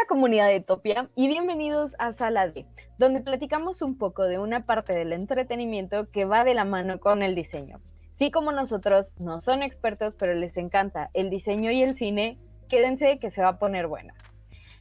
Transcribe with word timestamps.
Hola 0.00 0.06
comunidad 0.08 0.48
de 0.48 0.62
Topia 0.62 1.10
y 1.14 1.28
bienvenidos 1.28 1.94
a 1.98 2.14
Sala 2.14 2.48
D, 2.48 2.64
donde 2.96 3.20
platicamos 3.20 3.82
un 3.82 3.98
poco 3.98 4.22
de 4.22 4.38
una 4.38 4.64
parte 4.64 4.94
del 4.94 5.12
entretenimiento 5.12 6.10
que 6.10 6.24
va 6.24 6.42
de 6.42 6.54
la 6.54 6.64
mano 6.64 7.00
con 7.00 7.22
el 7.22 7.34
diseño. 7.34 7.80
Sí 8.12 8.30
como 8.30 8.50
nosotros 8.50 9.12
no 9.18 9.42
son 9.42 9.62
expertos, 9.62 10.14
pero 10.14 10.32
les 10.32 10.56
encanta 10.56 11.10
el 11.12 11.28
diseño 11.28 11.70
y 11.70 11.82
el 11.82 11.96
cine, 11.96 12.38
quédense 12.70 13.18
que 13.18 13.30
se 13.30 13.42
va 13.42 13.48
a 13.48 13.58
poner 13.58 13.88
buena. 13.88 14.14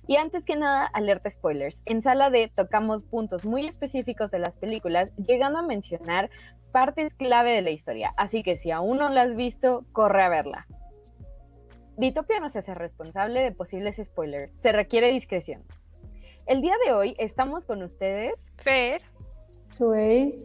Y 0.08 0.16
antes 0.16 0.46
que 0.46 0.56
nada, 0.56 0.86
alerta 0.86 1.30
spoilers. 1.30 1.82
En 1.86 2.02
Sala 2.02 2.30
D 2.30 2.50
tocamos 2.56 3.04
puntos 3.04 3.44
muy 3.44 3.68
específicos 3.68 4.32
de 4.32 4.40
las 4.40 4.56
películas, 4.56 5.12
llegando 5.18 5.60
a 5.60 5.64
mencionar 5.64 6.30
partes 6.72 7.14
clave 7.14 7.52
de 7.52 7.62
la 7.62 7.72
historia, 7.72 8.14
así 8.16 8.42
que 8.42 8.56
si 8.56 8.72
aún 8.72 9.00
no 9.00 9.10
la 9.10 9.24
has 9.24 9.36
visto, 9.36 9.84
corre 9.92 10.24
a 10.24 10.30
verla. 10.30 10.66
Ditopia 12.00 12.40
no 12.40 12.48
se 12.48 12.60
hace 12.60 12.74
responsable 12.74 13.42
de 13.42 13.52
posibles 13.52 14.00
spoilers. 14.02 14.54
Se 14.56 14.72
requiere 14.72 15.12
discreción. 15.12 15.66
El 16.46 16.62
día 16.62 16.76
de 16.86 16.94
hoy 16.94 17.14
estamos 17.20 17.66
con 17.66 17.84
ustedes. 17.84 18.54
Fer. 18.56 19.02
Suey. 19.68 20.42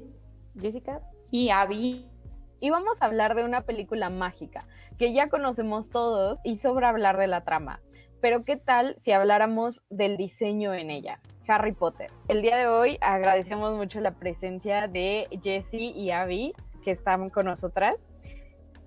Jessica. 0.60 1.00
Y 1.30 1.50
Abby. 1.50 2.10
Y 2.58 2.70
vamos 2.70 3.00
a 3.00 3.04
hablar 3.04 3.36
de 3.36 3.44
una 3.44 3.60
película 3.60 4.10
mágica 4.10 4.66
que 4.98 5.12
ya 5.12 5.28
conocemos 5.28 5.90
todos 5.90 6.40
y 6.42 6.56
sobra 6.56 6.88
hablar 6.88 7.18
de 7.18 7.28
la 7.28 7.44
trama. 7.44 7.80
Pero 8.20 8.42
¿qué 8.42 8.56
tal 8.56 8.96
si 8.98 9.12
habláramos 9.12 9.84
del 9.90 10.16
diseño 10.16 10.74
en 10.74 10.90
ella? 10.90 11.20
Harry 11.46 11.70
Potter. 11.70 12.10
El 12.26 12.42
día 12.42 12.56
de 12.56 12.66
hoy 12.66 12.98
agradecemos 13.00 13.76
mucho 13.76 14.00
la 14.00 14.16
presencia 14.16 14.88
de 14.88 15.28
Jessie 15.40 15.92
y 15.92 16.10
Abby 16.10 16.52
que 16.82 16.90
están 16.90 17.30
con 17.30 17.46
nosotras. 17.46 17.94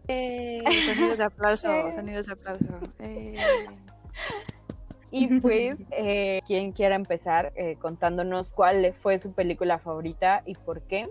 Eh, 0.08 0.64
sonidos 0.86 1.18
de 1.18 1.24
aplauso, 1.24 1.92
sonidos 1.92 2.28
de 2.28 2.34
aplauso. 2.34 2.80
Eh. 3.00 3.36
Y 5.12 5.40
pues, 5.40 5.80
eh, 5.92 6.42
quien 6.48 6.72
quiera 6.72 6.96
empezar 6.96 7.54
contándonos 7.80 8.52
cuál 8.52 8.94
fue 9.02 9.20
su 9.20 9.34
película 9.34 9.80
favorita 9.80 10.44
y 10.46 10.56
por 10.56 10.82
qué. 10.82 11.10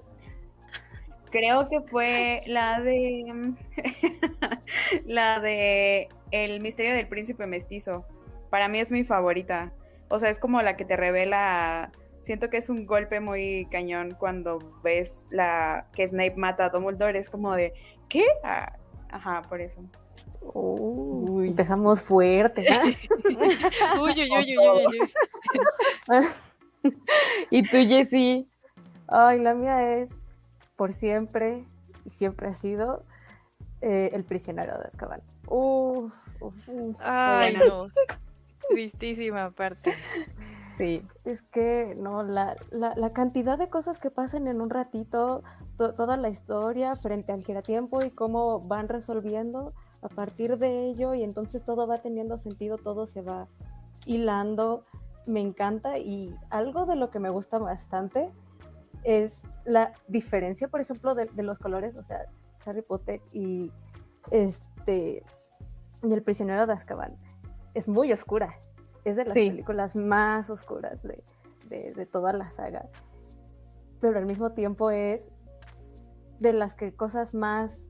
Creo 1.31 1.69
que 1.69 1.81
fue 1.81 2.43
la 2.47 2.81
de 2.81 3.55
la 5.07 5.41
de 5.41 6.09
El 6.31 6.61
misterio 6.61 6.95
del 6.95 7.09
príncipe 7.09 7.47
mestizo. 7.47 8.05
Para 8.51 8.69
mí 8.69 8.79
es 8.79 8.93
mi 8.93 9.05
favorita. 9.05 9.73
O 10.09 10.19
sea, 10.19 10.31
es 10.31 10.39
como 10.39 10.63
la 10.63 10.77
que 10.77 10.85
te 10.85 10.97
revela. 10.97 11.91
Siento 12.21 12.49
que 12.49 12.57
es 12.57 12.69
un 12.69 12.87
golpe 12.87 13.21
muy 13.21 13.67
cañón 13.71 14.17
cuando 14.19 14.59
ves 14.83 15.29
la 15.31 15.87
que 15.95 16.07
Snape 16.07 16.37
mata 16.37 16.67
a 16.67 16.69
Dumbledore. 16.71 17.19
Es 17.19 17.31
como 17.31 17.55
de, 17.55 17.73
¿qué? 18.09 18.25
Ah, 18.43 18.73
Ajá, 19.11 19.43
por 19.43 19.61
eso. 19.61 19.81
Uy, 20.55 21.49
empezamos 21.49 22.03
fuerte. 22.03 22.67
uy, 24.01 24.03
uy, 24.23 24.31
uy, 24.31 24.59
uy, 24.59 24.87
uy. 24.87 24.99
¿Y 27.51 27.63
tú, 27.63 27.79
Jessie? 27.79 28.47
Ay, 29.09 29.41
la 29.41 29.55
mía 29.55 29.99
es 29.99 30.23
por 30.77 30.93
siempre 30.93 31.65
y 32.05 32.11
siempre 32.11 32.49
ha 32.49 32.55
sido 32.55 33.05
eh, 33.81 34.11
el 34.13 34.25
prisionero 34.25 34.79
de 34.79 34.85
Azkaban. 34.85 35.23
Uf, 35.49 36.13
Ay, 36.99 37.55
no. 37.55 37.89
Tristísima 38.69 39.51
parte. 39.51 39.95
Sí. 40.77 41.03
Es 41.25 41.43
que, 41.43 41.95
no, 41.99 42.23
la, 42.23 42.55
la, 42.71 43.13
cantidad 43.15 43.57
de 43.57 43.69
cosas 43.69 43.99
que 43.99 44.11
pasan 44.11 44.47
en 44.47 44.61
un 44.61 44.69
ratito, 44.69 45.43
toda 45.77 46.19
la 46.19 46.29
historia 46.29 46.97
frente 46.97 47.33
al 47.33 47.43
giratiempo 47.43 48.05
y 48.05 48.11
cómo 48.11 48.61
van 48.61 48.89
resolviendo 48.89 49.73
a 50.03 50.09
partir 50.09 50.59
de 50.59 50.85
ello 50.85 51.15
y 51.15 51.23
entonces 51.23 51.65
todo 51.65 51.87
va 51.87 52.03
teniendo 52.03 52.37
sentido, 52.37 52.77
todo 52.77 53.07
se 53.07 53.23
va 53.23 53.49
hilando, 54.05 54.85
me 55.27 55.41
encanta 55.41 55.99
y 55.99 56.37
algo 56.51 56.85
de 56.85 56.97
lo 56.97 57.11
que 57.11 57.21
me 57.21 57.31
gusta 57.31 57.59
bastante 57.59 58.31
es 59.03 59.41
la 59.65 59.93
diferencia, 60.09 60.69
por 60.69 60.81
ejemplo, 60.81 61.15
de, 61.15 61.29
los 61.43 61.59
colores, 61.59 61.97
o 61.97 62.03
sea, 62.03 62.27
Harry 62.67 62.83
Potter 62.83 63.21
y 63.33 63.73
este 64.31 65.25
y 66.03 66.13
el 66.13 66.23
prisionero 66.23 66.67
de 66.67 66.73
Azkaban 66.75 67.17
es 67.75 67.89
muy 67.89 68.13
oscura 68.13 68.59
es 69.07 69.15
de 69.15 69.25
las 69.25 69.35
películas 69.35 69.95
más 69.95 70.51
oscuras 70.51 71.01
de, 71.03 72.07
toda 72.07 72.33
la 72.33 72.51
saga. 72.51 72.87
Pero 74.01 74.19
al 74.19 74.27
mismo 74.27 74.51
tiempo 74.51 74.91
es 74.91 75.31
de 76.41 76.53
las 76.53 76.75
que 76.75 76.93
cosas 76.93 77.33
más 77.33 77.89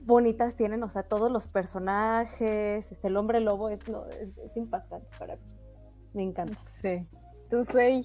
bonitas 0.00 0.56
tienen, 0.56 0.82
o 0.82 0.88
sea, 0.88 1.04
todos 1.04 1.30
los 1.30 1.46
personajes, 1.46 2.90
este, 2.90 3.06
el 3.06 3.16
hombre 3.16 3.40
lobo 3.40 3.68
es, 3.68 3.84
es, 4.44 4.56
impactante 4.56 5.08
para 5.16 5.36
mí. 5.36 5.42
Me 6.12 6.22
encanta. 6.24 6.58
Sí. 6.66 7.06
¿Tú, 7.50 7.64
Sway? 7.64 8.04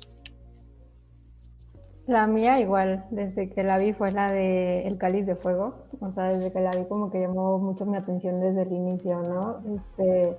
La 2.06 2.28
mía 2.28 2.60
igual, 2.60 3.06
desde 3.10 3.50
que 3.50 3.64
la 3.64 3.80
vi 3.80 3.94
fue 3.94 4.12
la 4.12 4.28
de 4.28 4.86
El 4.86 4.98
Cáliz 5.00 5.26
de 5.26 5.36
Fuego, 5.36 5.82
o 6.02 6.12
sea, 6.12 6.26
desde 6.26 6.52
que 6.52 6.60
la 6.60 6.72
vi 6.72 6.86
como 6.86 7.10
que 7.10 7.20
llamó 7.20 7.58
mucho 7.58 7.86
mi 7.86 7.98
atención 7.98 8.40
desde 8.42 8.62
el 8.62 8.74
inicio, 8.74 9.20
¿no? 9.22 9.58
Este, 9.76 10.38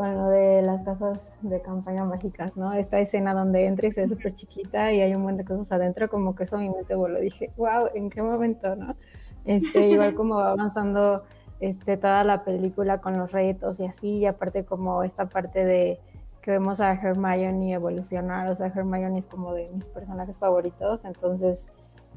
bueno, 0.00 0.30
de 0.30 0.62
las 0.62 0.82
casas 0.82 1.34
de 1.42 1.60
campaña 1.60 2.06
mágicas, 2.06 2.56
¿no? 2.56 2.72
Esta 2.72 3.00
escena 3.00 3.34
donde 3.34 3.66
entra 3.66 3.86
y 3.86 3.92
se 3.92 4.00
ve 4.00 4.08
súper 4.08 4.34
chiquita 4.34 4.90
y 4.94 5.02
hay 5.02 5.14
un 5.14 5.20
montón 5.20 5.36
de 5.36 5.44
cosas 5.44 5.72
adentro, 5.72 6.08
como 6.08 6.34
que 6.34 6.44
eso 6.44 6.56
mi 6.56 6.70
mente 6.70 6.94
voló. 6.94 7.20
Dije, 7.20 7.50
wow, 7.58 7.88
¿en 7.92 8.08
qué 8.08 8.22
momento, 8.22 8.74
no? 8.76 8.96
Este, 9.44 9.88
igual 9.90 10.14
como 10.14 10.36
va 10.36 10.52
avanzando 10.52 11.24
este, 11.60 11.98
toda 11.98 12.24
la 12.24 12.44
película 12.44 13.02
con 13.02 13.18
los 13.18 13.30
retos 13.30 13.78
y 13.78 13.84
así, 13.84 14.08
y 14.20 14.24
aparte 14.24 14.64
como 14.64 15.02
esta 15.02 15.26
parte 15.26 15.66
de 15.66 16.00
que 16.40 16.50
vemos 16.50 16.80
a 16.80 16.92
Hermione 16.92 17.74
evolucionar, 17.74 18.48
o 18.48 18.56
sea, 18.56 18.68
Hermione 18.68 19.18
es 19.18 19.26
como 19.26 19.52
de 19.52 19.68
mis 19.68 19.88
personajes 19.88 20.38
favoritos, 20.38 21.04
entonces 21.04 21.68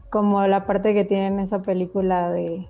como 0.09 0.47
la 0.47 0.65
parte 0.65 0.93
que 0.93 1.03
tiene 1.03 1.27
en 1.27 1.41
esa 1.41 1.61
película 1.61 2.31
de 2.31 2.65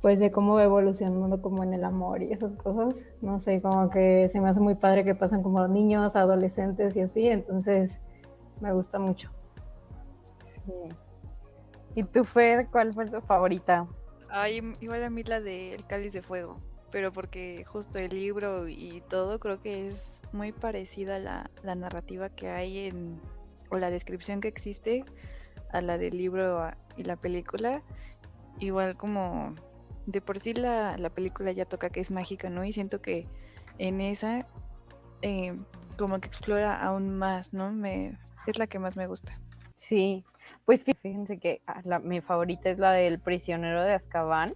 pues 0.00 0.20
de 0.20 0.30
cómo 0.30 0.54
va 0.54 0.64
evolucionando 0.64 1.40
como 1.40 1.64
en 1.64 1.72
el 1.72 1.84
amor 1.84 2.22
y 2.22 2.32
esas 2.32 2.54
cosas. 2.54 2.96
No 3.20 3.40
sé, 3.40 3.60
como 3.60 3.90
que 3.90 4.28
se 4.32 4.40
me 4.40 4.48
hace 4.48 4.60
muy 4.60 4.74
padre 4.74 5.04
que 5.04 5.14
pasan 5.14 5.42
como 5.42 5.66
niños, 5.68 6.16
adolescentes 6.16 6.96
y 6.96 7.00
así, 7.00 7.28
entonces 7.28 7.98
me 8.60 8.72
gusta 8.72 8.98
mucho. 8.98 9.30
Sí. 10.42 10.60
¿Y 11.94 12.04
tú, 12.04 12.24
Fer, 12.24 12.68
cuál 12.70 12.92
fue 12.92 13.06
tu 13.06 13.20
favorita? 13.22 13.86
Ay, 14.28 14.60
igual 14.80 15.02
a 15.04 15.10
mí 15.10 15.22
la 15.22 15.40
de 15.40 15.74
El 15.74 15.86
Cáliz 15.86 16.12
de 16.12 16.22
Fuego, 16.22 16.60
pero 16.90 17.12
porque 17.12 17.64
justo 17.66 17.98
el 17.98 18.10
libro 18.10 18.68
y 18.68 19.02
todo 19.08 19.38
creo 19.38 19.60
que 19.60 19.86
es 19.86 20.22
muy 20.32 20.52
parecida 20.52 21.18
la, 21.18 21.50
la 21.62 21.74
narrativa 21.74 22.28
que 22.28 22.50
hay 22.50 22.86
en, 22.86 23.20
o 23.70 23.78
la 23.78 23.90
descripción 23.90 24.40
que 24.40 24.48
existe 24.48 25.04
a 25.72 25.80
la 25.80 25.98
del 25.98 26.16
libro 26.16 26.70
y 26.96 27.04
la 27.04 27.16
película. 27.16 27.82
Igual 28.58 28.96
como 28.96 29.54
de 30.06 30.20
por 30.20 30.38
sí 30.38 30.54
la, 30.54 30.96
película 31.14 31.52
ya 31.52 31.64
toca 31.64 31.90
que 31.90 32.00
es 32.00 32.10
mágica, 32.10 32.48
¿no? 32.48 32.64
Y 32.64 32.72
siento 32.72 33.00
que 33.02 33.26
en 33.78 34.00
esa 34.00 34.46
eh, 35.22 35.56
como 35.98 36.20
que 36.20 36.28
explora 36.28 36.80
aún 36.82 37.18
más, 37.18 37.52
¿no? 37.52 37.72
Me, 37.72 38.18
es 38.46 38.58
la 38.58 38.66
que 38.66 38.78
más 38.78 38.96
me 38.96 39.06
gusta. 39.06 39.38
Sí, 39.74 40.24
pues 40.64 40.84
fíjense 40.84 41.38
que 41.38 41.60
ah, 41.66 41.80
la, 41.84 41.98
mi 41.98 42.20
favorita 42.20 42.70
es 42.70 42.78
la 42.78 42.92
del 42.92 43.18
prisionero 43.18 43.82
de 43.82 43.92
Azkaban. 43.92 44.54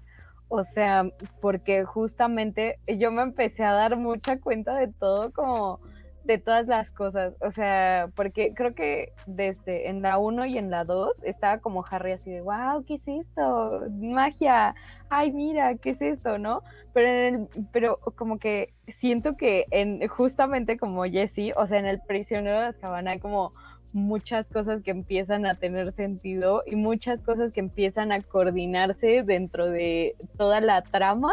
O 0.49 0.65
sea, 0.65 1.09
porque 1.41 1.85
justamente 1.85 2.81
yo 2.87 3.13
me 3.13 3.23
empecé 3.23 3.65
a 3.65 3.73
dar 3.73 3.97
mucha 3.97 4.41
cuenta 4.41 4.75
de 4.75 4.89
todo 4.89 5.33
como 5.33 5.81
de 6.25 6.39
todas 6.39 6.67
las 6.67 6.91
cosas, 6.91 7.35
o 7.41 7.51
sea, 7.51 8.11
porque 8.15 8.53
creo 8.55 8.75
que 8.75 9.13
desde 9.27 9.89
en 9.89 10.03
la 10.03 10.19
1 10.19 10.47
y 10.47 10.59
en 10.59 10.71
la 10.71 10.85
2 10.85 11.25
estaba 11.25 11.59
como 11.59 11.85
Harry 11.91 12.13
así 12.13 12.31
de, 12.31 12.41
wow, 12.43 12.85
¿qué 12.87 12.95
es 12.95 13.09
esto? 13.09 13.83
Magia, 13.91 14.75
ay, 15.09 15.33
mira, 15.33 15.75
¿qué 15.77 15.91
es 15.91 16.03
esto? 16.03 16.39
¿No? 16.39 16.63
Pero, 16.93 17.09
en 17.09 17.35
el, 17.35 17.49
pero 17.73 17.99
como 18.17 18.39
que 18.39 18.75
siento 18.89 19.37
que 19.37 19.67
en 19.71 20.07
justamente 20.09 20.77
como 20.77 21.05
Jesse, 21.05 21.53
o 21.57 21.67
sea, 21.67 21.79
en 21.79 21.87
el 21.87 22.01
prisionero 22.01 22.61
de 22.61 22.67
Azkaban 22.67 23.09
hay 23.09 23.19
como 23.19 23.53
muchas 23.93 24.49
cosas 24.49 24.83
que 24.83 24.93
empiezan 24.93 25.47
a 25.47 25.57
tener 25.57 25.91
sentido 25.93 26.63
y 26.67 26.77
muchas 26.77 27.23
cosas 27.23 27.51
que 27.51 27.61
empiezan 27.61 28.13
a 28.13 28.23
coordinarse 28.23 29.23
dentro 29.25 29.69
de 29.69 30.15
toda 30.37 30.61
la 30.61 30.83
trama 30.83 31.33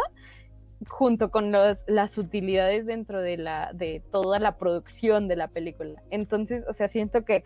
junto 0.86 1.30
con 1.30 1.50
los, 1.50 1.84
las 1.86 2.18
utilidades 2.18 2.86
dentro 2.86 3.20
de, 3.20 3.36
la, 3.36 3.72
de 3.72 4.02
toda 4.12 4.38
la 4.38 4.56
producción 4.56 5.28
de 5.28 5.36
la 5.36 5.48
película. 5.48 6.02
Entonces, 6.10 6.64
o 6.68 6.72
sea, 6.72 6.88
siento 6.88 7.24
que 7.24 7.44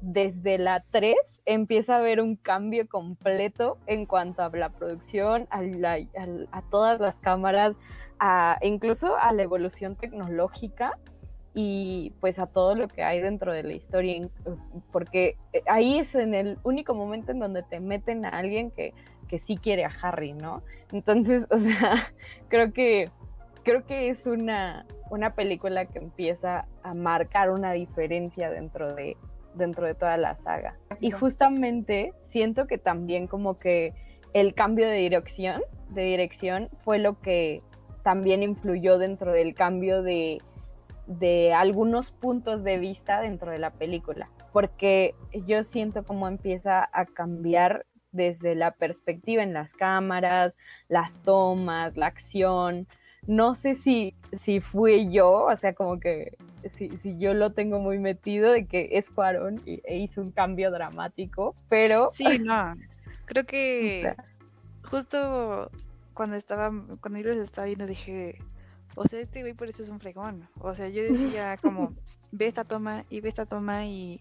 desde 0.00 0.58
la 0.58 0.84
3 0.90 1.14
empieza 1.46 1.94
a 1.94 1.98
haber 1.98 2.20
un 2.20 2.34
cambio 2.34 2.88
completo 2.88 3.78
en 3.86 4.04
cuanto 4.04 4.42
a 4.42 4.50
la 4.50 4.70
producción, 4.70 5.46
a, 5.50 5.60
a, 5.60 6.62
todas 6.70 7.00
las 7.00 7.20
cámaras, 7.20 7.76
a, 8.18 8.58
incluso 8.62 9.16
a 9.16 9.32
la 9.32 9.44
evolución 9.44 9.94
tecnológica 9.94 10.98
y 11.54 12.12
pues 12.20 12.40
a 12.40 12.46
todo 12.46 12.74
lo 12.74 12.88
que 12.88 13.04
hay 13.04 13.20
dentro 13.20 13.52
de 13.52 13.62
la 13.62 13.74
historia, 13.74 14.28
porque 14.90 15.36
ahí 15.66 15.98
es 15.98 16.14
en 16.14 16.34
el 16.34 16.58
único 16.64 16.94
momento 16.94 17.30
en 17.30 17.38
donde 17.38 17.62
te 17.62 17.78
meten 17.78 18.24
a 18.24 18.30
alguien 18.30 18.70
que 18.70 18.94
que 19.32 19.38
sí 19.38 19.56
quiere 19.56 19.86
a 19.86 19.90
Harry, 20.02 20.34
¿no? 20.34 20.62
Entonces, 20.92 21.46
o 21.50 21.56
sea, 21.56 22.12
creo 22.50 22.74
que 22.74 23.10
creo 23.64 23.86
que 23.86 24.10
es 24.10 24.26
una, 24.26 24.84
una 25.08 25.34
película 25.34 25.86
que 25.86 26.00
empieza 26.00 26.66
a 26.82 26.92
marcar 26.92 27.48
una 27.50 27.72
diferencia 27.72 28.50
dentro 28.50 28.94
de, 28.94 29.16
dentro 29.54 29.86
de 29.86 29.94
toda 29.94 30.18
la 30.18 30.36
saga. 30.36 30.76
Y 31.00 31.12
justamente 31.12 32.12
siento 32.20 32.66
que 32.66 32.76
también 32.76 33.26
como 33.26 33.58
que 33.58 33.94
el 34.34 34.52
cambio 34.52 34.86
de 34.86 34.96
dirección, 34.96 35.62
de 35.88 36.02
dirección 36.02 36.68
fue 36.82 36.98
lo 36.98 37.18
que 37.20 37.62
también 38.02 38.42
influyó 38.42 38.98
dentro 38.98 39.32
del 39.32 39.54
cambio 39.54 40.02
de, 40.02 40.42
de 41.06 41.54
algunos 41.54 42.12
puntos 42.12 42.64
de 42.64 42.76
vista 42.76 43.22
dentro 43.22 43.50
de 43.50 43.58
la 43.58 43.70
película, 43.70 44.28
porque 44.52 45.14
yo 45.46 45.64
siento 45.64 46.04
como 46.04 46.28
empieza 46.28 46.86
a 46.92 47.06
cambiar 47.06 47.86
desde 48.12 48.54
la 48.54 48.72
perspectiva 48.72 49.42
en 49.42 49.52
las 49.52 49.74
cámaras, 49.74 50.56
las 50.88 51.20
tomas, 51.22 51.96
la 51.96 52.06
acción. 52.06 52.86
No 53.26 53.54
sé 53.54 53.74
si, 53.74 54.14
si 54.32 54.60
fui 54.60 55.10
yo, 55.12 55.44
o 55.44 55.56
sea, 55.56 55.74
como 55.74 56.00
que 56.00 56.36
si, 56.70 56.96
si 56.98 57.18
yo 57.18 57.34
lo 57.34 57.52
tengo 57.52 57.78
muy 57.78 57.98
metido 57.98 58.52
de 58.52 58.66
que 58.66 58.90
es 58.92 59.10
Cuarón 59.10 59.62
e 59.66 59.98
hizo 59.98 60.20
un 60.20 60.32
cambio 60.32 60.70
dramático, 60.70 61.54
pero... 61.68 62.10
Sí, 62.12 62.24
no. 62.40 62.74
Creo 63.26 63.46
que 63.46 64.14
justo 64.84 65.70
cuando 66.14 66.36
estaba, 66.36 66.70
cuando 67.00 67.20
yo 67.20 67.28
los 67.28 67.38
estaba 67.38 67.66
viendo 67.66 67.86
dije, 67.86 68.38
o 68.94 69.06
sea, 69.06 69.20
este 69.20 69.40
güey 69.40 69.54
por 69.54 69.68
eso 69.68 69.82
es 69.82 69.88
un 69.88 70.00
fregón. 70.00 70.48
O 70.60 70.74
sea, 70.74 70.88
yo 70.88 71.02
decía 71.02 71.56
como, 71.60 71.94
ve 72.32 72.46
esta 72.46 72.64
toma 72.64 73.04
y 73.08 73.20
ve 73.20 73.28
esta 73.28 73.46
toma 73.46 73.86
y, 73.86 74.20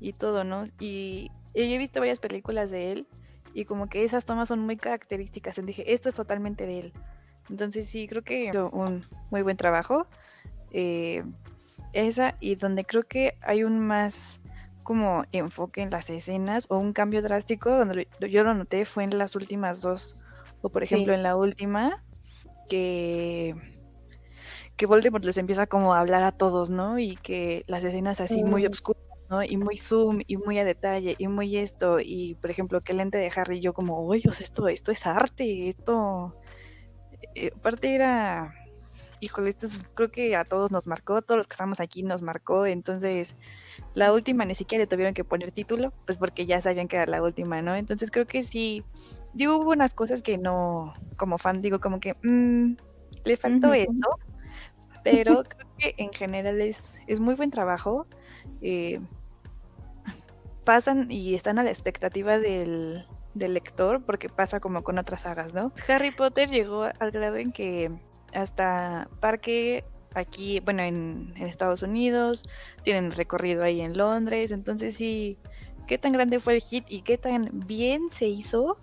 y 0.00 0.12
todo, 0.12 0.44
¿no? 0.44 0.66
Y, 0.78 1.30
y, 1.54 1.68
yo 1.68 1.74
he 1.74 1.78
visto 1.78 2.00
varias 2.00 2.20
películas 2.20 2.70
de 2.70 2.92
él 2.92 3.06
y 3.54 3.64
como 3.64 3.88
que 3.88 4.04
esas 4.04 4.26
tomas 4.26 4.48
son 4.48 4.60
muy 4.60 4.76
características. 4.76 5.56
Y 5.58 5.62
dije, 5.62 5.94
esto 5.94 6.08
es 6.08 6.14
totalmente 6.14 6.66
de 6.66 6.80
él. 6.80 6.92
Entonces 7.48 7.86
sí, 7.88 8.08
creo 8.08 8.22
que 8.22 8.46
hizo 8.46 8.68
un 8.70 9.02
muy 9.30 9.42
buen 9.42 9.56
trabajo. 9.56 10.06
Eh, 10.72 11.22
esa 11.92 12.34
y 12.40 12.56
donde 12.56 12.84
creo 12.84 13.04
que 13.04 13.36
hay 13.42 13.62
un 13.62 13.78
más 13.78 14.40
como 14.82 15.24
enfoque 15.30 15.80
en 15.80 15.90
las 15.90 16.10
escenas 16.10 16.66
o 16.68 16.78
un 16.78 16.92
cambio 16.92 17.22
drástico, 17.22 17.70
donde 17.70 18.08
yo 18.28 18.42
lo 18.42 18.54
noté 18.54 18.84
fue 18.84 19.04
en 19.04 19.16
las 19.16 19.36
últimas 19.36 19.80
dos. 19.80 20.16
O 20.60 20.68
por 20.68 20.82
ejemplo 20.82 21.12
en 21.14 21.22
la 21.22 21.36
última, 21.36 22.02
que 22.68 23.54
que 24.76 24.86
Voldemort 24.86 25.24
les 25.24 25.38
empieza 25.38 25.66
como 25.68 25.94
a 25.94 26.00
hablar 26.00 26.24
a 26.24 26.32
todos, 26.32 26.70
¿no? 26.70 26.98
Y 26.98 27.16
que 27.16 27.64
las 27.68 27.84
escenas 27.84 28.20
así 28.20 28.42
muy 28.42 28.66
oscuras 28.66 29.03
¿no? 29.34 29.42
Y 29.42 29.56
muy 29.56 29.76
zoom 29.76 30.20
y 30.26 30.36
muy 30.36 30.58
a 30.58 30.64
detalle 30.64 31.16
y 31.18 31.28
muy 31.28 31.56
esto. 31.56 31.98
Y 32.00 32.34
por 32.36 32.50
ejemplo, 32.50 32.80
que 32.80 32.94
lente 32.94 33.18
de 33.18 33.30
Harry, 33.34 33.60
yo 33.60 33.72
como, 33.72 34.06
oye, 34.06 34.28
esto, 34.28 34.68
esto 34.68 34.92
es 34.92 35.06
arte, 35.06 35.68
esto. 35.68 36.34
Eh, 37.34 37.50
aparte 37.54 37.94
era. 37.94 38.54
Híjole, 39.20 39.50
esto 39.50 39.68
creo 39.94 40.10
que 40.10 40.36
a 40.36 40.44
todos 40.44 40.70
nos 40.70 40.86
marcó, 40.86 41.22
todos 41.22 41.38
los 41.38 41.46
que 41.46 41.54
estamos 41.54 41.80
aquí 41.80 42.02
nos 42.02 42.20
marcó. 42.20 42.66
Entonces, 42.66 43.34
la 43.94 44.12
última 44.12 44.44
ni 44.44 44.54
siquiera 44.54 44.82
le 44.82 44.86
tuvieron 44.86 45.14
que 45.14 45.24
poner 45.24 45.50
título, 45.50 45.92
pues 46.04 46.18
porque 46.18 46.44
ya 46.46 46.60
sabían 46.60 46.88
que 46.88 46.96
era 46.96 47.06
la 47.06 47.22
última, 47.22 47.62
¿no? 47.62 47.74
Entonces 47.74 48.10
creo 48.10 48.26
que 48.26 48.42
sí. 48.42 48.84
Yo 49.32 49.56
hubo 49.58 49.70
unas 49.70 49.94
cosas 49.94 50.22
que 50.22 50.36
no, 50.36 50.92
como 51.16 51.38
fan, 51.38 51.62
digo, 51.62 51.80
como 51.80 52.00
que 52.00 52.14
mm, 52.22 52.76
le 53.24 53.36
faltó 53.36 53.72
esto, 53.72 54.18
pero 55.02 55.42
creo 55.44 55.70
que 55.78 55.94
en 55.96 56.12
general 56.12 56.60
es, 56.60 57.00
es 57.06 57.18
muy 57.18 57.34
buen 57.34 57.50
trabajo. 57.50 58.06
Eh, 58.60 59.00
pasan 60.64 61.10
y 61.10 61.34
están 61.34 61.58
a 61.58 61.62
la 61.62 61.70
expectativa 61.70 62.38
del, 62.38 63.06
lector, 63.34 64.02
porque 64.04 64.28
pasa 64.28 64.60
como 64.60 64.82
con 64.82 64.98
otras 64.98 65.22
sagas, 65.22 65.54
¿no? 65.54 65.72
Harry 65.88 66.10
Potter 66.10 66.48
llegó 66.48 66.84
al 66.84 67.10
grado 67.10 67.36
en 67.36 67.52
que 67.52 67.90
hasta 68.32 69.08
Parque 69.20 69.84
aquí, 70.14 70.60
bueno, 70.60 70.82
en, 70.82 71.34
Estados 71.36 71.82
Unidos, 71.82 72.44
tienen 72.82 73.10
recorrido 73.10 73.64
ahí 73.64 73.80
en 73.80 73.96
Londres, 73.96 74.52
entonces 74.52 74.96
sí, 74.96 75.36
qué 75.86 75.98
tan 75.98 76.12
grande 76.12 76.40
fue 76.40 76.54
el 76.54 76.62
hit 76.62 76.84
y 76.88 77.02
qué 77.02 77.18
tan 77.18 77.48
bien 77.66 78.08
se 78.10 78.26
hizo 78.26 78.78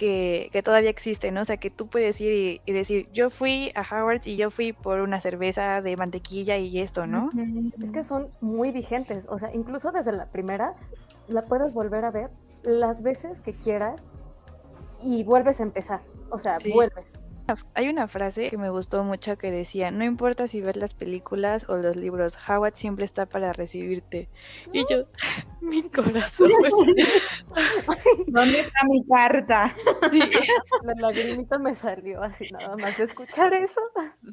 que, 0.00 0.62
todavía 0.64 0.88
existe, 0.88 1.30
¿no? 1.30 1.42
O 1.42 1.44
sea, 1.44 1.58
que 1.58 1.68
tú 1.68 1.86
puedes 1.86 2.20
ir 2.22 2.60
y, 2.64 2.72
decir, 2.72 3.08
yo 3.12 3.28
fui 3.28 3.70
a 3.74 3.82
Howard 3.82 4.22
y 4.24 4.36
yo 4.36 4.50
fui 4.50 4.72
por 4.72 5.00
una 5.00 5.20
cerveza 5.20 5.82
de 5.82 5.96
mantequilla 5.96 6.56
y 6.56 6.80
esto, 6.80 7.06
¿no? 7.06 7.30
Es 7.82 7.90
que 7.92 8.02
son 8.02 8.28
muy 8.40 8.72
vigentes, 8.72 9.26
o 9.28 9.38
sea, 9.38 9.54
incluso 9.54 9.92
desde 9.92 10.12
la 10.12 10.26
primera 10.26 10.74
la 11.28 11.42
puedes 11.42 11.74
volver 11.74 12.04
a 12.06 12.10
ver 12.10 12.30
las 12.62 13.02
veces 13.02 13.40
que 13.40 13.54
quieras 13.54 14.02
y 15.02 15.22
vuelves 15.22 15.60
a 15.60 15.64
empezar, 15.64 16.00
o 16.30 16.38
sea, 16.38 16.58
vuelves. 16.72 17.14
Hay 17.74 17.88
una 17.88 18.08
frase 18.08 18.48
que 18.48 18.58
me 18.58 18.70
gustó 18.70 19.04
mucho 19.04 19.36
que 19.38 19.50
decía, 19.50 19.90
no 19.90 20.04
importa 20.04 20.46
si 20.46 20.60
ves 20.60 20.76
las 20.76 20.94
películas 20.94 21.66
o 21.68 21.76
los 21.76 21.96
libros, 21.96 22.38
Howard 22.48 22.74
siempre 22.76 23.04
está 23.04 23.26
para 23.26 23.52
recibirte. 23.52 24.28
Y 24.72 24.84
yo, 24.90 25.04
mi 25.60 25.82
corazón. 25.88 26.50
¿Dónde 28.28 28.60
está 28.60 28.84
mi 28.88 29.04
carta? 29.06 29.74
Sí. 30.10 30.20
La 30.82 30.94
lagrimita 30.94 31.58
me 31.58 31.74
salió 31.74 32.22
así 32.22 32.46
nada 32.52 32.76
más 32.76 32.96
de 32.96 33.04
escuchar 33.04 33.52
eso. 33.54 33.80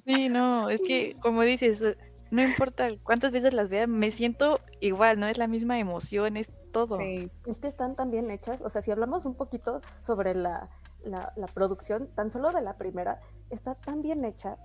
Sí, 0.05 0.29
no, 0.29 0.69
es 0.69 0.81
que 0.81 1.15
como 1.21 1.41
dices, 1.41 1.83
no 2.31 2.41
importa 2.41 2.87
cuántas 3.03 3.31
veces 3.31 3.53
las 3.53 3.69
vea, 3.69 3.87
me 3.87 4.11
siento 4.11 4.59
igual, 4.79 5.19
no 5.19 5.27
es 5.27 5.37
la 5.37 5.47
misma 5.47 5.79
emoción, 5.79 6.37
es 6.37 6.49
todo. 6.71 6.97
Sí. 6.97 7.29
Es 7.45 7.59
que 7.59 7.67
están 7.67 7.95
tan 7.95 8.11
bien 8.11 8.29
hechas, 8.31 8.61
o 8.61 8.69
sea, 8.69 8.81
si 8.81 8.91
hablamos 8.91 9.25
un 9.25 9.35
poquito 9.35 9.81
sobre 10.01 10.35
la 10.35 10.69
la, 11.07 11.33
producción, 11.53 12.07
tan 12.15 12.31
solo 12.31 12.51
de 12.51 12.61
la 12.61 12.77
primera, 12.77 13.19
está 13.49 13.75
tan 13.75 14.01
bien 14.01 14.25
hecha 14.25 14.57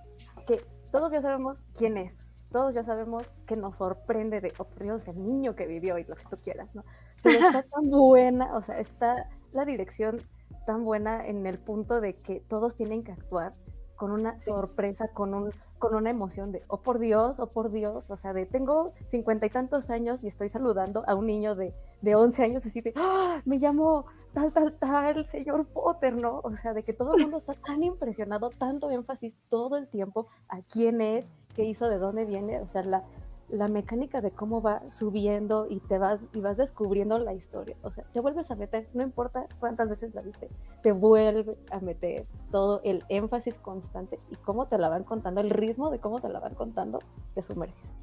que 0.47 0.65
todos 0.91 1.11
ya 1.11 1.21
sabemos 1.21 1.63
quién 1.77 1.97
es, 1.97 2.17
todos 2.51 2.73
ya 2.73 2.83
sabemos 2.83 3.31
que 3.45 3.55
nos 3.55 3.77
sorprende 3.77 4.41
de, 4.41 4.53
oh, 4.57 4.67
Dios, 4.79 5.07
el 5.07 5.23
niño 5.23 5.55
que 5.55 5.65
vivió 5.65 5.97
y 5.97 6.03
lo 6.03 6.15
que 6.15 6.25
tú 6.29 6.37
quieras, 6.37 6.75
¿no? 6.75 6.83
Pero 7.21 7.47
está 7.47 7.63
tan 7.71 7.89
buena, 7.89 8.55
o 8.55 8.61
sea, 8.61 8.79
está 8.79 9.29
la 9.51 9.65
dirección 9.65 10.21
tan 10.65 10.83
buena 10.83 11.25
en 11.25 11.45
el 11.45 11.59
punto 11.59 11.99
de 12.01 12.15
que 12.17 12.39
todos 12.39 12.75
tienen 12.75 13.03
que 13.03 13.11
actuar 13.11 13.53
con 14.03 14.11
una 14.11 14.37
sorpresa, 14.37 15.07
con 15.13 15.33
un 15.33 15.53
con 15.79 15.95
una 15.95 16.09
emoción 16.09 16.51
de, 16.51 16.61
oh 16.67 16.81
por 16.81 16.99
Dios, 16.99 17.39
oh 17.39 17.47
por 17.47 17.71
Dios, 17.71 18.09
o 18.09 18.17
sea, 18.17 18.33
de 18.33 18.45
tengo 18.45 18.91
cincuenta 19.07 19.45
y 19.45 19.49
tantos 19.49 19.89
años 19.89 20.25
y 20.25 20.27
estoy 20.27 20.49
saludando 20.49 21.05
a 21.07 21.15
un 21.15 21.25
niño 21.25 21.55
de, 21.55 21.73
de 22.01 22.15
11 22.15 22.43
años 22.43 22.65
así 22.65 22.81
de, 22.81 22.91
¡Ah! 22.97 23.41
me 23.45 23.59
llamo 23.59 24.05
tal, 24.33 24.51
tal, 24.51 24.73
tal, 24.77 25.25
señor 25.25 25.67
Potter, 25.67 26.15
¿no? 26.17 26.41
O 26.43 26.51
sea, 26.51 26.73
de 26.73 26.83
que 26.83 26.91
todo 26.91 27.15
el 27.15 27.21
mundo 27.21 27.37
está 27.37 27.53
tan 27.53 27.81
impresionado, 27.81 28.49
tanto 28.49 28.91
énfasis 28.91 29.37
todo 29.47 29.77
el 29.77 29.87
tiempo 29.87 30.27
a 30.49 30.61
quién 30.63 30.99
es, 30.99 31.29
qué 31.55 31.63
hizo, 31.63 31.87
de 31.87 31.97
dónde 31.97 32.25
viene, 32.25 32.59
o 32.59 32.67
sea, 32.67 32.83
la, 32.83 33.05
la 33.53 33.67
mecánica 33.67 34.19
de 34.19 34.31
cómo 34.31 34.61
va 34.61 34.81
subiendo 34.89 35.67
y 35.69 35.79
te 35.79 35.99
vas 35.99 36.21
y 36.33 36.41
vas 36.41 36.57
descubriendo 36.57 37.19
la 37.19 37.33
historia. 37.33 37.77
O 37.83 37.91
sea, 37.91 38.03
te 38.11 38.19
vuelves 38.19 38.49
a 38.49 38.55
meter, 38.55 38.87
no 38.93 39.03
importa 39.03 39.45
cuántas 39.59 39.89
veces 39.89 40.13
la 40.15 40.21
viste, 40.21 40.49
te 40.81 40.91
vuelve 40.91 41.55
a 41.69 41.79
meter 41.79 42.25
todo 42.51 42.81
el 42.83 43.03
énfasis 43.09 43.59
constante 43.59 44.19
y 44.31 44.35
cómo 44.37 44.67
te 44.67 44.79
la 44.79 44.89
van 44.89 45.03
contando, 45.03 45.39
el 45.39 45.51
ritmo 45.51 45.91
de 45.91 45.99
cómo 45.99 46.19
te 46.19 46.29
la 46.29 46.39
van 46.39 46.55
contando, 46.55 46.99
te 47.35 47.43
sumerges. 47.43 47.95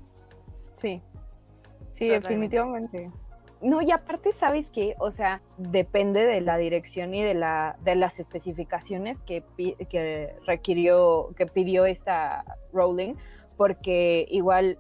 Sí, 0.77 1.03
sí, 1.91 2.09
definitivamente. 2.09 3.11
No, 3.61 3.83
y 3.83 3.91
aparte, 3.91 4.33
¿sabes 4.33 4.71
qué? 4.71 4.95
O 5.01 5.11
sea, 5.11 5.43
depende 5.59 6.25
de 6.25 6.41
la 6.41 6.57
dirección 6.59 7.13
y 7.13 7.23
de, 7.23 7.35
la, 7.35 7.77
de 7.83 7.97
las 7.97 8.21
especificaciones 8.21 9.19
que, 9.21 9.43
que 9.91 10.33
requirió, 10.47 11.35
que 11.37 11.47
pidió 11.47 11.85
esta 11.85 12.45
Rowling, 12.73 13.17
porque 13.61 14.27
igual 14.31 14.79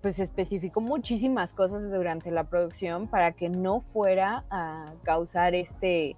pues 0.00 0.18
especificó 0.18 0.80
muchísimas 0.80 1.52
cosas 1.52 1.90
durante 1.90 2.30
la 2.30 2.44
producción 2.44 3.08
para 3.08 3.32
que 3.32 3.48
no 3.48 3.82
fuera 3.92 4.44
a 4.50 4.92
causar 5.02 5.54
este, 5.54 6.16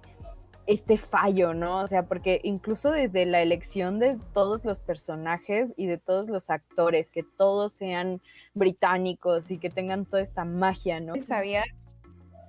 este 0.69 0.97
fallo, 0.97 1.53
¿no? 1.53 1.79
O 1.79 1.87
sea, 1.87 2.03
porque 2.03 2.41
incluso 2.43 2.91
desde 2.91 3.25
la 3.25 3.41
elección 3.41 3.97
de 3.97 4.17
todos 4.33 4.65
los 4.65 4.79
personajes 4.79 5.73
y 5.77 5.87
de 5.87 5.97
todos 5.97 6.29
los 6.29 6.49
actores, 6.49 7.09
que 7.09 7.23
todos 7.23 7.73
sean 7.73 8.21
británicos 8.53 9.49
y 9.49 9.57
que 9.57 9.69
tengan 9.69 10.05
toda 10.05 10.21
esta 10.21 10.45
magia, 10.45 10.99
¿no? 10.99 11.15
¿Sabías 11.15 11.87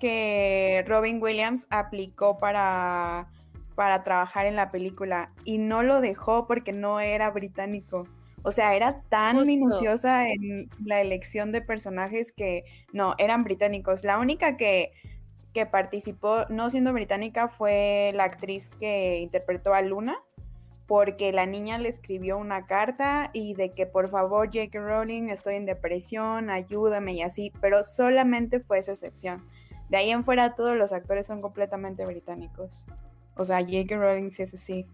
que 0.00 0.84
Robin 0.86 1.22
Williams 1.22 1.66
aplicó 1.70 2.38
para, 2.38 3.28
para 3.74 4.04
trabajar 4.04 4.46
en 4.46 4.56
la 4.56 4.70
película 4.70 5.32
y 5.44 5.58
no 5.58 5.82
lo 5.82 6.00
dejó 6.00 6.46
porque 6.46 6.72
no 6.72 7.00
era 7.00 7.30
británico? 7.30 8.06
O 8.42 8.52
sea, 8.52 8.74
era 8.74 9.02
tan 9.08 9.42
minuciosa 9.46 10.28
en 10.28 10.70
la 10.84 11.00
elección 11.00 11.52
de 11.52 11.60
personajes 11.60 12.32
que 12.32 12.64
no, 12.92 13.14
eran 13.18 13.44
británicos. 13.44 14.02
La 14.02 14.18
única 14.18 14.56
que, 14.56 14.92
que 15.52 15.66
participó 15.66 16.46
no 16.48 16.70
siendo 16.70 16.92
británica 16.92 17.48
fue 17.48 18.12
la 18.14 18.24
actriz 18.24 18.70
que 18.80 19.18
interpretó 19.18 19.74
a 19.74 19.82
Luna, 19.82 20.18
porque 20.86 21.32
la 21.32 21.46
niña 21.46 21.78
le 21.78 21.88
escribió 21.88 22.38
una 22.38 22.66
carta 22.66 23.30
y 23.32 23.54
de 23.54 23.72
que 23.72 23.86
por 23.86 24.10
favor 24.10 24.46
J.K. 24.46 24.76
Rowling, 24.80 25.28
estoy 25.28 25.54
en 25.54 25.66
depresión, 25.66 26.50
ayúdame 26.50 27.12
y 27.12 27.22
así, 27.22 27.52
pero 27.60 27.82
solamente 27.82 28.58
fue 28.58 28.78
esa 28.78 28.92
excepción. 28.92 29.46
De 29.88 29.98
ahí 29.98 30.10
en 30.10 30.24
fuera 30.24 30.54
todos 30.54 30.76
los 30.76 30.92
actores 30.92 31.26
son 31.26 31.42
completamente 31.42 32.06
británicos. 32.06 32.84
O 33.36 33.44
sea, 33.44 33.60
J.K. 33.60 33.96
Rowling 33.96 34.30
sí 34.30 34.42
es 34.42 34.54
así. 34.54 34.86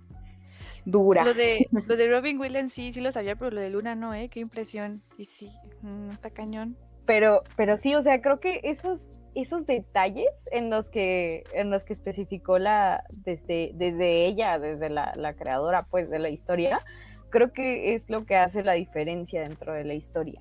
Dura. 0.84 1.24
Lo 1.24 1.34
de, 1.34 1.66
lo 1.86 1.96
de 1.96 2.10
Robin 2.10 2.38
Williams 2.38 2.72
sí, 2.72 2.92
sí 2.92 3.00
lo 3.00 3.12
sabía, 3.12 3.36
pero 3.36 3.50
lo 3.50 3.60
de 3.60 3.70
Luna 3.70 3.94
no, 3.94 4.14
¿eh? 4.14 4.28
Qué 4.28 4.40
impresión. 4.40 5.00
Y 5.18 5.24
sí, 5.24 5.48
mm, 5.82 6.10
está 6.10 6.30
cañón. 6.30 6.76
Pero, 7.04 7.42
pero 7.56 7.76
sí, 7.76 7.94
o 7.94 8.02
sea, 8.02 8.20
creo 8.20 8.40
que 8.40 8.60
esos, 8.64 9.08
esos 9.34 9.64
detalles 9.66 10.48
en 10.50 10.70
los 10.70 10.90
que, 10.90 11.44
en 11.52 11.70
los 11.70 11.84
que 11.84 11.92
especificó 11.92 12.58
la, 12.58 13.04
desde, 13.10 13.70
desde 13.74 14.26
ella, 14.26 14.58
desde 14.58 14.90
la, 14.90 15.12
la 15.14 15.34
creadora, 15.34 15.84
pues, 15.84 16.10
de 16.10 16.18
la 16.18 16.30
historia, 16.30 16.80
creo 17.30 17.52
que 17.52 17.94
es 17.94 18.10
lo 18.10 18.24
que 18.24 18.36
hace 18.36 18.64
la 18.64 18.72
diferencia 18.72 19.42
dentro 19.42 19.72
de 19.72 19.84
la 19.84 19.94
historia. 19.94 20.40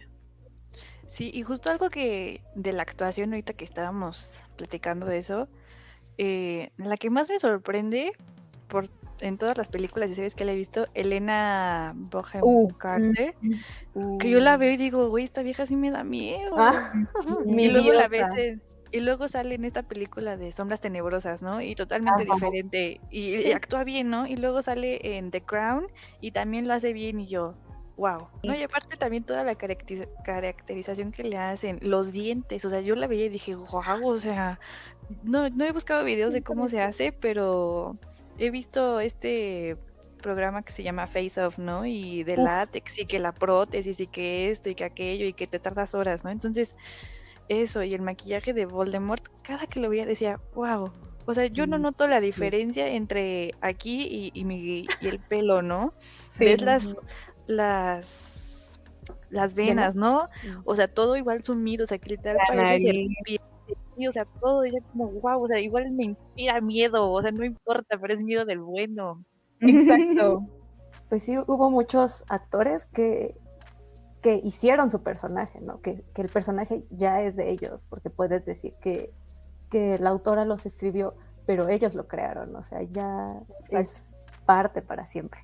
Sí, 1.08 1.30
y 1.34 1.44
justo 1.44 1.70
algo 1.70 1.90
que 1.90 2.42
de 2.56 2.74
la 2.74 2.82
actuación 2.82 3.32
ahorita 3.32 3.54
que 3.54 3.66
estábamos 3.66 4.32
platicando 4.56 5.06
de 5.06 5.20
eso, 5.20 5.48
eh, 6.18 6.72
la 6.78 6.98
que 6.98 7.10
más 7.10 7.30
me 7.30 7.40
sorprende 7.40 8.14
por 8.68 8.90
en 9.22 9.38
todas 9.38 9.58
las 9.58 9.68
películas 9.70 10.12
y 10.12 10.16
series 10.16 10.36
que 10.36 10.46
le 10.46 10.54
he 10.54 10.56
visto, 10.56 10.88
Elena 10.94 11.94
Bohem 11.96 12.42
Uh, 12.44 12.68
Carter, 12.78 13.36
que 14.20 14.30
yo 14.30 14.40
la 14.40 14.58
veo 14.58 14.72
y 14.72 14.78
digo, 14.78 15.10
güey, 15.10 15.24
esta 15.24 15.42
vieja 15.42 15.66
sí 15.66 15.76
me 15.76 15.92
da 15.92 16.04
miedo. 16.04 16.56
Ah, 16.58 16.74
y 17.48 17.68
luego 17.70 17.94
la 17.94 18.08
ves 18.08 18.28
en- 18.36 18.62
y 18.92 19.00
luego 19.02 19.28
sale 19.28 19.56
en 19.56 19.66
esta 19.66 19.84
película 19.84 20.38
de 20.38 20.52
Sombras 20.54 20.80
Tenebrosas, 20.80 21.42
¿no? 21.42 21.60
Y 21.62 21.76
totalmente 21.76 22.24
Ajá. 22.24 22.34
diferente. 22.34 23.02
Y, 23.10 23.36
y 23.36 23.52
actúa 23.52 23.84
bien, 23.84 24.10
¿no? 24.10 24.26
Y 24.26 24.38
luego 24.38 24.62
sale 24.62 25.18
en 25.18 25.32
The 25.32 25.42
Crown 25.42 25.88
y 26.22 26.32
también 26.32 26.66
lo 26.68 26.74
hace 26.74 26.94
bien 26.94 27.20
y 27.20 27.28
yo, 27.28 27.56
wow. 27.98 28.28
No, 28.44 28.56
y 28.56 28.64
aparte 28.64 28.96
también 28.96 29.26
toda 29.26 29.44
la 29.44 29.56
caracteriz- 29.58 30.08
caracterización 30.24 31.12
que 31.12 31.24
le 31.24 31.38
hacen, 31.38 31.80
los 31.82 32.14
dientes, 32.14 32.64
o 32.64 32.70
sea, 32.70 32.80
yo 32.80 32.96
la 32.96 33.08
veía 33.08 33.26
y 33.26 33.30
dije, 33.30 33.56
wow, 33.56 34.08
o 34.08 34.18
sea, 34.18 34.60
no, 35.24 35.50
no 35.50 35.66
he 35.66 35.72
buscado 35.74 36.06
videos 36.06 36.32
de 36.32 36.42
cómo 36.44 36.70
se 36.70 36.80
hace, 36.80 37.12
pero 37.12 37.98
he 38.38 38.50
visto 38.50 39.00
este 39.00 39.78
programa 40.22 40.64
que 40.64 40.74
se 40.74 40.84
llama 40.84 41.08
Face 41.08 41.40
Off, 41.40 41.60
¿no? 41.60 41.86
Y 41.86 42.24
de 42.24 42.38
látex 42.38 43.00
y 43.00 43.06
que 43.06 43.20
la 43.20 43.32
prótesis 43.32 44.00
y 44.00 44.08
que 44.08 44.50
esto 44.50 44.70
y 44.70 44.76
que 44.76 44.84
aquello 44.84 45.26
y 45.26 45.34
que 45.34 45.46
te 45.46 45.60
tardas 45.60 45.94
horas, 45.94 46.24
¿no? 46.24 46.32
Entonces, 46.32 46.76
eso 47.48 47.84
y 47.84 47.94
el 47.94 48.02
maquillaje 48.02 48.54
de 48.54 48.66
Voldemort, 48.66 49.24
cada 49.44 49.68
que 49.68 49.80
lo 49.80 49.90
veía 49.90 50.06
decía, 50.06 50.40
wow. 50.56 50.92
O 51.28 51.34
sea, 51.34 51.46
yo 51.48 51.66
no 51.66 51.78
noto 51.78 52.08
la 52.08 52.20
diferencia 52.20 52.88
entre 52.88 53.54
aquí 53.62 54.02
y, 54.02 54.32
y 54.34 54.46
mi, 54.46 54.88
y 55.02 55.08
el 55.08 55.20
pelo, 55.20 55.62
¿no? 55.62 55.94
Sí. 56.32 56.44
Ves 56.44 56.64
las, 56.64 56.98
las, 57.48 58.80
las 59.30 59.54
venas, 59.54 59.96
¿no? 59.96 60.28
O 60.66 60.76
sea, 60.76 60.90
todo 60.90 61.16
igual 61.16 61.44
sumido, 61.44 61.86
o 61.86 61.88
sea, 61.88 61.98
que 61.98 62.10
literal 62.10 62.38
La 62.50 62.66
parece 62.66 63.08
nariz. 63.96 63.96
serpiente, 63.96 64.02
sí, 64.02 64.08
o 64.08 64.12
sea, 64.12 64.26
todo, 64.40 64.66
y 64.66 64.70
era 64.70 64.80
como, 64.92 65.12
wow, 65.12 65.44
o 65.44 65.48
sea, 65.48 65.60
igual 65.60 65.92
me 65.92 66.06
inspira 66.06 66.62
miedo, 66.62 67.12
o 67.12 67.22
sea, 67.22 67.32
no 67.32 67.44
importa, 67.46 67.98
pero 68.00 68.14
es 68.14 68.24
miedo 68.24 68.46
del 68.46 68.60
bueno. 68.60 69.24
Exacto. 69.60 70.42
Pues 71.08 71.22
sí, 71.22 71.38
hubo 71.38 71.70
muchos 71.70 72.26
actores 72.30 72.88
que, 72.88 73.38
que 74.24 74.42
hicieron 74.44 74.90
su 74.90 75.04
personaje, 75.04 75.62
¿no? 75.62 75.80
Que, 75.80 76.04
que 76.16 76.24
el 76.24 76.30
personaje 76.30 76.84
ya 76.90 77.22
es 77.22 77.36
de 77.36 77.52
ellos, 77.52 77.84
porque 77.90 78.10
puedes 78.10 78.44
decir 78.44 78.74
que, 78.82 79.14
que 79.70 80.00
la 80.00 80.10
autora 80.10 80.46
los 80.46 80.66
escribió, 80.66 81.14
pero 81.46 81.70
ellos 81.70 81.94
lo 81.94 82.08
crearon, 82.08 82.56
o 82.56 82.64
sea, 82.64 82.82
ya 82.82 83.40
es 83.70 84.12
parte 84.48 84.82
para 84.82 85.06
siempre. 85.06 85.42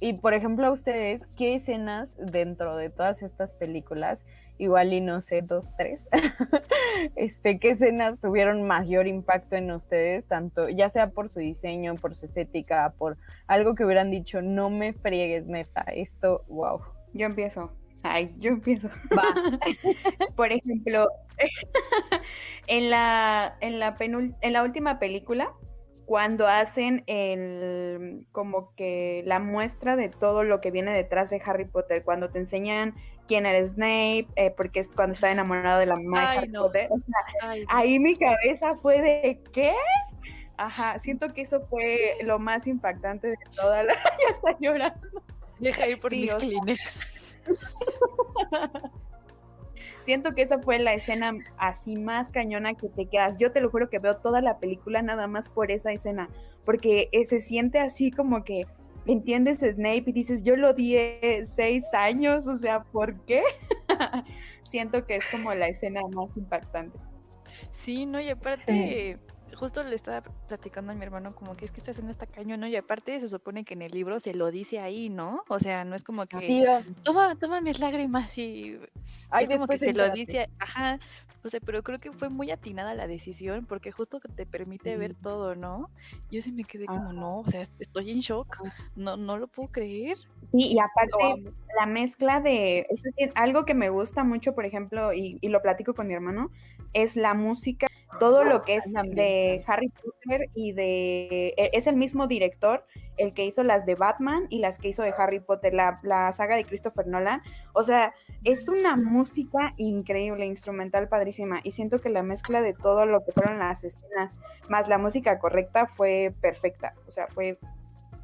Y 0.00 0.12
por 0.14 0.34
ejemplo, 0.34 0.66
a 0.66 0.70
ustedes, 0.70 1.26
¿qué 1.36 1.54
escenas 1.54 2.14
dentro 2.18 2.76
de 2.76 2.90
todas 2.90 3.22
estas 3.22 3.54
películas, 3.54 4.24
igual 4.58 4.92
y 4.92 5.00
no 5.00 5.20
sé, 5.20 5.42
dos, 5.42 5.66
tres, 5.76 6.08
este, 7.16 7.58
qué 7.58 7.70
escenas 7.70 8.20
tuvieron 8.20 8.62
mayor 8.64 9.06
impacto 9.06 9.56
en 9.56 9.70
ustedes, 9.70 10.26
tanto, 10.26 10.68
ya 10.68 10.88
sea 10.90 11.10
por 11.10 11.28
su 11.28 11.40
diseño, 11.40 11.94
por 11.96 12.14
su 12.14 12.26
estética, 12.26 12.92
por 12.98 13.16
algo 13.46 13.74
que 13.74 13.84
hubieran 13.84 14.10
dicho, 14.10 14.42
no 14.42 14.70
me 14.70 14.92
friegues, 14.92 15.46
neta, 15.46 15.82
esto, 15.82 16.44
wow. 16.48 16.80
Yo 17.14 17.26
empiezo. 17.26 17.72
Ay, 18.02 18.34
yo 18.38 18.50
empiezo. 18.50 18.88
Va. 19.16 19.24
Por 20.36 20.52
ejemplo, 20.52 21.08
en 22.68 22.90
la, 22.90 23.56
en 23.60 23.80
la 23.80 23.96
penul- 23.98 24.36
en 24.40 24.52
la 24.52 24.62
última 24.62 24.98
película, 24.98 25.52
cuando 26.08 26.48
hacen 26.48 27.04
el 27.06 28.26
como 28.32 28.74
que 28.76 29.22
la 29.26 29.40
muestra 29.40 29.94
de 29.94 30.08
todo 30.08 30.42
lo 30.42 30.62
que 30.62 30.70
viene 30.70 30.90
detrás 30.94 31.28
de 31.28 31.38
Harry 31.44 31.66
Potter, 31.66 32.02
cuando 32.02 32.30
te 32.30 32.38
enseñan 32.38 32.94
quién 33.26 33.44
era 33.44 33.62
Snape, 33.62 34.26
eh, 34.36 34.54
porque 34.56 34.80
es 34.80 34.88
cuando 34.88 35.12
está 35.12 35.30
enamorado 35.30 35.80
de 35.80 35.84
la 35.84 35.96
mamá 35.96 36.20
de 36.32 36.38
Harry 36.38 36.48
no. 36.48 36.62
Potter. 36.62 36.88
O 36.90 36.98
sea, 36.98 37.18
Ay, 37.42 37.60
no. 37.60 37.66
ahí 37.68 37.98
mi 37.98 38.16
cabeza 38.16 38.74
fue 38.76 39.02
de 39.02 39.42
¿qué? 39.52 39.74
Ajá, 40.56 40.98
siento 40.98 41.34
que 41.34 41.42
eso 41.42 41.60
fue 41.68 42.16
lo 42.22 42.38
más 42.38 42.66
impactante 42.66 43.28
de 43.28 43.36
toda 43.54 43.82
la. 43.82 43.92
ya 44.18 44.34
está 44.34 44.56
llorando. 44.58 45.22
Deja 45.58 45.88
ir 45.88 46.00
por 46.00 46.10
sí, 46.10 46.22
mis 46.22 46.34
Kleenex. 46.36 47.36
Siento 50.08 50.34
que 50.34 50.40
esa 50.40 50.58
fue 50.58 50.78
la 50.78 50.94
escena 50.94 51.34
así 51.58 51.94
más 51.96 52.30
cañona 52.30 52.72
que 52.72 52.88
te 52.88 53.04
quedas. 53.04 53.36
Yo 53.36 53.52
te 53.52 53.60
lo 53.60 53.68
juro 53.68 53.90
que 53.90 53.98
veo 53.98 54.16
toda 54.16 54.40
la 54.40 54.58
película 54.58 55.02
nada 55.02 55.26
más 55.26 55.50
por 55.50 55.70
esa 55.70 55.92
escena, 55.92 56.30
porque 56.64 57.10
eh, 57.12 57.26
se 57.26 57.42
siente 57.42 57.78
así 57.78 58.10
como 58.10 58.42
que 58.42 58.64
entiendes 59.04 59.58
Snape 59.58 60.04
y 60.06 60.12
dices, 60.12 60.42
yo 60.42 60.56
lo 60.56 60.72
di 60.72 60.96
eh, 60.96 61.42
seis 61.44 61.84
años, 61.92 62.46
o 62.46 62.56
sea, 62.56 62.84
¿por 62.84 63.20
qué? 63.26 63.42
Siento 64.62 65.04
que 65.04 65.16
es 65.16 65.28
como 65.28 65.52
la 65.52 65.68
escena 65.68 66.00
más 66.10 66.38
impactante. 66.38 66.98
Sí, 67.72 68.06
no, 68.06 68.18
y 68.18 68.30
aparte, 68.30 69.18
justo 69.58 69.82
le 69.82 69.96
estaba 69.96 70.22
platicando 70.46 70.92
a 70.92 70.94
mi 70.94 71.02
hermano 71.02 71.34
como 71.34 71.56
que 71.56 71.64
es 71.64 71.72
que 71.72 71.78
esta 71.80 71.90
escena 71.90 72.10
está 72.10 72.26
cañón, 72.26 72.60
¿no? 72.60 72.66
Y 72.68 72.76
aparte 72.76 73.18
se 73.18 73.28
supone 73.28 73.64
que 73.64 73.74
en 73.74 73.82
el 73.82 73.92
libro 73.92 74.20
se 74.20 74.34
lo 74.34 74.50
dice 74.50 74.78
ahí, 74.78 75.10
¿no? 75.10 75.42
O 75.48 75.58
sea, 75.58 75.84
no 75.84 75.96
es 75.96 76.04
como 76.04 76.26
que 76.26 76.38
Sí, 76.38 76.64
toma, 77.02 77.34
toma 77.36 77.60
mis 77.60 77.80
lágrimas 77.80 78.38
y 78.38 78.78
ay, 79.30 79.44
es 79.44 79.50
como 79.50 79.66
que 79.66 79.78
se 79.78 79.92
lo 79.92 80.08
dice, 80.10 80.48
ajá, 80.60 81.00
o 81.44 81.48
sea, 81.48 81.60
pero 81.60 81.82
creo 81.82 81.98
que 81.98 82.12
fue 82.12 82.28
muy 82.28 82.50
atinada 82.50 82.94
la 82.94 83.06
decisión 83.06 83.66
porque 83.66 83.90
justo 83.90 84.20
te 84.20 84.46
permite 84.46 84.96
ver 84.96 85.14
todo, 85.14 85.54
¿no? 85.54 85.90
Yo 86.30 86.40
sí 86.40 86.52
me 86.52 86.64
quedé 86.64 86.86
como, 86.86 87.12
no, 87.12 87.40
o 87.40 87.48
sea, 87.48 87.66
estoy 87.78 88.10
en 88.10 88.20
shock, 88.20 88.58
no, 88.94 89.16
no 89.16 89.38
lo 89.38 89.48
puedo 89.48 89.70
creer. 89.70 90.16
Sí, 90.52 90.72
y 90.72 90.78
aparte. 90.78 91.52
La 91.78 91.86
mezcla 91.86 92.40
de, 92.40 92.86
sí, 92.96 93.30
algo 93.34 93.64
que 93.64 93.74
me 93.74 93.90
gusta 93.90 94.24
mucho, 94.24 94.54
por 94.54 94.64
ejemplo, 94.64 95.12
y, 95.12 95.38
y 95.40 95.48
lo 95.48 95.62
platico 95.62 95.94
con 95.94 96.06
mi 96.08 96.14
hermano, 96.14 96.50
es 96.92 97.16
la 97.16 97.34
música, 97.34 97.86
todo 98.18 98.42
lo 98.44 98.64
que 98.64 98.76
es 98.76 98.92
También. 98.92 99.14
de 99.16 99.64
Harry 99.66 99.88
Potter 99.90 100.50
y 100.54 100.72
de, 100.72 101.54
e- 101.56 101.70
es 101.74 101.86
el 101.86 101.96
mismo 101.96 102.26
director, 102.26 102.84
el 103.16 103.34
que 103.34 103.44
hizo 103.44 103.62
las 103.62 103.84
de 103.86 103.94
Batman 103.94 104.46
y 104.48 104.58
las 104.58 104.78
que 104.78 104.88
hizo 104.88 105.02
de 105.02 105.14
Harry 105.16 105.40
Potter, 105.40 105.74
la, 105.74 106.00
la 106.02 106.32
saga 106.32 106.56
de 106.56 106.64
Christopher 106.64 107.06
Nolan, 107.06 107.42
o 107.74 107.82
sea, 107.82 108.14
es 108.44 108.68
una 108.68 108.96
música 108.96 109.74
increíble, 109.76 110.46
instrumental 110.46 111.08
padrísima, 111.08 111.60
y 111.62 111.72
siento 111.72 112.00
que 112.00 112.08
la 112.08 112.22
mezcla 112.22 112.62
de 112.62 112.74
todo 112.74 113.06
lo 113.06 113.24
que 113.24 113.32
fueron 113.32 113.58
las 113.58 113.84
escenas, 113.84 114.34
más 114.68 114.88
la 114.88 114.98
música 114.98 115.38
correcta, 115.38 115.86
fue 115.86 116.34
perfecta, 116.40 116.94
o 117.06 117.10
sea, 117.10 117.28
fue 117.28 117.58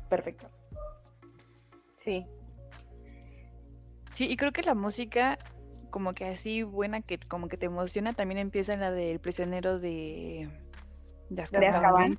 perfecta. 0.08 0.48
Sí, 1.96 2.26
Sí, 4.14 4.26
y 4.30 4.36
creo 4.36 4.52
que 4.52 4.62
la 4.62 4.74
música 4.74 5.38
como 5.90 6.12
que 6.12 6.26
así 6.26 6.62
buena 6.62 7.02
que 7.02 7.18
como 7.28 7.48
que 7.48 7.56
te 7.56 7.66
emociona 7.66 8.14
también 8.14 8.38
empieza 8.38 8.74
en 8.74 8.80
la 8.80 8.90
del 8.90 9.20
prisionero 9.20 9.78
de 9.78 10.48
de 11.30 11.42
Azkaban. 11.42 12.18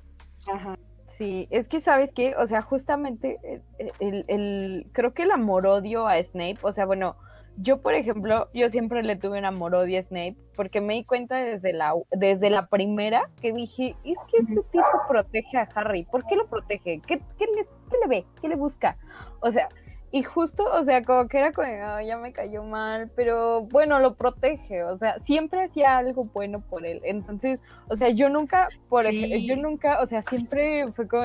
Ajá. 0.52 0.78
Sí, 1.06 1.46
es 1.50 1.68
que 1.68 1.80
sabes 1.80 2.12
qué, 2.12 2.34
o 2.36 2.46
sea, 2.46 2.62
justamente 2.62 3.38
eh, 3.44 3.62
eh, 3.78 3.92
el, 4.00 4.24
el- 4.28 4.90
creo 4.92 5.14
que 5.14 5.22
el 5.24 5.30
amor-odio 5.30 6.08
a 6.08 6.22
Snape, 6.22 6.58
o 6.62 6.72
sea, 6.72 6.86
bueno, 6.86 7.16
yo 7.56 7.80
por 7.80 7.94
ejemplo, 7.94 8.48
yo 8.54 8.68
siempre 8.70 9.02
le 9.02 9.16
tuve 9.16 9.38
un 9.38 9.44
amor-odio 9.44 9.98
a 9.98 10.02
Snape 10.02 10.36
porque 10.56 10.80
me 10.80 10.94
di 10.94 11.04
cuenta 11.04 11.36
desde 11.36 11.72
la, 11.72 11.94
desde 12.10 12.50
la 12.50 12.66
primera 12.68 13.30
que 13.40 13.52
dije, 13.52 13.96
es 14.04 14.18
que 14.30 14.38
este 14.38 14.62
tipo 14.72 14.84
protege 15.08 15.58
a 15.58 15.68
Harry, 15.74 16.04
¿por 16.04 16.26
qué 16.26 16.36
lo 16.36 16.48
protege? 16.48 17.00
¿Qué, 17.06 17.18
qué 17.38 17.46
le, 17.46 17.64
qué 17.90 17.96
le 18.02 18.08
ve? 18.08 18.26
¿Qué 18.42 18.48
le 18.48 18.56
busca? 18.56 18.98
O 19.40 19.50
sea, 19.52 19.68
y 20.18 20.22
justo, 20.22 20.64
o 20.72 20.82
sea, 20.84 21.02
como 21.04 21.28
que 21.28 21.38
era 21.38 21.52
como, 21.52 21.68
"Ay, 21.68 22.06
ya 22.06 22.16
me 22.16 22.32
cayó 22.32 22.62
mal, 22.62 23.10
pero 23.14 23.62
bueno, 23.62 23.98
lo 24.00 24.14
protege, 24.14 24.82
o 24.84 24.96
sea, 24.96 25.18
siempre 25.18 25.64
hacía 25.64 25.96
algo 25.98 26.24
bueno 26.24 26.60
por 26.60 26.86
él. 26.86 27.00
Entonces, 27.04 27.60
o 27.88 27.96
sea, 27.96 28.08
yo 28.10 28.28
nunca, 28.28 28.68
por 28.88 29.04
ej- 29.06 29.46
yo 29.46 29.56
nunca, 29.56 30.00
o 30.00 30.06
sea, 30.06 30.22
siempre 30.22 30.90
fue 30.92 31.06
como, 31.08 31.24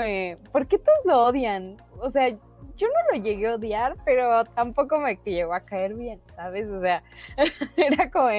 ¿por 0.52 0.68
qué 0.68 0.78
todos 0.78 1.00
lo 1.06 1.24
odian? 1.26 1.78
O 2.00 2.10
sea, 2.10 2.30
yo 2.30 2.88
no 2.88 3.18
lo 3.18 3.24
llegué 3.24 3.48
a 3.48 3.56
odiar, 3.56 3.96
pero 4.06 4.44
tampoco 4.46 4.98
me 5.00 5.16
llegó 5.24 5.54
a 5.54 5.60
caer 5.62 5.94
bien, 5.94 6.20
¿sabes? 6.36 6.68
O 6.70 6.80
sea, 6.80 7.04
era 7.78 8.10
como 8.12 8.30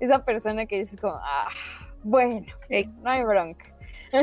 esa 0.00 0.24
persona 0.24 0.66
que 0.66 0.80
dices 0.80 1.00
como, 1.00 1.14
ah, 1.16 1.48
bueno, 2.02 2.46
no 3.02 3.10
hay 3.10 3.22
bronca. 3.24 3.66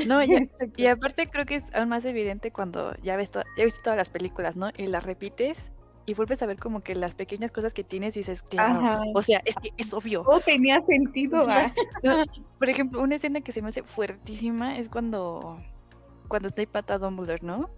No, 0.08 0.22
ya- 0.24 0.38
Exacto. 0.38 0.74
y 0.82 0.88
aparte 0.88 1.28
creo 1.28 1.46
que 1.46 1.56
es 1.56 1.64
aún 1.74 1.90
más 1.90 2.04
evidente 2.06 2.52
cuando 2.52 2.94
ya 3.04 3.16
ves 3.16 3.32
to- 3.32 3.44
ya 3.58 3.64
viste 3.64 3.80
todas 3.84 3.98
las 3.98 4.10
películas, 4.10 4.56
¿no? 4.58 4.70
Y 4.78 4.88
las 4.88 5.06
repites 5.06 5.72
y 6.08 6.14
vuelves 6.14 6.42
a 6.42 6.46
ver 6.46 6.58
como 6.58 6.80
que 6.82 6.96
las 6.96 7.14
pequeñas 7.16 7.52
cosas 7.52 7.74
que 7.74 7.84
tienes 7.84 8.16
y 8.16 8.22
dices, 8.22 8.42
claro, 8.42 8.80
Ajá. 8.80 9.02
o 9.14 9.22
sea, 9.22 9.42
es 9.46 9.56
que 9.58 9.72
es 9.78 9.94
obvio. 9.94 10.24
Todo 10.24 10.40
tenía 10.40 10.80
sentido. 10.82 11.46
No, 12.02 12.24
por 12.58 12.70
ejemplo, 12.70 13.02
una 13.02 13.16
escena 13.16 13.42
que 13.42 13.52
se 13.52 13.62
me 13.62 13.68
hace 13.68 13.84
fuertísima 13.84 14.78
es 14.78 14.88
cuando 14.90 15.62
cuando 16.30 16.50
Snape 16.50 16.68
pata 16.68 16.98
Dumbledore, 16.98 17.46
¿no? 17.46 17.70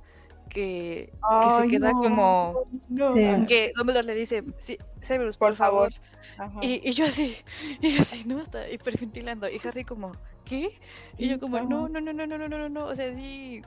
que, 0.49 1.11
que 1.43 1.49
se 1.51 1.67
queda 1.67 1.91
como 1.91 2.63
No. 2.87 3.13
Sí. 3.13 3.45
que 3.47 3.71
Dumbledore 3.75 4.05
le 4.07 4.15
dice, 4.15 4.43
sí, 4.57 4.77
Severus, 5.01 5.37
por, 5.37 5.49
Por 5.49 5.55
favor. 5.57 5.89
Y, 6.61 6.87
y 6.87 6.91
yo 6.93 7.05
así, 7.05 7.35
y 7.81 7.91
yo 7.91 8.01
así, 8.01 8.23
no, 8.25 8.39
está 8.39 8.69
hiperventilando. 8.69 9.47
Y 9.49 9.59
Harry 9.63 9.83
como, 9.83 10.11
¿qué? 10.45 10.79
Y 11.17 11.29
yo 11.29 11.39
como, 11.39 11.59
no, 11.61 11.87
no, 11.89 11.99
no, 12.01 12.13
no, 12.13 12.25
no, 12.25 12.37
no, 12.37 12.47
no, 12.47 12.57
no, 12.57 12.69
no. 12.69 12.85
O 12.85 12.95
sea, 12.95 13.15
sí, 13.15 13.61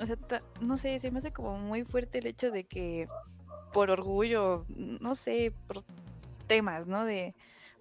o 0.00 0.06
sea, 0.06 0.16
ta- 0.16 0.42
no 0.60 0.76
sé, 0.78 0.98
se 0.98 1.10
me 1.10 1.18
hace 1.18 1.30
como 1.32 1.58
muy 1.58 1.84
fuerte 1.84 2.18
el 2.18 2.26
hecho 2.26 2.50
de 2.50 2.64
que 2.64 3.06
por 3.78 3.92
orgullo, 3.92 4.64
no 4.68 5.14
sé, 5.14 5.52
por 5.68 5.84
temas, 6.48 6.88
¿no? 6.88 7.04
De 7.04 7.36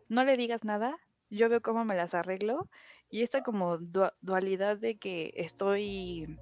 no 0.10 0.24
le 0.26 0.38
digas 0.38 0.64
nada, 0.64 0.96
yo 1.32 1.50
veo 1.50 1.60
cómo 1.64 1.86
me 1.86 1.96
las 1.96 2.14
arreglo. 2.14 2.70
Y 3.10 3.24
esta 3.24 3.42
como 3.42 3.80
dua- 3.80 4.14
dualidad 4.22 4.78
de 4.78 4.98
que 5.00 5.32
estoy 5.34 6.38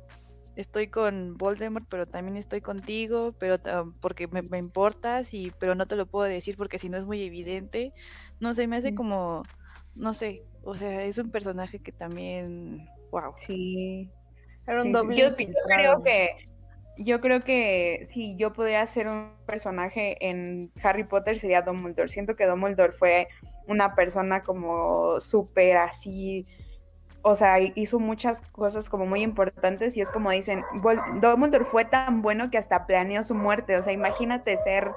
estoy 0.58 0.90
con 0.90 1.38
Voldemort, 1.38 1.86
pero 1.90 2.06
también 2.06 2.36
estoy 2.36 2.60
contigo, 2.60 3.34
pero 3.40 3.56
porque 4.02 4.28
me, 4.28 4.42
me 4.42 4.58
importas 4.58 5.34
y 5.34 5.54
pero 5.58 5.74
no 5.74 5.86
te 5.86 5.96
lo 5.96 6.06
puedo 6.06 6.26
decir 6.26 6.58
porque 6.58 6.78
si 6.78 6.90
no 6.90 6.98
es 6.98 7.06
muy 7.06 7.24
evidente. 7.24 7.94
No 8.42 8.54
sé, 8.54 8.68
me 8.68 8.76
hace 8.76 8.94
como 8.94 9.42
no 9.96 10.12
sé, 10.14 10.42
o 10.66 10.76
sea, 10.76 11.06
es 11.06 11.18
un 11.18 11.32
personaje 11.32 11.80
que 11.80 11.94
también 11.94 12.90
wow. 13.10 13.34
Sí. 13.38 14.12
Era 14.68 14.82
un 14.82 14.88
Sí, 14.88 14.92
doble 14.92 15.16
Yo, 15.16 15.34
creo 15.34 16.04
que 16.04 16.32
yo 16.98 17.22
creo 17.22 17.42
que 17.42 18.06
si 18.10 18.36
yo 18.38 18.54
pudiera 18.54 18.86
ser 18.88 19.08
un 19.08 19.32
personaje 19.46 20.18
en 20.28 20.72
Harry 20.84 21.04
Potter 21.04 21.38
sería 21.38 21.62
Dumbledore. 21.62 22.10
Siento 22.10 22.36
que 22.36 22.46
Dumbledore 22.46 22.94
fue 22.94 23.28
una 23.68 23.96
persona 23.96 24.44
como 24.44 25.20
súper 25.20 25.78
así, 25.78 26.46
o 27.22 27.36
sea, 27.36 27.60
hi- 27.60 27.74
hizo 27.76 28.00
muchas 28.00 28.42
cosas 28.52 28.90
como 28.90 29.06
muy 29.06 29.24
importantes 29.24 29.98
y 29.98 30.02
es 30.02 30.12
como 30.12 30.30
dicen, 30.32 30.64
Dumbledore 31.22 31.66
fue 31.66 31.86
tan 31.86 32.22
bueno 32.22 32.50
que 32.52 32.58
hasta 32.58 32.86
planeó 32.86 33.24
su 33.24 33.36
muerte. 33.36 33.78
O 33.78 33.84
sea, 33.84 33.94
imagínate 33.94 34.58
ser 34.58 34.92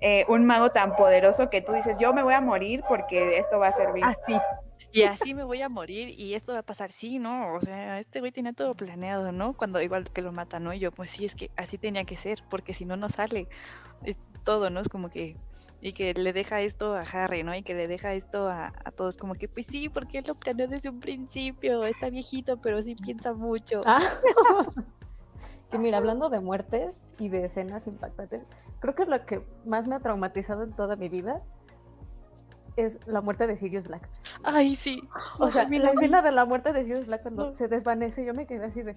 eh, 0.00 0.24
un 0.28 0.44
mago 0.46 0.70
tan 0.70 0.96
poderoso 0.96 1.50
que 1.50 1.60
tú 1.60 1.72
dices, 1.72 1.98
yo 1.98 2.12
me 2.12 2.22
voy 2.22 2.34
a 2.34 2.40
morir 2.40 2.82
porque 2.88 3.38
esto 3.38 3.58
va 3.58 3.68
a 3.68 3.72
servir. 3.72 4.04
Así. 4.04 4.34
Y 4.92 5.02
así 5.02 5.34
me 5.34 5.42
voy 5.42 5.60
a 5.60 5.68
morir 5.68 6.08
y 6.08 6.34
esto 6.34 6.52
va 6.52 6.60
a 6.60 6.62
pasar, 6.62 6.90
sí, 6.90 7.18
¿no? 7.18 7.54
O 7.54 7.60
sea, 7.60 7.98
este 7.98 8.20
güey 8.20 8.30
tenía 8.30 8.52
todo 8.52 8.74
planeado, 8.74 9.32
¿no? 9.32 9.54
Cuando 9.54 9.80
igual 9.80 10.10
que 10.10 10.22
lo 10.22 10.30
mata, 10.30 10.60
¿no? 10.60 10.72
Y 10.72 10.78
yo, 10.78 10.92
pues 10.92 11.10
sí, 11.10 11.24
es 11.24 11.34
que 11.34 11.50
así 11.56 11.78
tenía 11.78 12.04
que 12.04 12.16
ser, 12.16 12.38
porque 12.48 12.74
si 12.74 12.84
no, 12.84 12.96
no 12.96 13.08
sale. 13.08 13.48
Es 14.04 14.18
todo, 14.44 14.70
¿no? 14.70 14.80
Es 14.80 14.88
como 14.88 15.10
que... 15.10 15.36
Y 15.80 15.92
que 15.92 16.14
le 16.14 16.32
deja 16.32 16.62
esto 16.62 16.94
a 16.94 17.02
Harry, 17.02 17.42
¿no? 17.42 17.54
Y 17.54 17.62
que 17.62 17.74
le 17.74 17.88
deja 17.88 18.14
esto 18.14 18.48
a, 18.48 18.72
a 18.84 18.90
todos, 18.90 19.18
como 19.18 19.34
que, 19.34 19.48
pues 19.48 19.66
sí, 19.66 19.90
porque 19.90 20.18
él 20.18 20.24
lo 20.26 20.34
planeó 20.34 20.66
desde 20.66 20.88
un 20.88 21.00
principio. 21.00 21.84
Está 21.84 22.08
viejito, 22.08 22.56
pero 22.56 22.80
sí 22.80 22.94
piensa 22.94 23.34
mucho. 23.34 23.82
Ah. 23.84 24.00
que 25.70 25.78
mira, 25.78 25.98
hablando 25.98 26.30
de 26.30 26.40
muertes 26.40 27.02
y 27.18 27.28
de 27.28 27.46
escenas 27.46 27.86
impactantes, 27.86 28.46
creo 28.80 28.94
que 28.94 29.06
lo 29.06 29.26
que 29.26 29.44
más 29.66 29.86
me 29.86 29.96
ha 29.96 30.00
traumatizado 30.00 30.62
en 30.62 30.72
toda 30.72 30.96
mi 30.96 31.08
vida 31.08 31.42
es 32.76 32.98
la 33.06 33.20
muerte 33.20 33.46
de 33.46 33.56
Sirius 33.56 33.84
Black. 33.84 34.08
Ay, 34.42 34.74
sí. 34.74 35.02
O 35.38 35.50
sea, 35.50 35.64
la 35.64 35.68
mira, 35.68 35.90
escena 35.90 36.22
de 36.22 36.32
la 36.32 36.44
muerte 36.44 36.72
de 36.72 36.84
Sirius 36.84 37.06
Black 37.06 37.22
cuando 37.22 37.46
No. 37.46 37.52
se 37.52 37.68
desvanece, 37.68 38.24
yo 38.24 38.34
me 38.34 38.46
quedé 38.46 38.66
así 38.66 38.82
de, 38.82 38.96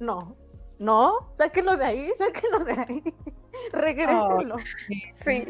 no, 0.00 0.36
no, 0.78 1.30
sáquenlo 1.32 1.76
de 1.76 1.84
ahí, 1.84 2.10
sáquenlo 2.18 2.58
de 2.64 2.72
ahí, 2.72 3.02
regrésenlo. 3.72 4.56
Sí. 5.24 5.44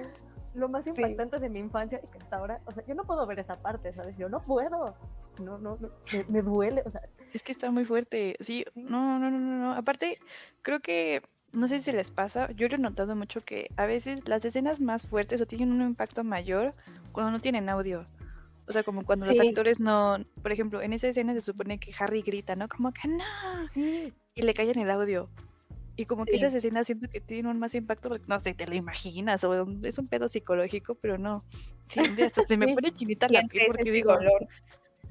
Lo 0.55 0.69
más 0.71 0.85
Sí. 0.85 0.91
impactante 0.91 1.39
de 1.39 1.51
mi 1.51 1.59
infancia 1.59 2.01
y 2.03 2.07
que 2.09 2.19
hasta 2.19 2.37
ahora, 2.37 2.61
o 2.65 2.73
sea, 2.73 2.83
yo 2.87 2.95
no 2.95 3.05
puedo 3.05 3.27
ver 3.27 3.39
esa 3.41 3.57
parte, 3.61 3.93
¿sabes? 3.93 4.17
Yo 4.17 4.29
no 4.31 4.41
puedo. 4.43 4.95
No, 5.39 5.59
no, 5.59 5.77
no, 5.79 5.91
me, 6.11 6.25
me 6.31 6.41
duele, 6.41 6.83
o 6.87 6.89
sea, 6.91 7.03
Es 7.35 7.43
que 7.43 7.53
está 7.53 7.71
muy 7.71 7.85
fuerte. 7.85 8.37
Sí, 8.41 8.65
Sí. 8.71 8.83
no, 8.89 9.19
no, 9.19 9.31
no, 9.31 9.39
no, 9.39 9.59
no. 9.59 9.75
Aparte, 9.75 10.19
creo 10.63 10.81
que, 10.81 11.21
no 11.57 11.69
sé 11.69 11.81
si 11.81 11.91
les 11.91 12.11
pasa, 12.11 12.51
yo 12.53 12.69
lo 12.69 12.75
he 12.77 12.79
notado 12.79 13.17
mucho 13.17 13.41
que 13.41 13.71
a 13.77 13.87
veces 13.87 14.29
las 14.29 14.45
escenas 14.45 14.81
más 14.81 15.07
fuertes 15.07 15.41
o 15.41 15.47
tienen 15.47 15.73
un 15.73 15.83
impacto 15.83 16.23
mayor 16.23 16.75
cuando 17.13 17.33
no 17.33 17.41
tienen 17.41 17.69
audio. 17.69 18.07
O 18.69 18.73
sea, 18.73 18.83
como 18.83 19.05
cuando 19.05 19.27
los 19.27 19.41
actores 19.41 19.81
no, 19.81 20.19
por 20.43 20.53
ejemplo, 20.53 20.83
en 20.83 20.93
esa 20.93 21.09
escena 21.09 21.33
se 21.33 21.41
supone 21.41 21.79
que 21.79 21.95
Harry 21.99 22.21
grita, 22.21 22.57
¿no? 22.57 22.69
Como 22.69 22.93
que 22.93 23.09
no, 23.09 23.25
sí, 23.73 24.13
y 24.35 24.43
le 24.43 24.55
callan 24.55 24.79
el 24.79 24.91
audio. 24.91 25.31
Y 25.97 26.05
como 26.05 26.27
que 26.27 26.37
esas 26.37 26.53
escenas 26.53 26.87
siento 26.87 27.09
que 27.09 27.23
tienen 27.23 27.47
un 27.47 27.59
más 27.59 27.75
impacto, 27.75 28.11
porque, 28.11 28.27
no 28.29 28.39
sé, 28.39 28.53
te 28.53 28.67
lo 28.67 28.75
imaginas, 28.75 29.43
o 29.45 29.67
es 29.83 29.99
un 29.99 30.09
pedo 30.09 30.29
psicológico, 30.29 30.95
pero 30.97 31.17
no. 31.17 31.43
Sí, 31.89 32.01
hasta 32.23 32.43
se 32.43 32.59
me 32.59 32.75
pone 32.75 32.93
chinita 32.93 33.29
la 33.31 33.43
piel 33.49 33.69
porque 33.69 33.91
digo, 33.91 34.13
dolor. 34.13 34.47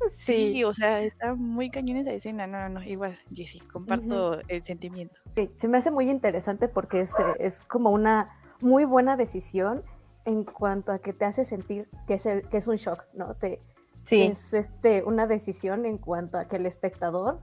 Sí, 0.10 0.52
Sí. 0.52 0.64
o 0.64 0.74
sea, 0.74 1.02
está 1.02 1.34
muy 1.36 1.70
cañón 1.70 1.98
esa 1.98 2.12
escena. 2.12 2.48
No, 2.48 2.60
no, 2.60 2.70
no, 2.80 2.84
igual, 2.84 3.18
Jessy, 3.34 3.60
comparto 3.60 4.40
el 4.48 4.64
sentimiento. 4.64 5.16
Sí, 5.36 5.50
se 5.56 5.68
me 5.68 5.78
hace 5.78 5.92
muy 5.92 6.10
interesante 6.10 6.68
porque 6.68 7.02
es, 7.02 7.12
eh, 7.20 7.24
es 7.40 7.64
como 7.66 7.90
una 7.92 8.38
muy 8.62 8.86
buena 8.86 9.18
decisión 9.18 9.84
en 10.26 10.44
cuanto 10.44 10.92
a 10.92 11.00
que 11.00 11.14
te 11.14 11.26
hace 11.26 11.46
sentir 11.46 11.88
que 12.08 12.16
es, 12.16 12.26
el- 12.26 12.48
que 12.50 12.58
es 12.58 12.68
un 12.68 12.76
shock, 12.78 13.04
¿no? 13.14 13.36
Te, 13.36 13.62
Sí. 14.04 14.22
Es 14.22 14.54
este, 14.54 15.02
una 15.04 15.26
decisión 15.26 15.86
en 15.88 15.98
cuanto 15.98 16.38
a 16.38 16.46
que 16.48 16.58
el 16.58 16.68
espectador 16.68 17.40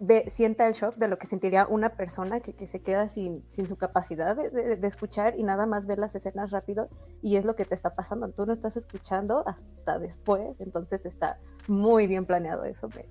ve, 0.00 0.24
sienta 0.28 0.66
el 0.66 0.72
shock 0.74 0.96
de 0.96 1.06
lo 1.08 1.18
que 1.18 1.26
sentiría 1.26 1.66
una 1.68 1.90
persona 1.90 2.40
que, 2.40 2.54
que 2.54 2.66
se 2.66 2.80
queda 2.80 3.08
sin, 3.08 3.44
sin 3.50 3.68
su 3.68 3.76
capacidad 3.76 4.34
de, 4.34 4.50
de- 4.50 4.76
de 4.76 4.86
escuchar 4.88 5.38
y 5.38 5.42
nada 5.44 5.66
más 5.66 5.86
ver 5.86 5.98
las 5.98 6.14
escenas 6.14 6.50
rápido 6.50 6.88
y 7.22 7.36
es 7.36 7.44
lo 7.44 7.54
que 7.54 7.64
te 7.64 7.74
está 7.74 7.94
pasando. 7.94 8.28
Tú 8.30 8.46
no 8.46 8.52
estás 8.52 8.76
escuchando 8.76 9.46
hasta 9.46 9.98
después, 9.98 10.60
entonces 10.60 11.06
está 11.06 11.38
muy 11.68 12.06
bien 12.06 12.26
planeado 12.26 12.64
eso. 12.64 12.88
Me, 12.96 13.06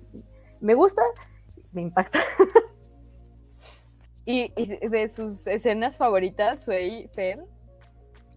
me 0.60 0.74
gusta, 0.74 1.02
me 1.72 1.80
impacta. 1.82 2.18
Y, 4.26 4.52
y 4.54 4.88
de 4.88 5.08
sus 5.08 5.46
escenas 5.46 5.96
favoritas, 5.96 6.62
Suey, 6.62 7.08
Fer. 7.14 7.44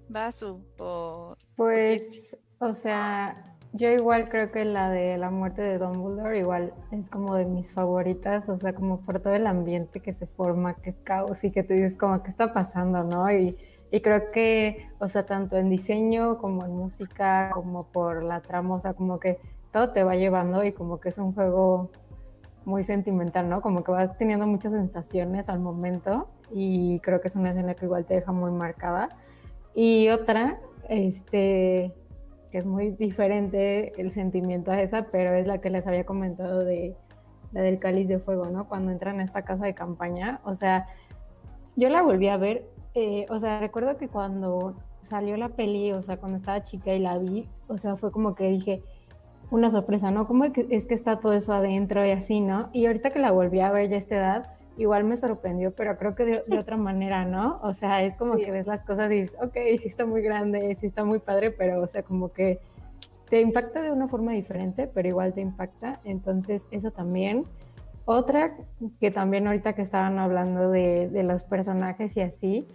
Vasu, 0.09 0.65
o. 0.79 1.35
Pues, 1.55 2.35
o 2.59 2.73
sea, 2.73 3.52
yo 3.73 3.91
igual 3.91 4.29
creo 4.29 4.51
que 4.51 4.65
la 4.65 4.89
de 4.89 5.17
la 5.17 5.31
muerte 5.31 5.63
de 5.63 5.79
Dumbledore 5.79 6.37
igual 6.37 6.73
es 6.91 7.09
como 7.09 7.33
de 7.35 7.45
mis 7.45 7.71
favoritas, 7.71 8.47
o 8.47 8.57
sea, 8.57 8.73
como 8.73 9.01
por 9.01 9.19
todo 9.19 9.33
el 9.33 9.47
ambiente 9.47 9.99
que 9.99 10.13
se 10.13 10.27
forma, 10.27 10.75
que 10.75 10.91
es 10.91 10.99
caos 11.03 11.43
y 11.43 11.51
que 11.51 11.63
tú 11.63 11.73
dices 11.73 11.97
como 11.97 12.21
qué 12.21 12.29
está 12.29 12.53
pasando, 12.53 13.03
¿no? 13.03 13.31
Y, 13.31 13.55
y 13.89 14.01
creo 14.01 14.31
que, 14.31 14.87
o 14.99 15.07
sea, 15.07 15.25
tanto 15.25 15.57
en 15.57 15.69
diseño 15.69 16.37
como 16.37 16.65
en 16.65 16.75
música, 16.75 17.49
como 17.51 17.85
por 17.85 18.23
la 18.23 18.41
trama, 18.41 18.75
o 18.75 18.79
sea, 18.79 18.93
como 18.93 19.19
que 19.19 19.39
todo 19.71 19.89
te 19.89 20.03
va 20.03 20.15
llevando 20.15 20.63
y 20.63 20.71
como 20.71 20.99
que 20.99 21.09
es 21.09 21.17
un 21.17 21.33
juego 21.33 21.89
muy 22.65 22.83
sentimental, 22.83 23.49
¿no? 23.49 23.61
Como 23.61 23.83
que 23.83 23.91
vas 23.91 24.15
teniendo 24.17 24.45
muchas 24.45 24.71
sensaciones 24.71 25.49
al 25.49 25.59
momento 25.59 26.27
y 26.51 26.99
creo 26.99 27.21
que 27.21 27.27
es 27.27 27.35
una 27.35 27.49
escena 27.49 27.73
que 27.73 27.85
igual 27.85 28.05
te 28.05 28.13
deja 28.13 28.31
muy 28.31 28.51
marcada. 28.51 29.09
Y 29.73 30.09
otra, 30.09 30.59
este, 30.89 31.91
que 32.53 32.59
es 32.59 32.67
muy 32.67 32.91
diferente 32.91 33.99
el 33.99 34.11
sentimiento 34.11 34.69
a 34.69 34.79
esa, 34.79 35.07
pero 35.11 35.33
es 35.33 35.47
la 35.47 35.57
que 35.57 35.71
les 35.71 35.87
había 35.87 36.05
comentado 36.05 36.59
de 36.59 36.95
la 37.51 37.61
del 37.61 37.79
cáliz 37.79 38.07
de 38.07 38.19
fuego, 38.19 38.45
¿no? 38.45 38.67
Cuando 38.67 38.91
entran 38.91 39.19
a 39.19 39.23
esta 39.23 39.41
casa 39.41 39.65
de 39.65 39.73
campaña, 39.73 40.39
o 40.43 40.53
sea, 40.53 40.85
yo 41.75 41.89
la 41.89 42.03
volví 42.03 42.27
a 42.27 42.37
ver, 42.37 42.69
eh, 42.93 43.25
o 43.31 43.39
sea, 43.39 43.59
recuerdo 43.59 43.97
que 43.97 44.07
cuando 44.07 44.75
salió 45.01 45.35
la 45.35 45.49
peli, 45.49 45.93
o 45.93 46.01
sea, 46.03 46.17
cuando 46.17 46.37
estaba 46.37 46.61
chica 46.61 46.93
y 46.93 46.99
la 46.99 47.17
vi, 47.17 47.49
o 47.69 47.79
sea, 47.79 47.95
fue 47.95 48.11
como 48.11 48.35
que 48.35 48.47
dije, 48.49 48.83
una 49.49 49.71
sorpresa, 49.71 50.11
¿no? 50.11 50.27
¿Cómo 50.27 50.45
es 50.45 50.53
que, 50.53 50.67
es 50.69 50.85
que 50.85 50.93
está 50.93 51.19
todo 51.19 51.33
eso 51.33 51.53
adentro 51.53 52.05
y 52.05 52.11
así, 52.11 52.39
¿no? 52.39 52.69
Y 52.71 52.85
ahorita 52.85 53.09
que 53.09 53.17
la 53.17 53.31
volví 53.31 53.61
a 53.61 53.71
ver 53.71 53.89
ya 53.89 53.95
a 53.95 53.99
esta 53.99 54.15
edad, 54.15 54.53
igual 54.77 55.03
me 55.03 55.17
sorprendió, 55.17 55.71
pero 55.71 55.97
creo 55.97 56.15
que 56.15 56.25
de, 56.25 56.43
de 56.47 56.57
otra 56.59 56.77
manera, 56.77 57.25
¿no? 57.25 57.59
O 57.63 57.73
sea, 57.73 58.03
es 58.03 58.15
como 58.15 58.35
Sí. 58.37 58.45
que 58.45 58.51
ves 58.51 58.67
las 58.67 58.81
cosas 58.83 59.11
y 59.11 59.21
dices, 59.21 59.37
ok, 59.41 59.53
sí 59.79 59.87
está 59.87 60.05
muy 60.05 60.21
grande, 60.21 60.75
sí 60.79 60.87
está 60.87 61.03
muy 61.03 61.19
padre, 61.19 61.51
pero, 61.51 61.81
o 61.81 61.87
sea, 61.87 62.03
como 62.03 62.31
que 62.31 62.59
te 63.29 63.41
impacta 63.41 63.81
de 63.81 63.91
una 63.91 64.07
forma 64.07 64.31
diferente, 64.33 64.87
pero 64.87 65.07
igual 65.07 65.33
te 65.33 65.41
impacta. 65.41 65.99
Entonces, 66.03 66.67
eso 66.71 66.91
también. 66.91 67.45
Otra 68.05 68.55
que 68.99 69.11
también 69.11 69.47
ahorita 69.47 69.73
que 69.73 69.81
estaban 69.81 70.19
hablando 70.19 70.69
de, 70.69 71.07
de 71.09 71.23
los 71.23 71.43
personajes 71.43 72.15
y 72.17 72.21
así, 72.21 72.67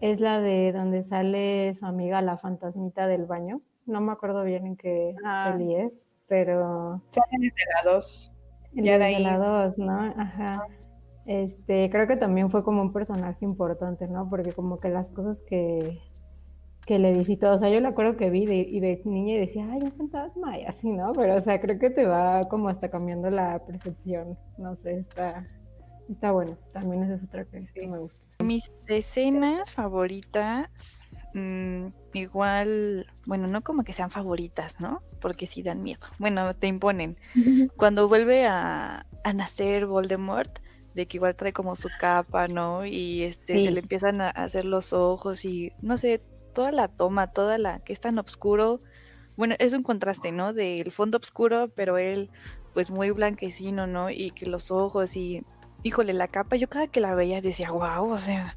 es 0.00 0.20
la 0.20 0.40
de 0.40 0.72
donde 0.72 1.02
sale 1.02 1.74
su 1.74 1.84
amiga 1.84 2.22
la 2.22 2.36
fantasmita 2.38 3.06
del 3.08 3.24
baño. 3.26 3.60
No 3.86 4.00
me 4.00 4.12
acuerdo 4.12 4.44
bien 4.44 4.66
en 4.66 4.76
qué 4.76 5.16
Ah. 5.24 5.50
peli 5.52 5.74
es, 5.74 6.00
pero 6.28 7.02
Salen 7.10 7.40
desde 7.40 7.56
la 7.84 7.90
2. 7.90 8.32
en 8.76 8.84
Ya 8.84 8.98
de 8.98 9.04
ahí. 9.04 9.22
la 9.22 9.36
2, 9.38 9.78
¿no? 9.78 10.14
Ajá. 10.16 10.62
Este, 11.28 11.90
creo 11.90 12.06
que 12.06 12.16
también 12.16 12.48
fue 12.48 12.64
como 12.64 12.80
un 12.80 12.90
personaje 12.90 13.44
importante, 13.44 14.08
¿no? 14.08 14.30
Porque 14.30 14.52
como 14.52 14.80
que 14.80 14.88
las 14.88 15.10
cosas 15.10 15.42
que, 15.42 16.00
que 16.86 16.98
le 16.98 17.12
dice 17.12 17.32
y 17.32 17.36
todo, 17.36 17.54
o 17.54 17.58
sea, 17.58 17.68
yo 17.68 17.80
le 17.80 17.86
acuerdo 17.86 18.16
que 18.16 18.30
vi 18.30 18.46
de, 18.46 18.60
y 18.60 18.80
de 18.80 19.02
niña 19.04 19.34
y 19.34 19.40
decía, 19.40 19.68
ay, 19.70 19.82
un 19.82 19.92
fantasma 19.92 20.58
y 20.58 20.64
así, 20.64 20.90
¿no? 20.90 21.12
Pero, 21.12 21.36
o 21.36 21.40
sea, 21.42 21.60
creo 21.60 21.78
que 21.78 21.90
te 21.90 22.06
va 22.06 22.48
como 22.48 22.70
hasta 22.70 22.88
cambiando 22.88 23.28
la 23.28 23.58
percepción, 23.66 24.38
no 24.56 24.74
sé, 24.74 25.00
está, 25.00 25.44
está 26.08 26.32
bueno. 26.32 26.56
También 26.72 27.02
esa 27.02 27.16
es 27.16 27.24
otra 27.24 27.44
que 27.44 27.62
sí 27.62 27.86
me 27.86 27.98
gusta. 27.98 28.22
Mis 28.42 28.72
escenas 28.86 29.70
favoritas, 29.70 31.02
mm, 31.34 31.88
igual, 32.14 33.06
bueno, 33.26 33.48
no 33.48 33.60
como 33.60 33.84
que 33.84 33.92
sean 33.92 34.08
favoritas, 34.08 34.80
¿no? 34.80 35.02
Porque 35.20 35.46
sí 35.46 35.62
dan 35.62 35.82
miedo. 35.82 36.06
Bueno, 36.18 36.56
te 36.56 36.68
imponen. 36.68 37.18
Cuando 37.76 38.08
vuelve 38.08 38.46
a, 38.46 39.04
a 39.24 39.32
nacer 39.34 39.84
Voldemort, 39.84 40.58
de 40.98 41.06
que 41.06 41.16
igual 41.18 41.36
trae 41.36 41.52
como 41.52 41.76
su 41.76 41.88
capa, 41.98 42.48
¿no? 42.48 42.84
Y 42.84 43.22
este, 43.22 43.60
se 43.60 43.70
le 43.70 43.80
empiezan 43.80 44.20
a 44.20 44.30
hacer 44.30 44.64
los 44.64 44.92
ojos 44.92 45.44
y 45.44 45.72
no 45.80 45.96
sé, 45.96 46.20
toda 46.54 46.72
la 46.72 46.88
toma, 46.88 47.28
toda 47.28 47.56
la 47.56 47.78
que 47.78 47.92
es 47.92 48.00
tan 48.00 48.18
oscuro. 48.18 48.80
Bueno, 49.36 49.54
es 49.60 49.72
un 49.74 49.84
contraste, 49.84 50.32
¿no? 50.32 50.52
Del 50.52 50.90
fondo 50.90 51.18
oscuro, 51.18 51.68
pero 51.74 51.98
él 51.98 52.30
pues 52.74 52.90
muy 52.90 53.12
blanquecino, 53.12 53.86
¿no? 53.86 54.10
Y 54.10 54.32
que 54.32 54.46
los 54.46 54.72
ojos 54.72 55.16
y, 55.16 55.44
híjole, 55.84 56.12
la 56.14 56.26
capa, 56.26 56.56
yo 56.56 56.68
cada 56.68 56.88
que 56.88 57.00
la 57.00 57.14
veía 57.14 57.40
decía, 57.40 57.70
wow, 57.70 58.10
o 58.10 58.18
sea, 58.18 58.56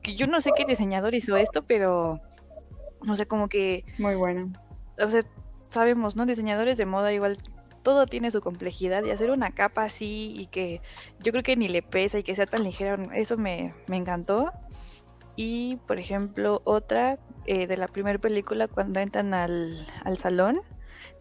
que 0.00 0.14
yo 0.14 0.28
no 0.28 0.40
sé 0.40 0.52
qué 0.54 0.64
diseñador 0.64 1.16
hizo 1.16 1.36
esto, 1.36 1.62
pero, 1.62 2.20
o 3.06 3.16
sea, 3.16 3.26
como 3.26 3.48
que 3.48 3.84
Muy 3.98 4.14
bueno. 4.14 4.52
o 5.02 5.08
sea, 5.08 5.24
sabemos, 5.70 6.14
¿no? 6.14 6.24
Diseñadores 6.24 6.78
de 6.78 6.86
moda 6.86 7.12
igual 7.12 7.36
todo 7.82 8.06
tiene 8.06 8.30
su 8.30 8.40
complejidad 8.40 9.04
y 9.04 9.10
hacer 9.10 9.30
una 9.30 9.50
capa 9.52 9.84
así 9.84 10.34
y 10.36 10.46
que 10.46 10.80
yo 11.18 11.32
creo 11.32 11.42
que 11.42 11.56
ni 11.56 11.68
le 11.68 11.82
pesa 11.82 12.18
y 12.18 12.22
que 12.22 12.34
sea 12.36 12.46
tan 12.46 12.64
ligera, 12.64 12.98
eso 13.14 13.36
me, 13.36 13.74
me 13.86 13.96
encantó. 13.96 14.50
Y, 15.36 15.76
por 15.86 15.98
ejemplo, 15.98 16.60
otra 16.64 17.18
eh, 17.46 17.66
de 17.66 17.76
la 17.76 17.88
primera 17.88 18.18
película 18.18 18.68
cuando 18.68 19.00
entran 19.00 19.32
al, 19.32 19.86
al 20.04 20.18
salón, 20.18 20.60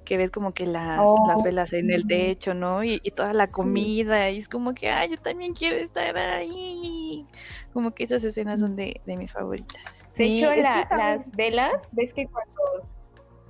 que 0.03 0.17
ves 0.17 0.31
como 0.31 0.53
que 0.53 0.65
las, 0.65 0.99
las 1.23 1.41
Oh, 1.41 1.43
velas 1.43 1.71
en 1.73 1.91
el 1.91 2.05
techo, 2.05 2.53
¿no? 2.53 2.83
Y, 2.83 2.99
y 3.03 3.11
toda 3.11 3.33
la 3.33 3.45
Sí. 3.45 3.51
comida, 3.53 4.29
y 4.29 4.37
es 4.37 4.49
como 4.49 4.73
que, 4.73 4.89
ay, 4.89 5.11
yo 5.11 5.17
también 5.17 5.53
quiero 5.53 5.77
estar 5.77 6.17
ahí. 6.17 7.25
Como 7.71 7.91
que 7.91 8.03
esas 8.03 8.23
escenas 8.23 8.59
son 8.59 8.75
de, 8.75 8.99
de 9.05 9.15
mis 9.17 9.31
favoritas. 9.31 10.03
De 10.17 10.25
Sí, 10.25 10.37
hecho, 10.37 10.51
es 10.51 10.55
que, 10.55 10.61
la- 10.63 10.97
las 10.97 11.35
velas, 11.35 11.71
ves 11.91 12.13
que 12.13 12.25
cuando. 12.27 12.89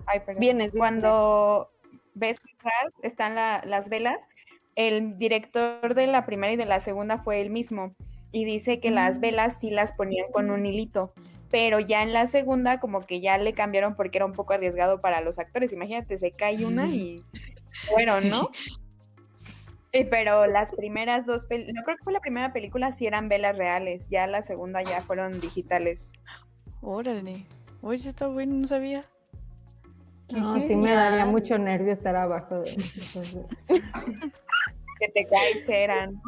Ay, 0.06 0.20
perdón. 0.20 0.42
Vienes, 0.42 0.72
vienes. 0.72 0.78
Cuando 0.78 1.72
ves 2.20 2.40
que 2.40 2.52
atrás 2.58 3.00
están 3.04 3.36
la- 3.36 3.64
las 3.66 3.90
velas, 3.90 4.28
el 4.76 5.18
director 5.18 5.94
de 5.96 6.08
la 6.08 6.26
primera 6.26 6.54
y 6.54 6.58
de 6.58 6.66
la 6.66 6.80
segunda 6.80 7.18
fue 7.20 7.42
él 7.42 7.50
mismo. 7.50 7.94
Y 8.32 8.46
dice 8.46 8.80
que 8.80 8.92
las 8.92 9.20
velas 9.20 9.60
sí 9.60 9.72
las 9.72 9.94
ponían 9.94 10.32
con 10.32 10.52
un 10.52 10.66
hilito. 10.66 11.14
Pero 11.50 11.80
ya 11.80 12.04
en 12.04 12.14
la 12.14 12.28
segunda, 12.28 12.80
como 12.80 13.02
que 13.08 13.22
ya 13.22 13.40
le 13.40 13.54
cambiaron 13.54 13.96
porque 13.96 14.20
era 14.20 14.26
un 14.28 14.34
poco 14.34 14.54
arriesgado 14.54 15.02
para 15.02 15.20
los 15.22 15.40
actores. 15.40 15.74
Imagínate, 15.74 16.20
se 16.20 16.32
cae 16.32 16.64
una 16.64 16.86
y 16.86 17.24
fueron, 17.92 18.30
¿no? 18.30 18.50
Eh, 19.92 20.06
Pero 20.06 20.46
las 20.46 20.72
primeras 20.74 21.26
dos, 21.26 21.48
no 21.50 21.84
creo 21.84 21.98
que 21.98 22.04
fue 22.04 22.14
la 22.14 22.20
primera 22.20 22.54
película, 22.54 22.92
sí 22.92 23.08
eran 23.08 23.28
velas 23.28 23.58
reales. 23.58 24.08
Ya 24.10 24.28
la 24.28 24.44
segunda 24.44 24.84
ya 24.84 25.02
fueron 25.02 25.40
digitales. 25.42 26.12
Órale. 26.82 27.44
Oye, 27.82 28.08
está 28.08 28.28
bueno, 28.28 28.54
no 28.54 28.68
sabía. 28.68 29.04
No, 30.32 30.62
sí 30.62 30.76
me 30.76 30.94
daría 30.94 31.26
mucho 31.26 31.58
nervio 31.58 31.92
estar 31.92 32.16
abajo 32.16 32.60
de. 32.60 32.72
Que 35.00 35.08
te 35.08 35.26
cae 35.28 35.60
cera, 35.66 36.08
¿no? 36.08 36.22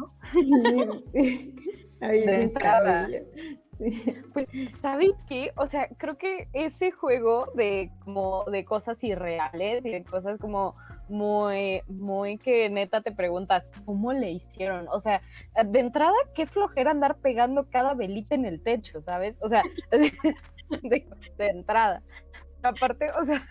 Sí, 1.12 1.54
Ahí 2.00 2.24
De 2.24 2.42
entrada. 2.44 3.06
Sí. 3.78 4.14
Pues, 4.32 4.48
¿sabes 4.80 5.12
qué? 5.28 5.52
O 5.56 5.66
sea, 5.66 5.88
creo 5.98 6.16
que 6.16 6.48
ese 6.54 6.90
juego 6.90 7.48
de 7.54 7.90
como 8.04 8.44
de 8.44 8.64
cosas 8.64 9.02
irreales 9.04 9.84
y 9.84 9.90
de 9.90 10.04
cosas 10.04 10.38
como 10.38 10.74
muy, 11.08 11.82
muy 11.88 12.38
que 12.38 12.70
neta 12.70 13.02
te 13.02 13.12
preguntas, 13.12 13.70
¿cómo 13.84 14.12
le 14.12 14.30
hicieron? 14.30 14.88
O 14.88 15.00
sea, 15.00 15.20
de 15.64 15.80
entrada, 15.80 16.14
qué 16.34 16.46
flojera 16.46 16.92
andar 16.92 17.16
pegando 17.16 17.68
cada 17.68 17.94
velita 17.94 18.34
en 18.34 18.46
el 18.46 18.62
techo, 18.62 19.00
¿sabes? 19.02 19.36
O 19.40 19.48
sea, 19.48 19.62
de, 19.90 20.12
de 21.38 21.46
entrada. 21.46 22.02
Aparte, 22.62 23.10
o 23.20 23.24
sea, 23.24 23.42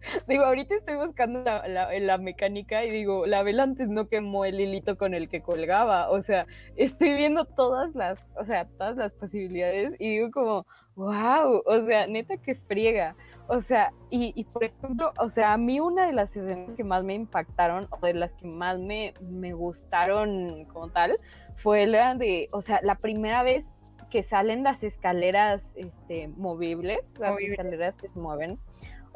digo, 0.28 0.44
ahorita 0.44 0.74
estoy 0.74 0.96
buscando 0.96 1.42
la, 1.42 1.66
la- 1.68 1.98
la 1.98 2.18
mecánica 2.18 2.84
y 2.84 2.90
digo, 2.90 3.26
la 3.26 3.42
vela 3.42 3.62
antes 3.64 3.88
no 3.88 4.08
quemó 4.08 4.44
el 4.44 4.60
hilito 4.60 4.96
con 4.96 5.14
el 5.14 5.28
que 5.28 5.42
colgaba. 5.42 6.10
O 6.10 6.22
sea, 6.22 6.46
estoy 6.76 7.14
viendo 7.14 7.44
todas 7.44 7.94
las, 7.94 8.26
o 8.36 8.44
sea, 8.44 8.66
todas 8.78 8.96
las 8.96 9.12
posibilidades 9.12 9.94
y 9.98 10.10
digo 10.10 10.30
como, 10.30 10.66
wow, 10.96 11.62
o 11.66 11.86
sea, 11.86 12.06
neta 12.06 12.36
que 12.38 12.54
friega. 12.56 13.16
O 13.46 13.60
sea, 13.60 13.92
y, 14.10 14.32
y 14.38 14.44
por 14.44 14.64
ejemplo, 14.64 15.12
o 15.18 15.30
sea, 15.30 15.54
a 15.54 15.58
mí 15.58 15.80
una 15.80 16.06
de 16.06 16.12
las 16.12 16.36
escenas 16.36 16.74
que 16.74 16.84
más 16.84 17.02
me 17.04 17.14
impactaron 17.14 17.88
o 17.90 18.04
de 18.06 18.14
las 18.14 18.34
que 18.34 18.46
más 18.46 18.78
me, 18.78 19.14
me 19.20 19.52
gustaron 19.54 20.66
como 20.66 20.90
tal 20.90 21.18
fue 21.56 21.86
la 21.86 22.14
de, 22.14 22.48
o 22.52 22.62
sea, 22.62 22.80
la 22.82 22.96
primera 22.96 23.42
vez 23.42 23.70
que 24.10 24.22
salen 24.22 24.62
las 24.64 24.82
escaleras 24.82 25.72
este, 25.76 26.28
movibles, 26.28 27.14
las 27.18 27.40
escaleras 27.40 27.96
que 27.98 28.08
se 28.08 28.18
mueven. 28.18 28.58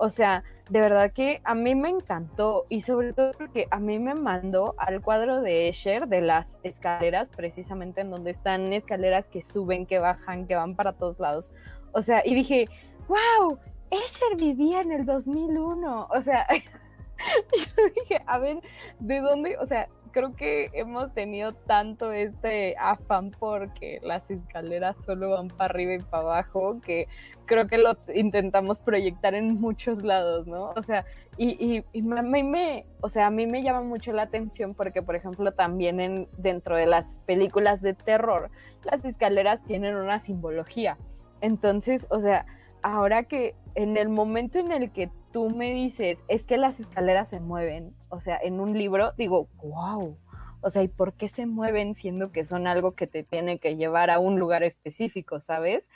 O 0.04 0.08
sea, 0.08 0.42
de 0.68 0.80
verdad 0.80 1.12
que 1.12 1.40
a 1.44 1.54
mí 1.54 1.76
me 1.76 1.88
encantó 1.88 2.66
y 2.68 2.80
sobre 2.80 3.12
todo 3.12 3.30
porque 3.38 3.68
a 3.70 3.78
mí 3.78 4.00
me 4.00 4.16
mandó 4.16 4.74
al 4.76 5.00
cuadro 5.00 5.42
de 5.42 5.68
Escher 5.68 6.08
de 6.08 6.20
las 6.20 6.58
escaleras, 6.64 7.30
precisamente 7.30 8.00
en 8.00 8.10
donde 8.10 8.32
están 8.32 8.72
escaleras 8.72 9.28
que 9.28 9.42
suben, 9.44 9.86
que 9.86 10.00
bajan, 10.00 10.48
que 10.48 10.56
van 10.56 10.74
para 10.74 10.94
todos 10.94 11.20
lados. 11.20 11.52
O 11.92 12.02
sea, 12.02 12.22
y 12.24 12.34
dije, 12.34 12.68
wow, 13.06 13.60
Escher 13.92 14.36
vivía 14.36 14.80
en 14.80 14.90
el 14.90 15.06
2001. 15.06 16.08
O 16.10 16.20
sea, 16.20 16.48
yo 16.50 17.82
dije, 17.94 18.20
a 18.26 18.38
ver, 18.38 18.60
¿de 18.98 19.20
dónde? 19.20 19.56
O 19.58 19.66
sea, 19.66 19.86
creo 20.10 20.36
que 20.36 20.70
hemos 20.74 21.12
tenido 21.14 21.52
tanto 21.54 22.12
este 22.12 22.76
afán 22.76 23.30
porque 23.38 23.98
las 24.02 24.30
escaleras 24.30 24.96
solo 25.04 25.30
van 25.30 25.48
para 25.48 25.72
arriba 25.72 25.94
y 25.94 25.98
para 25.98 26.22
abajo 26.22 26.80
que 26.84 27.08
creo 27.46 27.66
que 27.68 27.78
lo 27.78 27.96
intentamos 28.14 28.80
proyectar 28.80 29.34
en 29.34 29.60
muchos 29.60 30.02
lados, 30.02 30.46
¿no? 30.46 30.70
O 30.76 30.82
sea, 30.82 31.04
y, 31.36 31.50
y, 31.64 31.84
y 31.92 32.02
me- 32.02 32.18
a 32.18 32.22
mí 32.22 32.42
me, 32.42 32.86
o 33.00 33.08
sea, 33.08 33.26
a 33.26 33.30
mí 33.30 33.46
me 33.46 33.62
llama 33.62 33.82
mucho 33.82 34.12
la 34.12 34.22
atención 34.22 34.74
porque, 34.74 35.02
por 35.02 35.16
ejemplo, 35.16 35.52
también 35.52 36.00
en, 36.00 36.28
dentro 36.36 36.76
de 36.76 36.86
las 36.86 37.20
películas 37.26 37.80
de 37.82 37.94
terror, 37.94 38.50
las 38.84 39.04
escaleras 39.04 39.62
tienen 39.64 39.96
una 39.96 40.18
simbología. 40.20 40.98
Entonces, 41.40 42.06
o 42.10 42.20
sea, 42.20 42.46
ahora 42.82 43.24
que 43.24 43.54
en 43.74 43.96
el 43.96 44.08
momento 44.08 44.58
en 44.58 44.72
el 44.72 44.92
que 44.92 45.10
tú 45.32 45.50
me 45.50 45.72
dices, 45.72 46.22
es 46.28 46.44
que 46.44 46.58
las 46.58 46.78
escaleras 46.80 47.28
se 47.30 47.40
mueven, 47.40 47.94
o 48.10 48.20
sea, 48.20 48.38
en 48.42 48.60
un 48.60 48.76
libro, 48.76 49.12
digo, 49.16 49.48
wow. 49.62 50.18
O 50.60 50.70
sea, 50.70 50.82
¿y 50.84 50.88
por 50.88 51.14
qué 51.14 51.28
se 51.28 51.46
mueven 51.46 51.94
siendo 51.96 52.30
que 52.30 52.44
son 52.44 52.66
algo 52.68 52.92
que 52.94 53.08
te 53.08 53.24
tiene 53.24 53.58
que 53.58 53.76
llevar 53.76 54.10
a 54.10 54.20
un 54.20 54.38
lugar 54.38 54.62
específico, 54.62 55.40
¿sabes? 55.40 55.90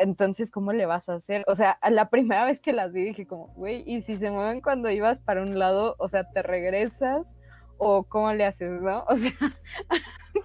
Entonces, 0.00 0.50
¿cómo 0.50 0.72
le 0.72 0.86
vas 0.86 1.08
a 1.08 1.14
hacer? 1.14 1.44
O 1.46 1.54
sea, 1.54 1.78
la 1.90 2.08
primera 2.08 2.44
vez 2.44 2.60
que 2.60 2.72
las 2.72 2.92
vi 2.92 3.04
dije 3.04 3.26
como, 3.26 3.48
güey, 3.48 3.84
¿y 3.86 4.00
si 4.00 4.16
se 4.16 4.30
mueven 4.30 4.60
cuando 4.60 4.90
ibas 4.90 5.18
para 5.18 5.42
un 5.42 5.58
lado? 5.58 5.94
O 5.98 6.08
sea, 6.08 6.24
¿te 6.24 6.42
regresas? 6.42 7.36
¿O 7.76 8.04
cómo 8.04 8.32
le 8.32 8.44
haces, 8.44 8.82
no? 8.82 9.04
O 9.08 9.16
sea, 9.16 9.32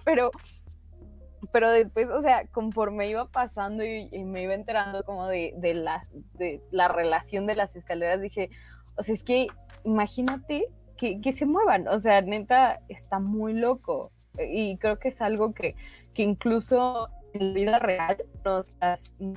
pero, 0.04 0.30
pero 1.52 1.70
después, 1.70 2.10
o 2.10 2.20
sea, 2.20 2.46
conforme 2.48 3.08
iba 3.08 3.26
pasando 3.26 3.84
y, 3.84 4.08
y 4.12 4.24
me 4.24 4.42
iba 4.42 4.54
enterando 4.54 5.04
como 5.04 5.26
de, 5.26 5.54
de, 5.56 5.74
la, 5.74 6.06
de 6.34 6.60
la 6.70 6.88
relación 6.88 7.46
de 7.46 7.56
las 7.56 7.76
escaleras, 7.76 8.22
dije, 8.22 8.50
o 8.96 9.02
sea, 9.02 9.14
es 9.14 9.24
que 9.24 9.48
imagínate 9.84 10.66
que, 10.96 11.20
que 11.20 11.32
se 11.32 11.46
muevan, 11.46 11.88
o 11.88 11.98
sea, 11.98 12.20
neta, 12.20 12.80
está 12.88 13.18
muy 13.18 13.54
loco. 13.54 14.12
Y 14.38 14.76
creo 14.78 14.98
que 14.98 15.08
es 15.08 15.20
algo 15.20 15.54
que, 15.54 15.74
que 16.14 16.22
incluso 16.22 17.08
en 17.32 17.48
la 17.48 17.54
vida 17.54 17.78
real 17.78 18.16
nos, 18.44 18.68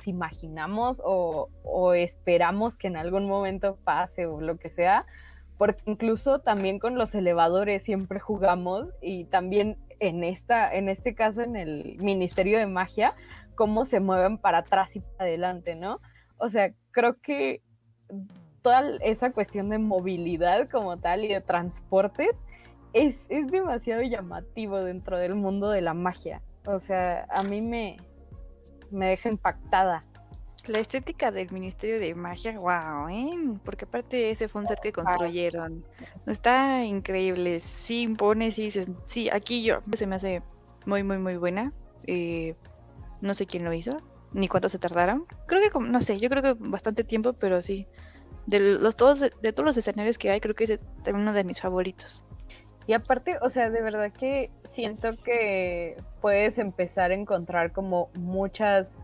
imaginamos 0.06 1.00
o, 1.04 1.48
o, 1.62 1.94
esperamos 1.94 2.76
que 2.76 2.88
en 2.88 2.96
algún 2.96 3.26
momento 3.26 3.76
pase 3.84 4.26
o 4.26 4.40
lo 4.40 4.56
que 4.56 4.68
sea, 4.68 5.06
porque 5.58 5.82
incluso 5.86 6.40
también 6.40 6.78
con 6.78 6.96
los 6.96 7.14
elevadores 7.14 7.82
siempre 7.82 8.18
jugamos 8.18 8.88
y 9.00 9.24
también 9.24 9.78
en, 10.00 10.24
esta, 10.24 10.72
en 10.72 10.88
este 10.88 11.14
caso 11.14 11.42
en 11.42 11.56
el 11.56 11.96
Ministerio 11.98 12.58
de 12.58 12.66
Magia, 12.66 13.14
cómo 13.54 13.84
se 13.84 14.00
mueven 14.00 14.38
para 14.38 14.58
atrás 14.58 14.96
y 14.96 15.00
para 15.00 15.24
adelante, 15.24 15.74
¿no? 15.76 16.00
O 16.38 16.48
sea, 16.50 16.72
creo 16.90 17.20
que 17.20 17.62
toda 18.62 18.96
esa 19.02 19.32
cuestión 19.32 19.68
de 19.68 19.78
movilidad 19.78 20.68
como 20.68 20.98
tal 20.98 21.24
y 21.24 21.28
de 21.28 21.40
transportes 21.40 22.36
es, 22.92 23.26
es 23.28 23.50
demasiado 23.50 24.02
llamativo 24.02 24.80
dentro 24.80 25.18
del 25.18 25.34
mundo 25.34 25.70
de 25.70 25.82
la 25.82 25.94
magia. 25.94 26.42
O 26.66 26.78
sea, 26.78 27.26
a 27.30 27.42
mí 27.42 27.60
me, 27.60 27.96
me 28.90 29.10
deja 29.10 29.28
impactada. 29.28 30.04
La 30.66 30.78
estética 30.78 31.30
del 31.30 31.50
Ministerio 31.50 32.00
de 32.00 32.14
Magia, 32.14 32.58
wow, 32.58 33.08
¿eh? 33.10 33.58
Porque 33.64 33.84
aparte 33.84 34.30
ese 34.30 34.48
fue 34.48 34.62
un 34.62 34.66
set 34.66 34.80
que 34.80 34.92
construyeron. 34.92 35.84
Está 36.26 36.82
increíble. 36.84 37.60
Sí 37.60 38.00
impone, 38.02 38.50
sí 38.50 38.62
dices, 38.62 38.88
sí, 39.06 39.28
aquí 39.28 39.62
yo 39.62 39.80
se 39.94 40.06
me 40.06 40.16
hace 40.16 40.42
muy, 40.86 41.02
muy, 41.02 41.18
muy 41.18 41.36
buena. 41.36 41.72
Eh, 42.06 42.54
no 43.20 43.34
sé 43.34 43.46
quién 43.46 43.64
lo 43.64 43.74
hizo, 43.74 43.98
ni 44.32 44.48
cuánto 44.48 44.70
se 44.70 44.78
tardaron. 44.78 45.26
Creo 45.46 45.60
que, 45.70 45.78
no 45.78 46.00
sé, 46.00 46.18
yo 46.18 46.30
creo 46.30 46.42
que 46.42 46.54
bastante 46.58 47.04
tiempo, 47.04 47.34
pero 47.34 47.60
sí. 47.60 47.86
De 48.46 48.58
los 48.58 48.96
todos, 48.96 49.20
de 49.20 49.52
todos 49.52 49.66
los 49.66 49.76
escenarios 49.76 50.16
que 50.16 50.30
hay, 50.30 50.40
creo 50.40 50.54
que 50.54 50.64
ese 50.64 50.74
es 50.74 50.80
uno 51.12 51.34
de 51.34 51.44
mis 51.44 51.60
favoritos. 51.60 52.24
Y 52.86 52.92
aparte, 52.92 53.38
o 53.40 53.48
sea, 53.48 53.70
de 53.70 53.82
verdad 53.82 54.12
que 54.12 54.50
siento 54.64 55.16
que 55.24 55.96
puedes 56.20 56.58
empezar 56.58 57.10
a 57.10 57.14
encontrar 57.14 57.72
como 57.72 58.10
muchas, 58.14 58.98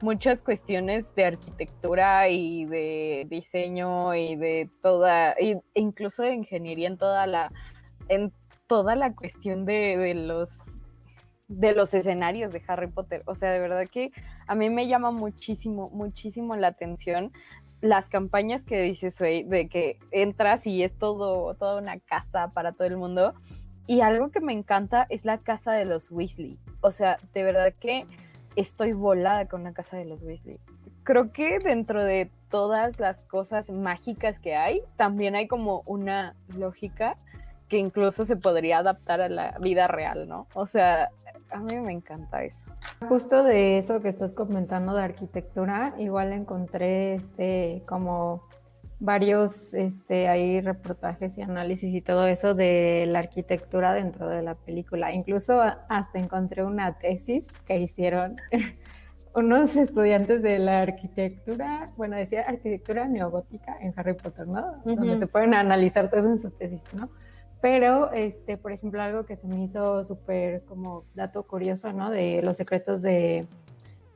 muchas 0.00 0.42
cuestiones 0.42 1.14
de 1.14 1.26
arquitectura 1.26 2.28
y 2.28 2.64
de 2.64 3.26
diseño 3.28 4.14
y 4.14 4.36
de 4.36 4.70
toda, 4.82 5.32
e 5.32 5.60
incluso 5.74 6.22
de 6.22 6.34
ingeniería 6.34 6.88
en 6.88 6.96
toda 6.96 7.26
la, 7.26 7.52
en 8.08 8.32
toda 8.66 8.96
la 8.96 9.14
cuestión 9.14 9.66
de, 9.66 9.96
de 9.98 10.14
los 10.14 10.78
de 11.48 11.74
los 11.74 11.94
escenarios 11.94 12.52
de 12.52 12.62
Harry 12.66 12.88
Potter. 12.88 13.22
O 13.26 13.34
sea, 13.34 13.52
de 13.52 13.60
verdad 13.60 13.86
que 13.90 14.10
a 14.46 14.54
mí 14.54 14.70
me 14.70 14.88
llama 14.88 15.10
muchísimo, 15.10 15.90
muchísimo 15.90 16.56
la 16.56 16.68
atención 16.68 17.32
las 17.80 18.08
campañas 18.08 18.64
que 18.64 18.80
dices, 18.80 19.18
güey, 19.18 19.44
de 19.44 19.68
que 19.68 19.98
entras 20.10 20.66
y 20.66 20.82
es 20.82 20.96
todo, 20.98 21.54
toda 21.54 21.80
una 21.80 21.98
casa 21.98 22.48
para 22.48 22.72
todo 22.72 22.88
el 22.88 22.96
mundo. 22.96 23.34
Y 23.86 24.00
algo 24.00 24.30
que 24.30 24.40
me 24.40 24.52
encanta 24.52 25.06
es 25.10 25.24
la 25.24 25.38
casa 25.38 25.72
de 25.72 25.84
los 25.84 26.10
Weasley. 26.10 26.58
O 26.80 26.92
sea, 26.92 27.18
de 27.34 27.44
verdad 27.44 27.72
que 27.78 28.06
estoy 28.56 28.92
volada 28.92 29.46
con 29.46 29.62
la 29.62 29.72
casa 29.72 29.96
de 29.96 30.06
los 30.06 30.22
Weasley. 30.22 30.58
Creo 31.04 31.32
que 31.32 31.58
dentro 31.58 32.02
de 32.02 32.30
todas 32.50 32.98
las 32.98 33.20
cosas 33.24 33.70
mágicas 33.70 34.40
que 34.40 34.56
hay, 34.56 34.82
también 34.96 35.36
hay 35.36 35.46
como 35.46 35.82
una 35.86 36.34
lógica 36.48 37.16
que 37.68 37.78
incluso 37.78 38.26
se 38.26 38.36
podría 38.36 38.78
adaptar 38.78 39.20
a 39.20 39.28
la 39.28 39.58
vida 39.60 39.88
real, 39.88 40.28
¿no? 40.28 40.46
O 40.54 40.66
sea, 40.66 41.10
a 41.50 41.58
mí 41.58 41.76
me 41.76 41.92
encanta 41.92 42.44
eso. 42.44 42.66
Justo 43.08 43.42
de 43.42 43.78
eso 43.78 44.00
que 44.00 44.08
estás 44.08 44.34
comentando 44.34 44.94
de 44.94 45.02
arquitectura, 45.02 45.94
igual 45.98 46.32
encontré 46.32 47.14
este 47.14 47.82
como 47.86 48.42
varios 48.98 49.74
este 49.74 50.28
ahí 50.28 50.60
reportajes 50.60 51.36
y 51.36 51.42
análisis 51.42 51.94
y 51.94 52.00
todo 52.00 52.26
eso 52.26 52.54
de 52.54 53.04
la 53.06 53.18
arquitectura 53.18 53.92
dentro 53.92 54.28
de 54.28 54.42
la 54.42 54.54
película. 54.54 55.12
Incluso 55.12 55.60
hasta 55.60 56.18
encontré 56.18 56.64
una 56.64 56.98
tesis 56.98 57.46
que 57.66 57.78
hicieron 57.78 58.36
unos 59.34 59.76
estudiantes 59.76 60.42
de 60.42 60.58
la 60.58 60.80
arquitectura, 60.80 61.90
bueno, 61.96 62.16
decía 62.16 62.42
arquitectura 62.48 63.06
neogótica 63.06 63.76
en 63.80 63.92
Harry 63.96 64.14
Potter, 64.14 64.48
¿no? 64.48 64.82
Donde 64.84 65.18
se 65.18 65.26
pueden 65.26 65.52
analizar 65.52 66.08
todo 66.08 66.26
en 66.26 66.38
su 66.38 66.50
tesis, 66.50 66.82
¿no? 66.94 67.10
Pero, 67.60 68.12
este, 68.12 68.58
por 68.58 68.72
ejemplo, 68.72 69.02
algo 69.02 69.24
que 69.24 69.36
se 69.36 69.46
me 69.46 69.62
hizo 69.62 70.04
súper 70.04 70.62
como 70.64 71.04
dato 71.14 71.42
curioso, 71.44 71.92
¿no? 71.92 72.10
De 72.10 72.42
los 72.42 72.56
secretos 72.56 73.02
de 73.02 73.46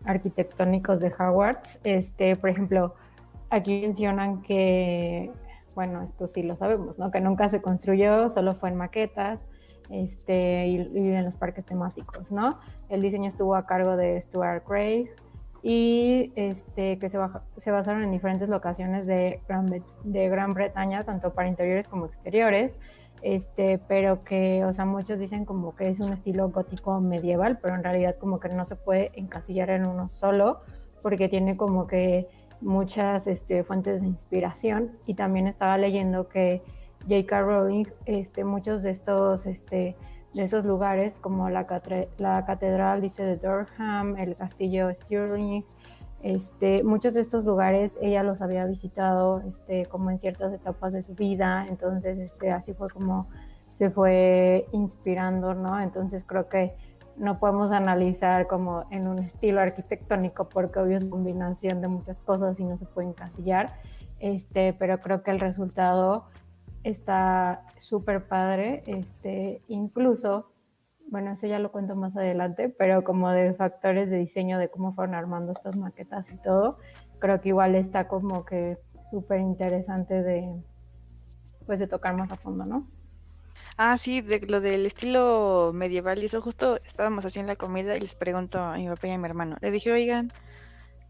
arquitectónicos 0.05 1.01
de 1.01 1.13
Howard, 1.19 1.61
este, 1.85 2.37
por 2.37 2.51
ejemplo, 2.51 2.95
aquí 3.51 3.83
mencionan 3.83 4.43
que, 4.43 5.31
bueno, 5.75 6.03
esto 6.03 6.27
sí 6.27 6.43
lo 6.43 6.57
sabemos, 6.57 6.99
¿no? 6.99 7.11
Que 7.11 7.21
nunca 7.21 7.49
se 7.49 7.61
construyó, 7.61 8.31
solo 8.31 8.55
fue 8.55 8.71
en 8.71 8.77
maquetas, 8.77 9.47
este, 9.91 10.67
y, 10.69 10.77
en 10.77 11.25
los 11.25 11.37
parques 11.37 11.67
temáticos, 11.67 12.31
¿no? 12.31 12.59
El 12.89 13.03
diseño 13.03 13.29
estuvo 13.29 13.57
a 13.57 13.67
cargo 13.67 13.97
de 13.97 14.21
Stuart 14.21 14.65
Craig 14.65 15.09
y 15.63 16.33
este, 16.37 16.99
que 16.99 17.09
se, 17.09 17.19
se 17.57 17.71
basaron 17.71 18.05
en 18.05 18.13
diferentes 18.13 18.49
locaciones 18.49 19.07
de 19.07 19.41
Gran, 19.49 19.83
de 20.05 20.29
Gran 20.29 20.55
Bretaña, 20.55 21.05
tanto 21.05 21.35
para 21.35 21.49
interiores 21.49 21.89
como 21.89 22.07
exteriores, 22.07 22.77
este, 23.23 23.79
pero 23.79 24.25
que, 24.25 24.65
o 24.65 24.73
sea, 24.73 24.85
muchos 24.85 25.19
dicen 25.19 25.45
como 25.45 25.75
que 25.75 25.89
es 25.89 26.01
un 26.01 26.13
estilo 26.13 26.49
gótico 26.51 27.01
medieval, 27.01 27.59
pero 27.61 27.75
en 27.75 27.85
realidad 27.85 28.17
como 28.17 28.41
que 28.41 28.49
no 28.49 28.65
se 28.65 28.77
puede 28.77 29.11
encasillar 29.15 29.71
en 29.71 29.85
uno 29.85 30.09
solo, 30.09 30.61
porque 31.03 31.29
tiene 31.29 31.57
como 31.57 31.87
que 31.87 32.29
muchas 32.61 33.27
este, 33.27 33.65
fuentes 33.65 34.03
de 34.03 34.07
inspiración 34.07 34.93
y 35.07 35.15
también 35.15 35.47
estaba 35.47 35.79
leyendo 35.79 36.29
que 36.29 36.63
J.K. 37.09 37.41
Rowling, 37.43 37.87
este, 38.05 38.45
muchos 38.45 38.83
de 38.83 38.91
estos, 38.91 39.47
este, 39.47 39.97
de 40.35 40.43
esos 40.43 40.65
lugares 40.65 41.19
como 41.19 41.49
la, 41.49 41.67
la 42.19 42.45
catedral, 42.45 43.01
dice 43.01 43.25
de 43.25 43.37
Durham, 43.37 44.17
el 44.17 44.37
castillo 44.37 44.93
Stirling, 44.95 45.65
este, 46.23 46.83
muchos 46.83 47.15
de 47.15 47.23
estos 47.23 47.45
lugares 47.45 47.97
ella 48.01 48.23
los 48.23 48.43
había 48.43 48.67
visitado 48.67 49.41
este, 49.41 49.87
como 49.87 50.11
en 50.11 50.19
ciertas 50.19 50.53
etapas 50.53 50.93
de 50.93 51.03
su 51.03 51.15
vida, 51.15 51.67
entonces 51.69 52.19
este, 52.19 52.51
así 52.51 52.75
fue 52.75 52.91
como 52.91 53.29
se 53.75 53.89
fue 53.89 54.67
inspirando, 54.73 55.55
¿no? 55.55 55.81
Entonces 55.81 56.25
creo 56.27 56.51
que 56.51 56.75
no 57.17 57.39
podemos 57.39 57.73
analizar 57.73 58.47
como 58.47 58.85
en 58.91 59.09
un 59.09 59.19
estilo 59.19 59.61
arquitectónico 59.61 60.49
porque 60.49 60.79
obvio 60.81 60.99
es 60.99 61.05
combinación 61.05 61.81
de 61.81 61.89
muchas 61.89 62.21
cosas 62.21 62.61
y 62.61 62.65
no 62.65 62.77
se 62.77 62.85
puede 62.85 63.09
encasillar, 63.09 63.75
pero 64.79 65.01
creo 65.01 65.23
que 65.23 65.31
el 65.31 65.41
resultado 65.41 66.27
está 66.85 67.63
súper 67.79 68.27
padre, 68.27 68.83
incluso 69.69 70.50
bueno, 71.11 71.33
eso 71.33 71.47
ya 71.49 71.59
lo 71.59 71.73
cuento 71.73 71.97
más 71.97 72.17
adelante, 72.17 72.69
pero 72.69 73.03
como 73.03 73.29
de 73.31 73.53
factores 73.55 74.09
de 74.11 74.19
diseño, 74.19 74.59
de 74.59 74.69
cómo 74.69 74.95
fueron 74.95 75.17
armando 75.17 75.51
estas 75.51 75.77
maquetas 75.77 76.31
y 76.31 76.37
todo, 76.37 76.79
creo 77.19 77.41
que 77.41 77.49
igual 77.49 77.75
está 77.75 78.07
como 78.07 78.45
que 78.45 78.79
súper 79.11 79.41
interesante 79.41 80.23
de, 80.23 80.49
pues 81.67 81.81
de 81.81 81.89
tocar 81.89 82.17
más 82.17 82.31
a 82.31 82.37
fondo, 82.37 82.65
¿no? 82.65 82.87
Ah, 83.77 83.97
sí, 83.97 84.21
de 84.21 84.41
lo 84.47 84.61
del 84.61 84.87
estilo 84.87 85.73
medieval 85.75 86.23
y 86.23 86.27
eso 86.27 86.41
justo 86.41 86.77
estábamos 86.85 87.25
haciendo 87.25 87.53
la 87.53 87.57
comida 87.57 87.97
y 87.97 88.01
les 88.01 88.15
pregunto 88.15 88.61
a 88.61 88.77
mi 88.77 88.87
papá 88.89 89.09
y 89.09 89.11
a 89.11 89.19
mi 89.19 89.25
hermano. 89.25 89.57
Le 89.61 89.73
dije, 89.73 89.91
oigan, 89.91 90.33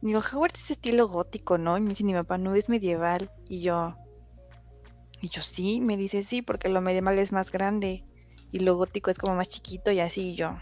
digo, 0.01 0.21
Howard 0.33 0.53
es 0.55 0.71
estilo 0.71 1.09
gótico, 1.09 1.59
¿no? 1.59 1.77
Y 1.77 1.83
me 1.83 1.91
dice, 1.91 2.05
mi 2.05 2.15
papá 2.15 2.39
no 2.39 2.55
es 2.55 2.69
medieval. 2.71 3.31
Y 3.49 3.61
yo, 3.61 3.97
y 5.21 5.29
yo 5.29 5.43
sí, 5.43 5.81
me 5.81 5.99
dice 5.99 6.23
sí, 6.23 6.41
porque 6.41 6.71
lo 6.71 6.81
medieval 6.81 7.19
es 7.19 7.33
más 7.33 7.51
grande 7.51 8.05
y 8.53 8.61
lo 8.61 8.77
gótico 8.77 9.11
es 9.11 9.19
como 9.19 9.37
más 9.37 9.49
chiquito 9.49 9.91
y 9.91 10.01
así 10.01 10.35
yo. 10.35 10.57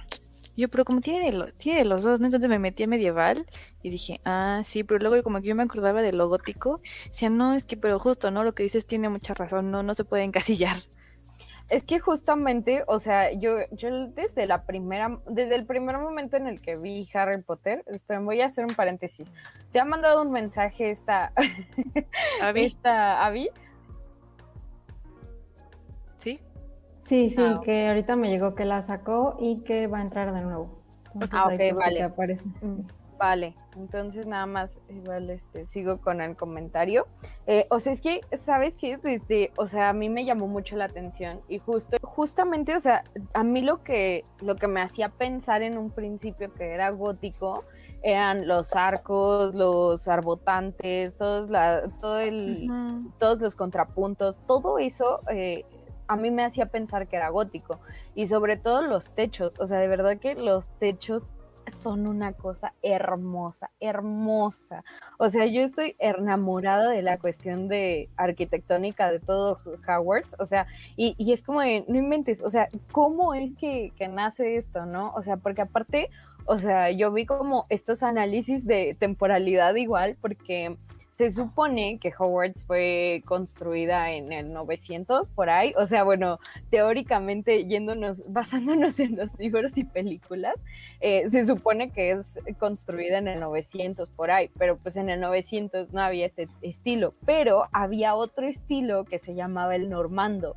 Yo, 0.56 0.68
pero 0.68 0.84
como 0.84 1.00
tiene 1.00 1.30
de, 1.30 1.52
tiene 1.52 1.78
de 1.78 1.84
los 1.84 2.02
dos, 2.02 2.18
¿no? 2.18 2.26
Entonces 2.26 2.50
me 2.50 2.58
metí 2.58 2.82
a 2.82 2.88
medieval 2.88 3.46
y 3.80 3.90
dije, 3.90 4.20
ah, 4.24 4.60
sí, 4.64 4.82
pero 4.82 4.98
luego 4.98 5.22
como 5.22 5.40
que 5.40 5.46
yo 5.46 5.54
me 5.54 5.62
acordaba 5.62 6.02
de 6.02 6.12
lo 6.12 6.28
gótico, 6.28 6.80
decía, 7.04 7.30
no, 7.30 7.54
es 7.54 7.64
que, 7.64 7.76
pero 7.76 8.00
justo, 8.00 8.32
¿no? 8.32 8.42
Lo 8.42 8.54
que 8.54 8.64
dices 8.64 8.84
tiene 8.84 9.08
mucha 9.08 9.34
razón, 9.34 9.70
no, 9.70 9.84
no 9.84 9.94
se 9.94 10.04
puede 10.04 10.24
encasillar. 10.24 10.76
Es 11.70 11.82
que 11.82 12.00
justamente, 12.00 12.82
o 12.86 12.98
sea, 12.98 13.30
yo, 13.32 13.50
yo 13.72 14.08
desde 14.08 14.46
la 14.46 14.62
primera, 14.64 15.20
desde 15.28 15.54
el 15.54 15.66
primer 15.66 15.98
momento 15.98 16.36
en 16.38 16.46
el 16.46 16.62
que 16.62 16.76
vi 16.76 17.06
Harry 17.12 17.42
Potter, 17.42 17.84
esperen, 17.86 18.24
voy 18.24 18.40
a 18.40 18.46
hacer 18.46 18.64
un 18.64 18.74
paréntesis. 18.74 19.32
Te 19.70 19.78
ha 19.78 19.84
mandado 19.84 20.22
un 20.22 20.32
mensaje 20.32 20.90
esta, 20.90 21.32
¿Abby? 22.40 22.64
esta, 22.64 23.24
Abby, 23.24 23.50
Sí, 27.08 27.30
sí, 27.30 27.42
ah, 27.42 27.60
que 27.64 27.88
ahorita 27.88 28.16
me 28.16 28.28
llegó 28.28 28.54
que 28.54 28.66
la 28.66 28.82
sacó 28.82 29.38
y 29.40 29.62
que 29.62 29.86
va 29.86 29.98
a 29.98 30.02
entrar 30.02 30.34
de 30.34 30.42
nuevo. 30.42 30.82
ah, 31.30 31.46
ok, 31.46 31.74
vale. 31.74 32.02
Aparece. 32.02 32.46
Mm, 32.60 32.82
vale, 33.18 33.54
entonces 33.76 34.26
nada 34.26 34.44
más, 34.44 34.78
igual 34.90 35.30
este, 35.30 35.66
sigo 35.66 36.02
con 36.02 36.20
el 36.20 36.36
comentario. 36.36 37.06
Eh, 37.46 37.66
o 37.70 37.80
sea, 37.80 37.94
es 37.94 38.02
que, 38.02 38.20
¿sabes 38.36 38.76
qué? 38.76 38.98
Desde, 38.98 39.52
o 39.56 39.66
sea, 39.66 39.88
a 39.88 39.92
mí 39.94 40.10
me 40.10 40.26
llamó 40.26 40.48
mucho 40.48 40.76
la 40.76 40.84
atención 40.84 41.40
y 41.48 41.58
justo, 41.60 41.96
justamente, 42.02 42.76
o 42.76 42.80
sea, 42.80 43.04
a 43.32 43.42
mí 43.42 43.62
lo 43.62 43.82
que, 43.82 44.26
lo 44.42 44.56
que 44.56 44.68
me 44.68 44.82
hacía 44.82 45.08
pensar 45.08 45.62
en 45.62 45.78
un 45.78 45.90
principio 45.90 46.52
que 46.52 46.74
era 46.74 46.90
gótico, 46.90 47.64
eran 48.02 48.46
los 48.46 48.76
arcos, 48.76 49.54
los 49.54 50.06
arbotantes, 50.08 51.16
todos, 51.16 51.48
la, 51.48 51.88
todo 52.02 52.20
el, 52.20 52.70
todos 53.18 53.40
los 53.40 53.54
contrapuntos, 53.54 54.36
todo 54.46 54.78
eso 54.78 55.20
eh, 55.30 55.64
a 56.08 56.16
mí 56.16 56.30
me 56.30 56.44
hacía 56.44 56.66
pensar 56.66 57.06
que 57.06 57.16
era 57.16 57.28
gótico. 57.28 57.78
Y 58.14 58.26
sobre 58.26 58.56
todo 58.56 58.82
los 58.82 59.10
techos, 59.10 59.54
o 59.60 59.66
sea, 59.66 59.78
de 59.78 59.88
verdad 59.88 60.18
que 60.18 60.34
los 60.34 60.70
techos 60.78 61.30
son 61.70 62.06
una 62.06 62.32
cosa 62.32 62.74
hermosa, 62.82 63.70
hermosa. 63.80 64.84
O 65.18 65.28
sea, 65.28 65.46
yo 65.46 65.62
estoy 65.62 65.96
enamorada 65.98 66.90
de 66.90 67.02
la 67.02 67.18
cuestión 67.18 67.68
de 67.68 68.08
arquitectónica 68.16 69.10
de 69.10 69.20
todo 69.20 69.60
Howard, 69.86 70.26
o 70.38 70.46
sea, 70.46 70.66
y, 70.96 71.14
es 71.32 71.42
como 71.42 71.60
de, 71.60 71.84
no 71.88 71.98
inventes, 71.98 72.40
o 72.40 72.50
sea, 72.50 72.68
¿cómo 72.92 73.34
es 73.34 73.54
que, 73.56 73.92
que 73.96 74.08
nace 74.08 74.56
esto, 74.56 74.86
no? 74.86 75.12
O 75.14 75.22
sea, 75.22 75.36
porque 75.36 75.62
aparte, 75.62 76.10
o 76.46 76.58
sea, 76.58 76.90
yo 76.90 77.12
vi 77.12 77.26
como 77.26 77.66
estos 77.68 78.02
análisis 78.02 78.66
de 78.66 78.96
temporalidad 78.98 79.74
igual, 79.74 80.16
porque 80.20 80.76
se 81.18 81.32
supone 81.32 81.98
que 81.98 82.12
Hogwarts 82.16 82.64
fue 82.64 83.24
construida 83.26 84.12
en 84.12 84.32
el 84.32 84.52
900 84.52 85.28
por 85.30 85.50
ahí, 85.50 85.74
o 85.76 85.84
sea, 85.84 86.04
bueno, 86.04 86.38
teóricamente 86.70 87.66
yéndonos, 87.66 88.22
basándonos 88.28 89.00
en 89.00 89.16
los 89.16 89.36
libros 89.36 89.76
y 89.76 89.82
películas, 89.82 90.54
eh, 91.00 91.28
se 91.28 91.44
supone 91.44 91.90
que 91.90 92.12
es 92.12 92.38
construida 92.60 93.18
en 93.18 93.26
el 93.26 93.40
900 93.40 94.08
por 94.10 94.30
ahí, 94.30 94.48
pero 94.56 94.78
pues 94.78 94.94
en 94.94 95.10
el 95.10 95.20
900 95.20 95.92
no 95.92 96.00
había 96.00 96.26
ese 96.26 96.46
estilo, 96.62 97.14
pero 97.26 97.64
había 97.72 98.14
otro 98.14 98.46
estilo 98.46 99.04
que 99.04 99.18
se 99.18 99.34
llamaba 99.34 99.74
el 99.74 99.90
normando. 99.90 100.54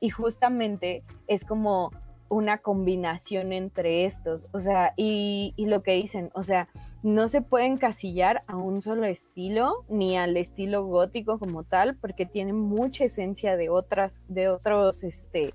Y 0.00 0.10
justamente 0.10 1.02
es 1.28 1.46
como 1.46 1.92
una 2.28 2.58
combinación 2.58 3.52
entre 3.52 4.06
estos, 4.06 4.46
o 4.52 4.60
sea, 4.60 4.94
y, 4.96 5.54
lo 5.58 5.82
que 5.82 5.92
dicen, 5.92 6.30
o 6.34 6.42
sea, 6.42 6.68
no 7.02 7.28
se 7.28 7.42
puede 7.42 7.66
encasillar 7.66 8.42
a 8.46 8.56
un 8.56 8.80
solo 8.80 9.04
estilo 9.04 9.84
ni 9.88 10.16
al 10.16 10.36
estilo 10.36 10.84
gótico 10.86 11.38
como 11.38 11.62
tal 11.62 11.96
porque 11.96 12.24
tiene 12.24 12.54
mucha 12.54 13.04
esencia 13.04 13.58
de 13.58 13.68
otras 13.68 14.22
de 14.26 14.48
otros 14.48 15.04
este 15.04 15.52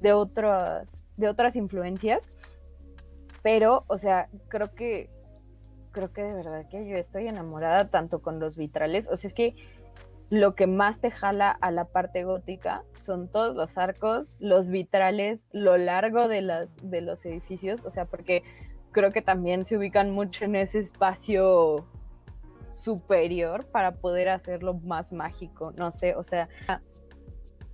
de 0.00 0.12
otras 0.12 1.04
de 1.16 1.28
otras 1.28 1.54
influencias 1.54 2.28
pero 3.40 3.84
o 3.86 3.98
sea 3.98 4.28
creo 4.48 4.74
que 4.74 5.10
creo 5.92 6.12
que 6.12 6.24
de 6.24 6.34
verdad 6.34 6.68
que 6.68 6.84
yo 6.88 6.96
estoy 6.96 7.28
enamorada 7.28 7.88
tanto 7.88 8.20
con 8.20 8.40
los 8.40 8.56
vitrales 8.56 9.08
o 9.08 9.16
sea 9.16 9.28
es 9.28 9.34
que 9.34 9.54
lo 10.30 10.54
que 10.54 10.68
más 10.68 11.00
te 11.00 11.10
jala 11.10 11.50
a 11.50 11.72
la 11.72 11.86
parte 11.86 12.22
gótica 12.22 12.84
son 12.94 13.28
todos 13.28 13.56
los 13.56 13.76
arcos, 13.76 14.28
los 14.38 14.68
vitrales, 14.68 15.48
lo 15.50 15.76
largo 15.76 16.28
de, 16.28 16.40
las, 16.40 16.78
de 16.82 17.00
los 17.00 17.24
edificios, 17.26 17.84
o 17.84 17.90
sea, 17.90 18.04
porque 18.04 18.44
creo 18.92 19.12
que 19.12 19.22
también 19.22 19.66
se 19.66 19.76
ubican 19.76 20.12
mucho 20.12 20.44
en 20.44 20.54
ese 20.54 20.78
espacio 20.78 21.84
superior 22.70 23.66
para 23.66 23.96
poder 23.96 24.28
hacerlo 24.28 24.74
más 24.74 25.12
mágico, 25.12 25.72
no 25.72 25.90
sé, 25.90 26.14
o 26.14 26.22
sea, 26.22 26.48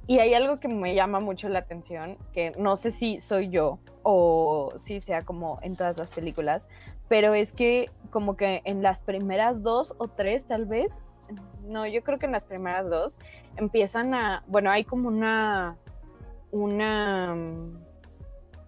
y 0.06 0.20
hay 0.20 0.32
algo 0.32 0.58
que 0.58 0.68
me 0.68 0.94
llama 0.94 1.20
mucho 1.20 1.50
la 1.50 1.58
atención, 1.58 2.16
que 2.32 2.52
no 2.56 2.78
sé 2.78 2.90
si 2.90 3.20
soy 3.20 3.50
yo 3.50 3.80
o 4.02 4.72
si 4.76 5.00
sea 5.00 5.22
como 5.22 5.58
en 5.62 5.76
todas 5.76 5.98
las 5.98 6.10
películas, 6.10 6.68
pero 7.08 7.34
es 7.34 7.52
que 7.52 7.90
como 8.10 8.36
que 8.36 8.62
en 8.64 8.82
las 8.82 9.00
primeras 9.00 9.62
dos 9.62 9.94
o 9.98 10.08
tres 10.08 10.46
tal 10.46 10.64
vez, 10.64 11.00
no, 11.66 11.86
yo 11.86 12.02
creo 12.02 12.18
que 12.18 12.26
en 12.26 12.32
las 12.32 12.44
primeras 12.44 12.88
dos 12.88 13.18
empiezan 13.56 14.14
a, 14.14 14.42
bueno, 14.46 14.70
hay 14.70 14.84
como 14.84 15.08
una, 15.08 15.76
una, 16.50 17.34
mm, 17.34 17.78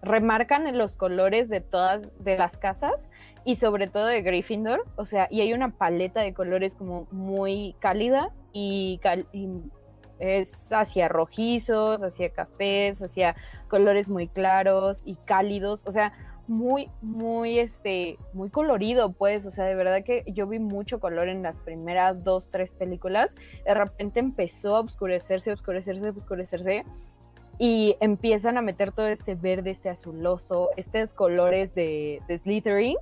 remarcan 0.01 0.77
los 0.77 0.95
colores 0.95 1.49
de 1.49 1.61
todas, 1.61 2.07
de 2.23 2.37
las 2.37 2.57
casas 2.57 3.09
y 3.43 3.55
sobre 3.55 3.87
todo 3.87 4.05
de 4.05 4.21
Gryffindor, 4.21 4.85
o 4.95 5.05
sea, 5.05 5.27
y 5.29 5.41
hay 5.41 5.53
una 5.53 5.71
paleta 5.71 6.21
de 6.21 6.33
colores 6.33 6.75
como 6.75 7.07
muy 7.11 7.75
cálida 7.79 8.31
y, 8.53 8.99
y 9.33 9.49
es 10.19 10.71
hacia 10.71 11.07
rojizos, 11.07 12.03
hacia 12.03 12.29
cafés, 12.29 13.01
hacia 13.01 13.35
colores 13.67 14.09
muy 14.09 14.27
claros 14.27 15.01
y 15.05 15.15
cálidos, 15.15 15.83
o 15.85 15.91
sea, 15.91 16.13
muy, 16.49 16.89
muy, 17.01 17.59
este, 17.59 18.17
muy 18.33 18.49
colorido, 18.49 19.13
pues, 19.13 19.45
o 19.45 19.51
sea, 19.51 19.65
de 19.65 19.75
verdad 19.75 20.03
que 20.03 20.23
yo 20.27 20.47
vi 20.47 20.57
mucho 20.57 20.99
color 20.99 21.29
en 21.29 21.43
las 21.43 21.57
primeras 21.57 22.23
dos, 22.23 22.49
tres 22.49 22.71
películas, 22.71 23.35
de 23.63 23.73
repente 23.73 24.19
empezó 24.19 24.75
a 24.75 24.79
oscurecerse, 24.79 25.51
oscurecerse, 25.51 26.09
oscurecerse, 26.09 26.85
y 27.59 27.97
empiezan 27.99 28.57
a 28.57 28.61
meter 28.61 28.91
todo 28.91 29.07
este 29.07 29.35
verde, 29.35 29.69
este 29.69 29.89
azuloso, 29.89 30.69
estos 30.75 31.13
colores 31.13 31.75
de, 31.75 32.21
de 32.27 32.37
Slytherin, 32.37 32.97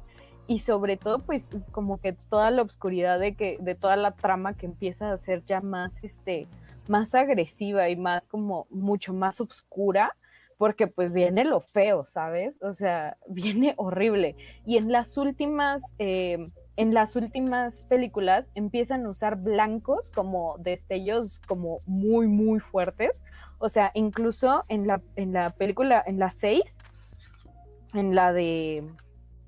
y 0.48 0.60
sobre 0.60 0.98
todo, 0.98 1.20
pues, 1.20 1.50
como 1.72 2.00
que 2.00 2.14
toda 2.14 2.52
la 2.52 2.64
oscuridad 2.64 3.18
de 3.18 3.36
que, 3.36 3.58
de 3.62 3.76
toda 3.76 3.96
la 3.96 4.12
trama 4.12 4.56
que 4.56 4.66
empieza 4.66 5.12
a 5.12 5.18
ser 5.18 5.46
ya 5.46 5.62
más, 5.62 6.04
este, 6.04 6.48
más 6.90 7.16
agresiva 7.16 7.88
y 7.88 7.96
más 7.96 8.28
como 8.28 8.68
mucho 8.70 9.14
más 9.14 9.40
oscura, 9.40 10.16
porque 10.58 10.88
pues 10.88 11.12
viene 11.14 11.46
lo 11.46 11.62
feo, 11.62 12.06
¿sabes? 12.06 12.58
O 12.62 12.74
sea, 12.74 13.18
viene 13.28 13.74
horrible. 13.78 14.36
Y 14.66 14.78
en 14.78 14.92
las 14.92 15.18
últimas, 15.18 15.82
em, 15.98 16.52
en 16.76 16.94
las 16.94 17.16
últimas 17.16 17.84
películas 17.84 18.52
empiezan 18.56 19.06
a 19.06 19.10
usar 19.10 19.38
blancos 19.38 20.12
como 20.12 20.58
destellos 20.60 21.40
como 21.48 21.82
muy, 21.86 22.28
muy 22.28 22.60
fuertes. 22.60 23.24
O 23.60 23.70
sea, 23.70 23.92
incluso 23.94 24.64
en 24.68 24.88
la, 24.88 25.02
en 25.16 25.34
la 25.34 25.50
película, 25.52 26.04
en 26.06 26.20
la 26.20 26.30
6, 26.30 26.78
en 27.94 28.16
la 28.16 28.34
de, 28.34 28.84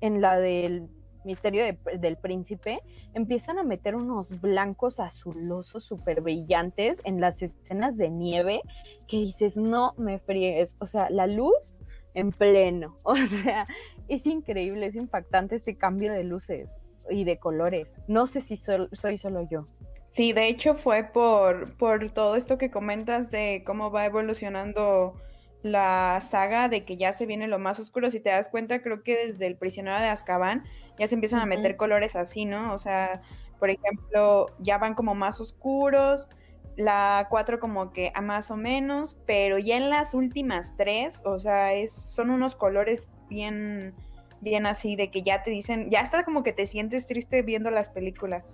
en 0.00 0.20
la 0.20 0.38
del 0.38 0.88
Misterio 1.24 1.64
del 1.98 2.16
Príncipe, 2.16 2.80
empiezan 3.14 3.58
a 3.58 3.62
meter 3.62 3.94
unos 3.94 4.40
blancos 4.40 5.00
azulosos 5.00 5.84
súper 5.84 6.20
brillantes 6.20 7.00
en 7.04 7.20
las 7.20 7.42
escenas 7.42 7.96
de 7.96 8.10
nieve 8.10 8.62
que 9.06 9.18
dices, 9.18 9.56
no 9.56 9.94
me 9.96 10.18
friegues, 10.18 10.76
o 10.78 10.86
sea, 10.86 11.10
la 11.10 11.26
luz 11.26 11.78
en 12.14 12.30
pleno, 12.32 12.98
o 13.02 13.16
sea, 13.16 13.66
es 14.08 14.26
increíble, 14.26 14.86
es 14.86 14.96
impactante 14.96 15.56
este 15.56 15.76
cambio 15.76 16.12
de 16.12 16.24
luces 16.24 16.78
y 17.08 17.24
de 17.24 17.38
colores. 17.38 17.98
No 18.08 18.26
sé 18.26 18.40
si 18.40 18.56
soy 18.56 19.18
solo 19.18 19.48
yo. 19.48 19.66
Sí, 20.10 20.32
de 20.32 20.48
hecho 20.48 20.74
fue 20.74 21.04
por, 21.04 21.76
por 21.76 22.10
todo 22.10 22.34
esto 22.34 22.58
que 22.58 22.70
comentas 22.70 23.30
de 23.30 23.62
cómo 23.64 23.92
va 23.92 24.06
evolucionando 24.06 25.14
la 25.62 26.20
saga 26.20 26.68
de 26.68 26.84
que 26.84 26.96
ya 26.96 27.12
se 27.12 27.26
viene 27.26 27.46
lo 27.46 27.58
más 27.58 27.78
oscuro. 27.78 28.10
Si 28.10 28.18
te 28.18 28.30
das 28.30 28.48
cuenta, 28.48 28.82
creo 28.82 29.02
que 29.02 29.26
desde 29.26 29.46
el 29.46 29.56
prisionero 29.56 30.00
de 30.00 30.08
Azkaban 30.08 30.64
ya 31.00 31.08
se 31.08 31.16
empiezan 31.16 31.40
a 31.40 31.46
meter 31.46 31.76
colores 31.76 32.14
así, 32.14 32.44
¿no? 32.44 32.72
O 32.72 32.78
sea, 32.78 33.22
por 33.58 33.70
ejemplo, 33.70 34.46
ya 34.58 34.78
van 34.78 34.94
como 34.94 35.14
más 35.16 35.40
oscuros, 35.40 36.28
la 36.76 37.26
4 37.30 37.58
como 37.58 37.90
que 37.90 38.12
a 38.14 38.20
más 38.20 38.50
o 38.50 38.56
menos, 38.56 39.22
pero 39.26 39.58
ya 39.58 39.76
en 39.78 39.90
las 39.90 40.14
últimas 40.14 40.76
tres, 40.76 41.22
o 41.24 41.38
sea, 41.40 41.72
es, 41.72 41.90
son 41.90 42.30
unos 42.30 42.54
colores 42.54 43.08
bien, 43.28 43.94
bien 44.42 44.66
así, 44.66 44.94
de 44.94 45.10
que 45.10 45.22
ya 45.22 45.42
te 45.42 45.50
dicen, 45.50 45.90
ya 45.90 46.00
está 46.00 46.24
como 46.24 46.42
que 46.42 46.52
te 46.52 46.66
sientes 46.66 47.06
triste 47.06 47.42
viendo 47.42 47.70
las 47.70 47.88
películas, 47.88 48.44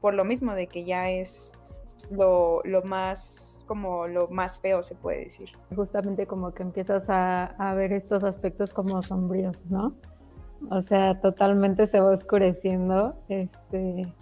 por 0.00 0.14
lo 0.14 0.24
mismo 0.24 0.54
de 0.54 0.68
que 0.68 0.84
ya 0.84 1.10
es 1.10 1.52
lo, 2.10 2.62
lo 2.64 2.82
más 2.82 3.64
como 3.66 4.06
lo 4.06 4.28
más 4.28 4.58
feo, 4.60 4.82
se 4.82 4.94
puede 4.94 5.24
decir. 5.24 5.50
Justamente 5.74 6.26
como 6.26 6.54
que 6.54 6.62
empiezas 6.62 7.10
a, 7.10 7.74
ver 7.74 7.92
estos 7.92 8.24
aspectos 8.24 8.72
como 8.72 9.02
sombríos, 9.02 9.66
¿no? 9.66 9.94
O 10.70 10.82
sea, 10.82 11.20
totalmente 11.20 11.86
se 11.86 12.00
va 12.00 12.10
oscureciendo 12.10 13.22
este, 13.28 14.12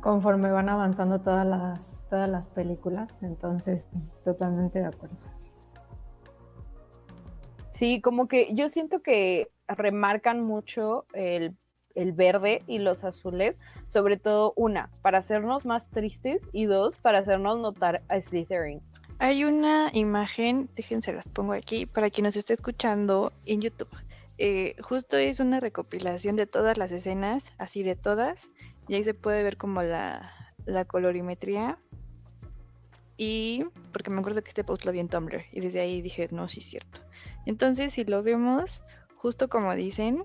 conforme 0.00 0.50
van 0.50 0.68
avanzando 0.68 1.20
todas 1.20 1.46
las, 1.46 2.04
todas 2.08 2.28
las 2.28 2.48
películas. 2.48 3.22
Entonces, 3.22 3.86
totalmente 4.24 4.80
de 4.80 4.86
acuerdo. 4.86 5.16
Sí, 7.70 8.00
como 8.00 8.26
que 8.28 8.54
yo 8.54 8.68
siento 8.68 9.02
que 9.02 9.48
remarcan 9.68 10.42
mucho 10.42 11.04
el 11.12 11.56
el 11.98 12.12
verde 12.12 12.62
y 12.66 12.78
los 12.78 13.02
azules, 13.02 13.60
sobre 13.88 14.16
todo 14.16 14.52
una, 14.56 14.88
para 15.02 15.18
hacernos 15.18 15.66
más 15.66 15.90
tristes 15.90 16.48
y 16.52 16.66
dos, 16.66 16.96
para 16.96 17.18
hacernos 17.18 17.58
notar 17.58 18.02
a 18.08 18.20
Slytherin. 18.20 18.80
Hay 19.18 19.44
una 19.44 19.90
imagen, 19.92 20.68
déjense 20.76 21.12
las 21.12 21.26
pongo 21.26 21.54
aquí, 21.54 21.86
para 21.86 22.08
quien 22.08 22.24
nos 22.24 22.36
esté 22.36 22.52
escuchando 22.52 23.32
en 23.46 23.60
YouTube. 23.60 23.88
Eh, 24.38 24.76
justo 24.80 25.16
es 25.16 25.40
una 25.40 25.58
recopilación 25.58 26.36
de 26.36 26.46
todas 26.46 26.78
las 26.78 26.92
escenas, 26.92 27.52
así 27.58 27.82
de 27.82 27.96
todas, 27.96 28.52
y 28.86 28.94
ahí 28.94 29.02
se 29.02 29.14
puede 29.14 29.42
ver 29.42 29.56
como 29.56 29.82
la, 29.82 30.32
colorimetría. 30.86 31.78
Y 33.16 33.64
porque 33.92 34.10
me 34.10 34.20
acuerdo 34.20 34.42
que 34.42 34.48
este 34.48 34.62
post 34.62 34.84
lo 34.84 34.92
vi 34.92 35.00
en 35.00 35.08
Tumblr 35.08 35.44
y 35.50 35.60
desde 35.60 35.80
ahí 35.80 36.00
dije, 36.00 36.28
no, 36.30 36.46
sí 36.46 36.60
es 36.60 36.66
cierto. 36.66 37.00
Entonces, 37.46 37.92
si 37.94 38.04
lo 38.04 38.22
vemos, 38.22 38.84
justo 39.16 39.48
como 39.48 39.74
dicen, 39.74 40.22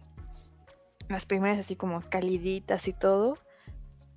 las 1.10 1.26
primeras 1.26 1.58
así 1.58 1.76
como 1.76 2.02
caliditas 2.02 2.88
y 2.88 2.94
todo, 2.94 3.40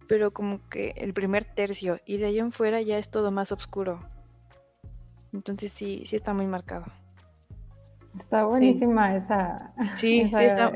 pero 0.09 0.33
como 0.33 0.61
que 0.69 0.93
el 0.97 1.15
primer 1.15 1.45
tercio 1.45 2.01
y 2.05 2.19
de 2.19 2.27
ahí 2.27 2.39
en 2.39 2.53
fuera 2.53 2.83
ya 2.83 2.99
es 2.99 3.11
todo 3.11 3.31
más 3.31 3.51
oscuro. 3.51 4.01
Entonces 5.33 5.73
sí, 5.73 6.03
sí 6.05 6.17
está 6.17 6.35
muy 6.35 6.47
marcado. 6.47 6.85
Está 8.19 8.45
buenísima 8.45 9.17
esa, 9.17 9.73
sí, 9.95 10.21
esa, 10.41 10.73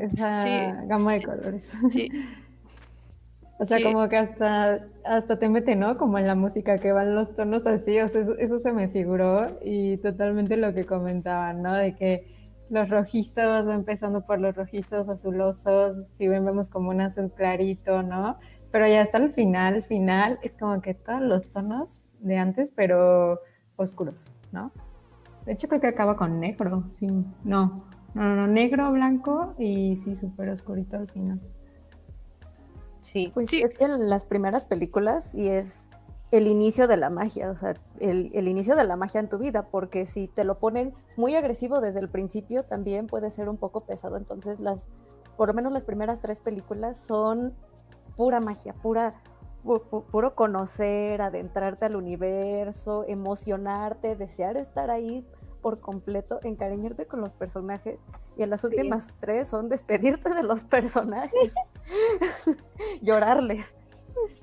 gama 0.85 1.13
de 1.13 1.23
colores. 1.23 1.71
Sí. 1.89 2.09
o 3.59 3.65
sea, 3.65 3.81
como 3.83 4.07
que 4.09 4.17
hasta, 4.17 4.87
hasta 5.05 5.39
te 5.39 5.49
mete, 5.49 5.75
¿no? 5.75 5.97
Como 5.97 6.17
en 6.17 6.27
la 6.27 6.35
música 6.35 6.77
que 6.77 6.91
van 6.91 7.15
los 7.15 7.35
tonos 7.35 7.65
así, 7.65 7.99
o 7.99 8.07
sea, 8.07 8.21
eso, 8.21 8.37
eso 8.37 8.59
se 8.59 8.73
me 8.73 8.87
figuró 8.87 9.59
y 9.63 9.97
totalmente 9.97 10.57
lo 10.57 10.73
que 10.73 10.85
comentaban, 10.85 11.61
¿no? 11.61 11.73
De 11.73 11.95
que 11.95 12.27
los 12.69 12.89
rojizos, 12.89 13.67
empezando 13.67 14.25
por 14.25 14.39
los 14.39 14.55
rojizos 14.55 15.09
azulosos, 15.09 16.07
si 16.07 16.27
ven 16.27 16.45
vemos 16.45 16.69
como 16.69 16.89
un 16.89 17.01
azul 17.01 17.31
clarito, 17.31 18.01
¿no? 18.01 18.39
Pero 18.71 18.87
ya 18.87 19.01
hasta 19.01 19.17
el 19.17 19.31
final, 19.33 19.83
final, 19.83 20.39
es 20.41 20.55
como 20.55 20.81
que 20.81 20.93
todos 20.93 21.21
los 21.21 21.45
tonos 21.51 21.99
de 22.19 22.37
antes, 22.37 22.69
pero 22.73 23.41
oscuros, 23.75 24.31
¿no? 24.53 24.71
De 25.45 25.53
hecho 25.53 25.67
creo 25.67 25.81
que 25.81 25.87
acaba 25.87 26.15
con 26.15 26.39
negro, 26.39 26.83
sí, 26.91 27.07
no, 27.43 27.85
no, 28.13 28.35
no, 28.35 28.47
negro, 28.47 28.91
blanco 28.91 29.55
y 29.57 29.95
sí, 29.97 30.15
súper 30.15 30.49
oscurito 30.49 30.97
al 30.97 31.09
final. 31.09 31.41
Sí, 33.01 33.31
pues 33.33 33.49
sí. 33.49 33.61
es 33.61 33.73
que 33.73 33.87
las 33.87 34.25
primeras 34.25 34.65
películas 34.65 35.33
y 35.33 35.47
es 35.47 35.89
el 36.31 36.47
inicio 36.47 36.87
de 36.87 36.95
la 36.95 37.09
magia, 37.09 37.49
o 37.49 37.55
sea, 37.55 37.75
el, 37.99 38.47
inicio 38.47 38.75
de 38.75 38.85
la 38.85 38.95
magia 38.95 39.19
en 39.19 39.27
tu 39.27 39.37
vida, 39.37 39.67
porque 39.69 40.05
si 40.05 40.27
te 40.27 40.45
lo 40.45 40.59
ponen 40.59 40.93
muy 41.17 41.35
agresivo 41.35 41.81
desde 41.81 41.99
el 41.99 42.09
principio, 42.09 42.63
también 42.63 43.07
puede 43.07 43.31
ser 43.31 43.49
un 43.49 43.57
poco 43.57 43.81
pesado. 43.81 44.15
Entonces, 44.15 44.59
las, 44.61 44.87
por 45.35 45.49
lo 45.49 45.53
menos 45.53 45.73
las 45.73 45.83
primeras 45.83 46.21
tres 46.21 46.39
películas 46.39 46.95
son 46.95 47.53
pura 48.15 48.39
magia, 48.39 48.73
pura, 48.73 49.15
puro 49.63 50.35
conocer, 50.35 51.21
adentrarte 51.21 51.85
al 51.85 51.95
universo, 51.95 53.05
emocionarte, 53.07 54.15
desear 54.15 54.57
estar 54.57 54.89
ahí 54.89 55.25
por 55.61 55.79
completo, 55.79 56.39
encariñarte 56.43 57.05
con 57.05 57.21
los 57.21 57.33
personajes. 57.33 57.99
Y 58.37 58.43
en 58.43 58.49
las 58.49 58.63
últimas 58.63 59.13
tres 59.19 59.47
son 59.47 59.69
despedirte 59.69 60.33
de 60.33 60.43
los 60.43 60.63
personajes, 60.63 61.53
llorarles. 63.01 63.75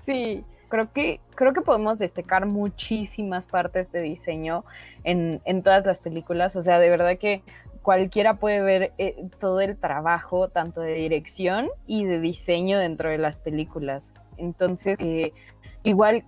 Sí, 0.03 0.45
creo 0.69 0.93
que, 0.93 1.21
creo 1.35 1.53
que 1.53 1.61
podemos 1.61 1.99
destacar 1.99 2.47
muchísimas 2.47 3.47
partes 3.47 3.91
de 3.93 4.01
diseño 4.01 4.65
en, 5.05 5.63
todas 5.63 5.85
las 5.85 5.99
películas. 5.99 6.57
O 6.57 6.63
sea, 6.63 6.79
de 6.79 6.91
verdad 6.91 7.19
que 7.19 7.43
cualquiera 7.83 8.35
puede 8.35 8.63
ver 8.63 8.93
eh, 8.99 9.29
todo 9.41 9.61
el 9.61 9.77
trabajo, 9.77 10.49
tanto 10.49 10.81
de 10.81 10.95
dirección 10.95 11.69
y 11.87 12.05
de 12.05 12.21
diseño 12.21 12.79
dentro 12.79 13.09
de 13.09 13.19
las 13.19 13.39
películas. 13.39 14.15
Entonces, 14.39 14.97
eh, 15.01 15.33
igual 15.83 16.25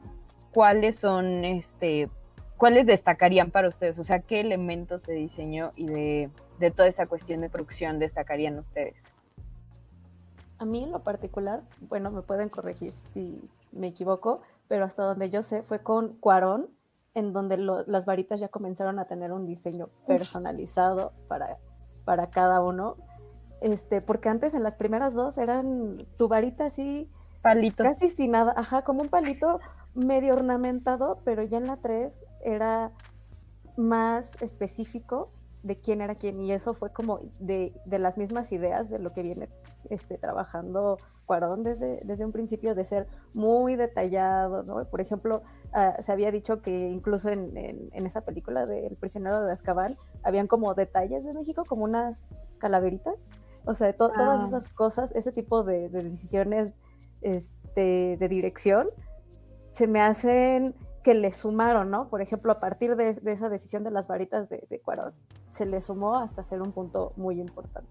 ¿cuáles 0.53 0.99
son, 0.99 1.45
este, 1.45 2.09
cuáles 2.57 2.87
destacarían 2.87 3.51
para 3.51 3.69
ustedes? 3.69 3.99
O 3.99 4.05
sea, 4.05 4.21
¿qué 4.21 4.41
elementos 4.41 5.07
de 5.07 5.15
diseño 5.15 5.73
y 5.77 5.87
de, 5.87 6.31
de 6.59 6.71
toda 6.71 6.89
esa 6.89 7.07
cuestión 7.07 7.41
de 7.41 7.49
producción 7.49 7.99
destacarían 7.99 8.59
ustedes? 8.59 9.11
A 10.59 10.65
mí 10.65 10.83
en 10.85 10.93
lo 10.93 11.03
particular, 11.03 11.63
bueno, 11.89 12.11
me 12.11 12.23
pueden 12.23 12.49
corregir 12.51 12.93
si 12.93 13.49
me 13.73 13.87
equivoco, 13.87 14.43
pero 14.69 14.85
hasta 14.85 15.05
donde 15.05 15.31
yo 15.31 15.43
sé 15.43 15.63
fue 15.63 15.83
con 15.83 16.17
Cuarón, 16.19 16.69
en 17.15 17.33
donde 17.33 17.57
lo- 17.57 17.85
las 17.87 18.05
varitas 18.07 18.39
ya 18.41 18.49
comenzaron 18.49 18.99
a 18.99 19.07
tener 19.07 19.33
un 19.33 19.47
diseño 19.47 19.89
personalizado 20.07 21.13
para, 21.29 21.57
para 22.05 22.29
cada 22.31 22.61
uno. 22.61 22.97
Este, 23.63 24.01
porque 24.01 24.29
antes 24.29 24.55
en 24.55 24.63
las 24.63 24.75
primeras 24.75 25.15
dos 25.15 25.39
eran 25.39 26.07
tu 26.19 26.29
varita 26.29 26.67
así, 26.67 27.09
Palitos. 27.43 27.87
casi 27.87 28.09
sin 28.11 28.33
nada, 28.33 28.53
ajá, 28.57 28.83
como 28.83 29.03
un 29.03 29.09
palito 29.09 29.61
medio 29.95 30.35
ornamentado, 30.35 31.19
pero 31.25 31.43
ya 31.43 31.59
en 31.59 31.67
la 31.67 31.77
3 31.79 32.13
era 32.45 32.93
más 33.77 34.41
específico 34.43 35.31
de 35.63 35.79
quién 35.79 36.01
era 36.01 36.15
quién, 36.15 36.41
y 36.41 36.53
eso 36.53 36.75
fue 36.75 36.91
como 36.93 37.19
de, 37.39 37.75
de 37.85 37.99
las 37.99 38.17
mismas 38.17 38.51
ideas 38.53 38.89
de 38.89 38.99
lo 38.99 39.13
que 39.13 39.23
viene 39.23 39.49
este, 39.91 40.17
trabajando 40.19 40.97
Cuarón 41.27 41.63
desde, 41.65 42.01
desde 42.05 42.25
un 42.25 42.33
principio, 42.33 42.75
de 42.75 42.85
ser 42.85 43.07
muy 43.35 43.77
detallado, 43.77 44.63
¿no? 44.63 44.85
Por 44.87 45.01
ejemplo, 45.01 45.43
ah, 45.73 45.97
se 46.01 46.11
había 46.13 46.33
dicho 46.33 46.61
que 46.61 46.89
incluso 46.91 47.29
en, 47.29 47.57
en- 47.57 47.89
en 47.93 48.07
esa 48.07 48.23
película 48.23 48.67
de 48.67 48.87
El 48.87 48.97
prisionero 48.97 49.43
de 49.45 49.53
Azkaban, 49.53 49.97
habían 50.23 50.47
como 50.49 50.75
detalles 50.75 51.25
de 51.25 51.33
México, 51.35 51.65
como 51.67 51.85
unas 51.85 52.27
calaveritas, 52.59 53.15
o 53.65 53.75
sea, 53.75 53.93
to- 53.93 54.11
todas 54.11 54.43
Ah. 54.43 54.47
esas 54.49 54.69
cosas, 54.69 55.13
ese 55.15 55.31
tipo 55.31 55.63
de, 55.63 55.89
de 55.89 56.03
decisiones 56.03 56.73
este, 57.23 58.17
de 58.17 58.29
dirección, 58.29 58.89
se 59.73 59.87
me 59.87 60.01
hacen 60.01 60.75
que 61.03 61.15
le 61.15 61.33
sumaron, 61.33 61.91
¿no? 61.91 62.09
Por 62.09 62.21
ejemplo, 62.21 62.53
a 62.53 62.61
partir 62.61 62.97
de, 62.97 63.15
de 63.15 63.33
esa 63.33 63.49
decisión 63.49 63.85
de 63.85 63.91
las 63.91 64.07
varitas 64.07 64.49
de, 64.49 64.67
de 64.69 64.81
Cuarón, 64.81 65.15
se 65.51 65.65
le 65.65 65.81
sumó 65.81 66.19
hasta 66.19 66.43
ser 66.45 66.61
un 66.61 66.73
punto 66.73 67.13
muy 67.17 67.41
importante. 67.41 67.89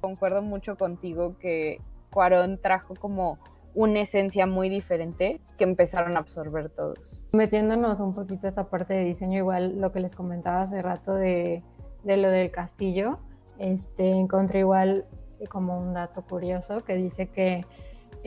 Concuerdo 0.00 0.42
mucho 0.42 0.76
contigo 0.76 1.36
que 1.38 1.80
Cuarón 2.10 2.58
trajo 2.62 2.94
como 2.94 3.38
una 3.74 4.00
esencia 4.00 4.46
muy 4.46 4.68
diferente 4.68 5.40
que 5.58 5.64
empezaron 5.64 6.16
a 6.16 6.20
absorber 6.20 6.70
todos. 6.70 7.20
Metiéndonos 7.32 8.00
un 8.00 8.14
poquito 8.14 8.46
a 8.46 8.48
esta 8.48 8.64
parte 8.64 8.94
de 8.94 9.04
diseño, 9.04 9.38
igual 9.38 9.78
lo 9.80 9.92
que 9.92 10.00
les 10.00 10.14
comentaba 10.14 10.62
hace 10.62 10.80
rato 10.80 11.14
de, 11.14 11.62
de 12.02 12.16
lo 12.16 12.28
del 12.28 12.50
castillo, 12.50 13.18
este, 13.58 14.10
encontré 14.10 14.60
igual 14.60 15.04
como 15.50 15.78
un 15.78 15.94
dato 15.94 16.22
curioso 16.22 16.82
que 16.82 16.94
dice 16.94 17.28
que, 17.28 17.66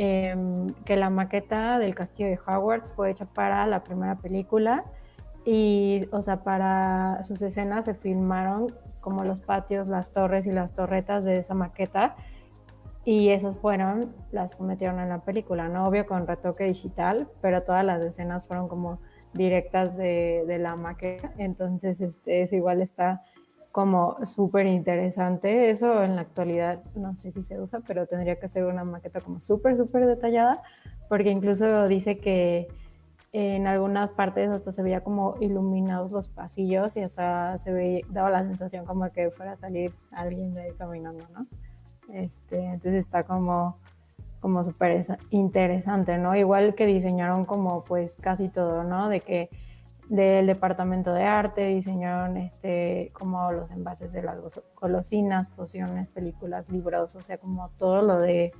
em, 0.01 0.73
que 0.85 0.95
la 0.97 1.09
maqueta 1.09 1.77
del 1.79 1.93
castillo 1.93 2.29
de 2.29 2.39
Hogwarts 2.45 2.91
fue 2.93 3.11
hecha 3.11 3.25
para 3.25 3.65
la 3.67 3.83
primera 3.83 4.15
película 4.15 4.83
y, 5.45 6.07
o 6.11 6.21
sea, 6.21 6.43
para 6.43 7.21
sus 7.23 7.41
escenas 7.41 7.85
se 7.85 7.93
filmaron 7.93 8.75
como 8.99 9.23
los 9.23 9.41
patios, 9.41 9.87
las 9.87 10.11
torres 10.11 10.45
y 10.45 10.51
las 10.51 10.73
torretas 10.73 11.23
de 11.23 11.37
esa 11.37 11.53
maqueta 11.53 12.15
y 13.03 13.29
esas 13.29 13.57
fueron 13.57 14.15
las 14.31 14.55
que 14.55 14.63
metieron 14.63 14.99
en 14.99 15.09
la 15.09 15.19
película, 15.19 15.67
¿no? 15.67 15.87
Obvio 15.87 16.05
con 16.05 16.27
retoque 16.27 16.65
digital, 16.65 17.27
pero 17.41 17.63
todas 17.63 17.83
las 17.83 18.01
escenas 18.01 18.45
fueron 18.45 18.67
como 18.67 18.99
directas 19.33 19.97
de, 19.97 20.57
la 20.59 20.75
maqueta. 20.75 21.31
Entonces, 21.37 21.99
este, 22.01 22.47
igual 22.51 22.81
está 22.81 23.23
como 23.71 24.17
súper 24.25 24.65
interesante. 24.67 25.69
Eso 25.69 26.03
en 26.03 26.15
la 26.15 26.21
actualidad 26.23 26.83
no 26.95 27.15
sé 27.15 27.31
si 27.31 27.43
se 27.43 27.59
usa, 27.59 27.81
pero 27.87 28.05
tendría 28.07 28.37
que 28.39 28.49
ser 28.49 28.65
una 28.65 28.83
maqueta 28.83 29.21
como 29.21 29.39
súper, 29.41 29.77
súper 29.77 30.05
detallada, 30.07 30.61
porque 31.09 31.29
incluso 31.31 31.87
dice 31.87 32.17
que 32.19 32.67
en 33.33 33.65
algunas 33.67 34.09
partes 34.11 34.49
hasta 34.49 34.71
se 34.73 34.83
veía 34.83 35.01
como 35.03 35.35
iluminados 35.39 36.11
los 36.11 36.27
pasillos 36.27 36.97
y 36.97 37.01
hasta 37.01 37.59
se 37.59 37.71
veía, 37.71 38.01
daba 38.09 38.29
la 38.29 38.43
sensación 38.43 38.85
como 38.85 39.09
que 39.11 39.29
fuera 39.31 39.53
a 39.53 39.57
salir 39.57 39.93
alguien 40.11 40.53
de 40.53 40.63
ahí 40.63 40.71
caminando, 40.77 41.25
¿no? 41.33 41.47
Este, 42.13 42.57
entonces 42.59 42.95
está 43.05 43.23
como, 43.23 43.77
como 44.41 44.63
súper 44.63 44.91
esa- 44.91 45.17
interesante, 45.29 46.17
¿no? 46.17 46.35
Igual 46.35 46.75
que 46.75 46.85
diseñaron 46.85 47.45
como 47.45 47.83
pues 47.85 48.15
casi 48.15 48.49
todo, 48.49 48.83
¿no? 48.83 49.07
De 49.07 49.21
que 49.21 49.49
del 50.11 50.45
departamento 50.45 51.13
de 51.13 51.23
arte 51.23 51.67
diseñaron 51.67 52.35
este 52.35 53.13
como 53.13 53.49
los 53.53 53.71
envases 53.71 54.11
de 54.11 54.21
las 54.21 54.39
golosinas, 54.75 55.47
pociones, 55.47 56.09
películas, 56.09 56.69
libros, 56.69 57.15
o 57.15 57.21
sea, 57.21 57.37
como 57.37 57.69
todo 57.77 58.01
lo 58.01 58.19
de 58.19 58.51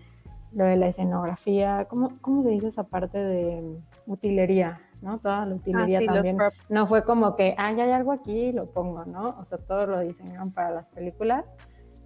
lo 0.53 0.63
de 0.63 0.77
la 0.77 0.87
escenografía, 0.87 1.87
¿cómo, 1.89 2.13
cómo 2.21 2.43
se 2.43 2.49
dice 2.49 2.67
esa 2.67 2.83
parte 2.83 3.17
de 3.17 3.77
utilería, 4.05 4.79
¿no? 5.01 5.17
Toda 5.17 5.45
la 5.45 5.55
utilería 5.55 5.97
Ah, 5.97 6.01
sí, 6.01 6.07
también. 6.07 6.37
No 6.69 6.87
fue 6.87 7.03
como 7.03 7.35
que, 7.35 7.53
ah, 7.57 7.73
ya 7.73 7.83
hay 7.83 7.91
algo 7.91 8.13
aquí, 8.13 8.53
lo 8.53 8.67
pongo, 8.67 9.03
¿no? 9.03 9.35
O 9.37 9.43
sea, 9.43 9.57
todo 9.57 9.87
lo 9.87 9.99
diseñaron 9.99 10.51
para 10.51 10.71
las 10.71 10.89
películas. 10.89 11.43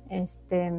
Este, 0.09 0.71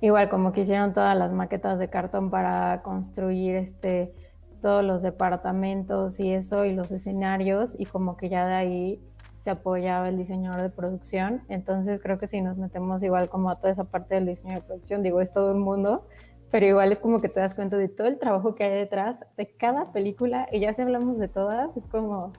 igual 0.00 0.28
como 0.28 0.52
que 0.52 0.60
hicieron 0.60 0.92
todas 0.92 1.16
las 1.16 1.32
maquetas 1.32 1.78
de 1.80 1.90
cartón 1.90 2.30
para 2.30 2.82
construir 2.82 3.56
este, 3.56 4.12
todos 4.60 4.84
los 4.84 5.02
departamentos 5.02 6.20
y 6.20 6.32
eso, 6.32 6.64
y 6.64 6.74
los 6.74 6.90
escenarios, 6.92 7.74
y 7.78 7.86
como 7.86 8.16
que 8.16 8.28
ya 8.28 8.46
de 8.46 8.54
ahí 8.54 9.00
se 9.38 9.50
apoyaba 9.50 10.08
el 10.08 10.18
diseñador 10.18 10.60
de 10.62 10.70
producción. 10.70 11.42
Entonces 11.48 12.00
creo 12.02 12.18
que 12.18 12.26
si 12.26 12.40
nos 12.42 12.58
metemos 12.58 13.02
igual 13.02 13.28
como 13.28 13.50
a 13.50 13.56
toda 13.56 13.72
esa 13.72 13.84
parte 13.84 14.14
del 14.16 14.26
diseño 14.26 14.56
de 14.56 14.60
producción, 14.60 15.02
digo, 15.02 15.20
es 15.20 15.32
todo 15.32 15.52
un 15.52 15.60
mundo, 15.60 16.06
pero 16.50 16.66
igual 16.66 16.92
es 16.92 17.00
como 17.00 17.20
que 17.20 17.28
te 17.28 17.40
das 17.40 17.54
cuenta 17.54 17.76
de 17.76 17.88
todo 17.88 18.06
el 18.06 18.18
trabajo 18.18 18.54
que 18.54 18.64
hay 18.64 18.72
detrás 18.72 19.24
de 19.36 19.50
cada 19.50 19.92
película, 19.92 20.46
y 20.52 20.60
ya 20.60 20.72
si 20.72 20.82
hablamos 20.82 21.18
de 21.18 21.28
todas, 21.28 21.74
es 21.76 21.86
como, 21.86 22.32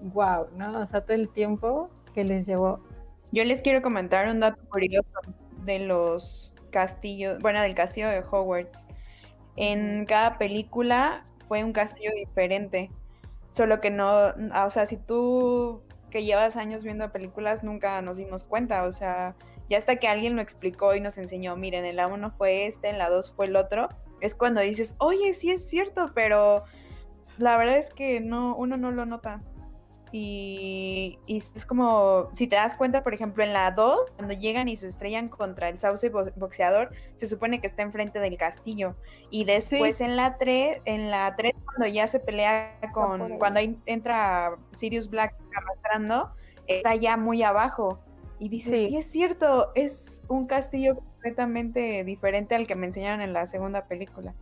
wow, 0.00 0.46
¿no? 0.56 0.80
O 0.80 0.86
sea, 0.86 1.00
todo 1.00 1.14
el 1.14 1.28
tiempo 1.28 1.90
que 2.14 2.24
les 2.24 2.46
llevó. 2.46 2.80
Yo 3.32 3.44
les 3.44 3.60
quiero 3.60 3.82
comentar 3.82 4.28
un 4.28 4.40
dato 4.40 4.60
curioso 4.70 5.18
de 5.64 5.80
los 5.80 6.54
castillos, 6.70 7.40
bueno, 7.40 7.60
del 7.60 7.74
castillo 7.74 8.08
de 8.08 8.20
Hogwarts. 8.20 8.86
En 9.56 10.04
cada 10.06 10.38
película 10.38 11.24
fue 11.48 11.64
un 11.64 11.72
castillo 11.72 12.10
diferente, 12.14 12.90
solo 13.52 13.80
que 13.80 13.90
no, 13.90 14.28
o 14.64 14.70
sea, 14.70 14.86
si 14.86 14.96
tú 14.96 15.82
que 16.10 16.24
llevas 16.24 16.56
años 16.56 16.84
viendo 16.84 17.10
películas 17.10 17.64
nunca 17.64 18.00
nos 18.02 18.16
dimos 18.16 18.44
cuenta, 18.44 18.84
o 18.84 18.92
sea, 18.92 19.34
ya 19.68 19.78
hasta 19.78 19.96
que 19.96 20.08
alguien 20.08 20.36
lo 20.36 20.42
explicó 20.42 20.94
y 20.94 21.00
nos 21.00 21.18
enseñó, 21.18 21.56
miren, 21.56 21.84
en 21.84 21.96
la 21.96 22.06
1 22.06 22.30
fue 22.32 22.66
este, 22.66 22.88
en 22.88 22.98
la 22.98 23.10
2 23.10 23.32
fue 23.34 23.46
el 23.46 23.56
otro, 23.56 23.88
es 24.20 24.34
cuando 24.34 24.60
dices, 24.60 24.94
oye, 24.98 25.34
sí 25.34 25.50
es 25.50 25.68
cierto, 25.68 26.12
pero 26.14 26.64
la 27.38 27.56
verdad 27.56 27.78
es 27.78 27.90
que 27.90 28.20
no, 28.20 28.56
uno 28.56 28.76
no 28.76 28.90
lo 28.90 29.04
nota. 29.04 29.42
Y, 30.12 31.18
y 31.26 31.36
es 31.38 31.66
como, 31.66 32.28
si 32.32 32.46
te 32.46 32.56
das 32.56 32.74
cuenta, 32.76 33.02
por 33.02 33.12
ejemplo, 33.12 33.42
en 33.44 33.52
la 33.52 33.70
2, 33.72 33.98
cuando 34.16 34.34
llegan 34.34 34.68
y 34.68 34.76
se 34.76 34.86
estrellan 34.88 35.28
contra 35.28 35.68
el 35.68 35.78
sauce 35.78 36.08
bo- 36.08 36.30
boxeador, 36.36 36.90
se 37.16 37.26
supone 37.26 37.60
que 37.60 37.66
está 37.66 37.82
enfrente 37.82 38.18
del 38.20 38.36
castillo. 38.36 38.94
Y 39.30 39.44
después 39.44 40.00
en 40.00 40.16
la 40.16 40.38
3, 40.38 40.80
en 40.84 41.10
la 41.10 41.34
3, 41.36 41.54
cuando 41.64 41.86
ya 41.86 42.06
se 42.08 42.20
pelea 42.20 42.78
con, 42.92 43.38
cuando 43.38 43.60
entra 43.86 44.56
Sirius 44.72 45.10
Black 45.10 45.34
arrastrando, 45.54 46.30
está 46.66 46.94
ya 46.94 47.16
muy 47.16 47.42
abajo. 47.42 47.98
Y 48.38 48.48
dices, 48.48 48.70
Sí. 48.72 48.88
sí. 48.88 48.96
es 48.98 49.10
cierto, 49.10 49.72
es 49.74 50.22
un 50.28 50.46
castillo 50.46 50.96
completamente 50.96 52.04
diferente 52.04 52.54
al 52.54 52.66
que 52.66 52.74
me 52.74 52.86
enseñaron 52.86 53.20
en 53.22 53.32
la 53.32 53.46
segunda 53.46 53.86
película. 53.86 54.34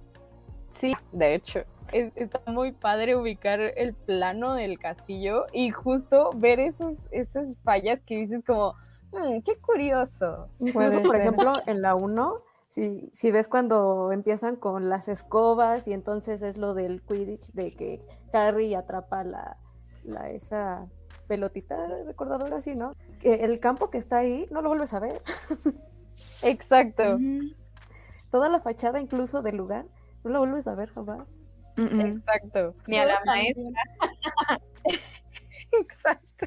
Sí, 0.75 0.93
de 1.13 1.35
hecho. 1.37 1.61
Es- 1.93 2.13
está 2.17 2.41
muy 2.51 2.73
padre 2.73 3.15
ubicar 3.15 3.61
el 3.61 3.95
plano 3.95 4.55
del 4.55 4.81
castillo 4.81 5.45
y 5.53 5.71
justo 5.71 6.31
ver 6.35 6.59
esos, 6.59 6.95
esas 7.13 7.59
fallas 7.61 8.03
que 8.03 8.17
dices 8.17 8.43
como, 8.45 8.75
"Mm, 9.13 9.43
qué 9.45 9.57
curioso. 9.59 10.49
Incluso, 10.59 11.01
por 11.03 11.15
ejemplo, 11.15 11.53
en 11.67 11.81
la 11.81 11.95
1, 11.95 12.43
si, 12.67 13.09
si 13.13 13.31
ves 13.31 13.47
cuando 13.47 14.11
empiezan 14.11 14.57
con 14.57 14.89
las 14.89 15.07
escobas 15.07 15.87
y 15.87 15.93
entonces 15.93 16.43
es 16.43 16.59
lo 16.59 16.75
del 16.75 17.03
Quidditch, 17.03 17.53
de 17.53 17.73
que 17.73 18.03
Harry 18.33 18.75
atrapa 18.75 19.23
la, 19.23 19.57
la 20.03 20.31
esa 20.31 20.87
pelotita 21.29 21.87
recordadora 22.05 22.57
así, 22.57 22.75
¿no? 22.75 22.97
Que 23.21 23.45
el 23.45 23.61
campo 23.61 23.91
que 23.91 23.99
está 23.99 24.17
ahí 24.19 24.49
no 24.51 24.61
lo 24.61 24.71
vuelves 24.71 24.93
a 24.93 24.99
ver. 24.99 25.23
Exacto. 26.43 27.19
Toda 28.33 28.49
la 28.49 28.59
fachada 28.59 28.99
incluso 29.01 29.41
del 29.43 29.57
lugar 29.57 29.87
no 30.25 30.31
lo 30.31 30.39
vuelves 30.41 30.67
a 30.67 30.75
ver 30.75 30.89
jamás. 30.91 31.27
Exacto. 31.77 32.75
Ni 32.87 32.97
a 32.99 33.07
la 33.07 33.21
también- 33.25 33.73
Exacto. 35.81 36.47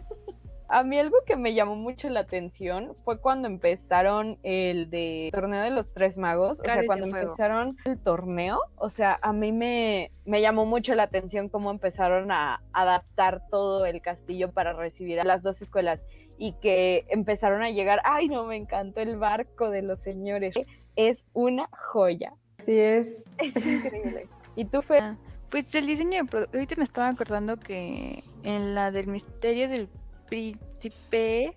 A 0.70 0.84
mí 0.84 1.00
algo 1.00 1.16
que 1.26 1.38
me 1.38 1.54
llamó 1.54 1.76
mucho 1.78 2.10
la 2.10 2.20
atención 2.22 2.94
fue 3.06 3.22
cuando 3.22 3.48
empezaron 3.48 4.38
el 4.44 4.90
de 4.90 5.30
torneo 5.32 5.62
de 5.64 5.70
los 5.70 5.94
tres 5.94 6.18
magos, 6.18 6.60
o 6.60 6.64
sea, 6.64 6.86
cuando 6.86 7.06
empezaron 7.22 7.78
el 7.86 7.98
torneo, 7.98 8.60
o 8.76 8.90
sea, 8.90 9.18
a 9.22 9.32
mí 9.32 9.54
me, 9.54 10.12
me 10.26 10.42
llamó 10.42 10.66
mucho 10.66 10.94
la 10.94 11.04
atención 11.04 11.48
cómo 11.48 11.72
empezaron 11.72 12.32
a 12.34 12.62
adaptar 12.74 13.44
todo 13.50 13.86
el 13.86 14.02
castillo 14.02 14.52
para 14.52 14.74
recibir 14.74 15.22
a 15.22 15.24
las 15.24 15.42
dos 15.42 15.62
escuelas 15.62 16.06
y 16.38 16.52
que 16.60 17.06
empezaron 17.08 17.64
a 17.64 17.70
llegar, 17.70 18.02
ay 18.04 18.28
no, 18.28 18.44
me 18.44 18.58
encantó 18.58 19.00
el 19.00 19.16
barco 19.18 19.70
de 19.70 19.84
los 19.84 20.02
señores, 20.02 20.54
es 20.98 21.26
una 21.32 21.70
joya, 21.94 22.34
Así 22.68 22.80
es. 22.80 23.24
es 23.38 23.66
increíble. 23.66 24.28
¿Y 24.56 24.66
tú, 24.66 24.82
Fer? 24.82 25.16
Pues 25.50 25.74
el 25.76 25.86
diseño 25.88 26.24
de 26.24 26.30
produ- 26.30 26.50
ahorita 26.54 26.76
me 26.78 26.84
estaba 26.84 27.08
acordando 27.08 27.58
que 27.58 28.24
en 28.44 28.76
la 28.76 28.92
del 28.92 29.08
misterio 29.08 29.70
del 29.70 29.88
príncipe, 30.28 31.56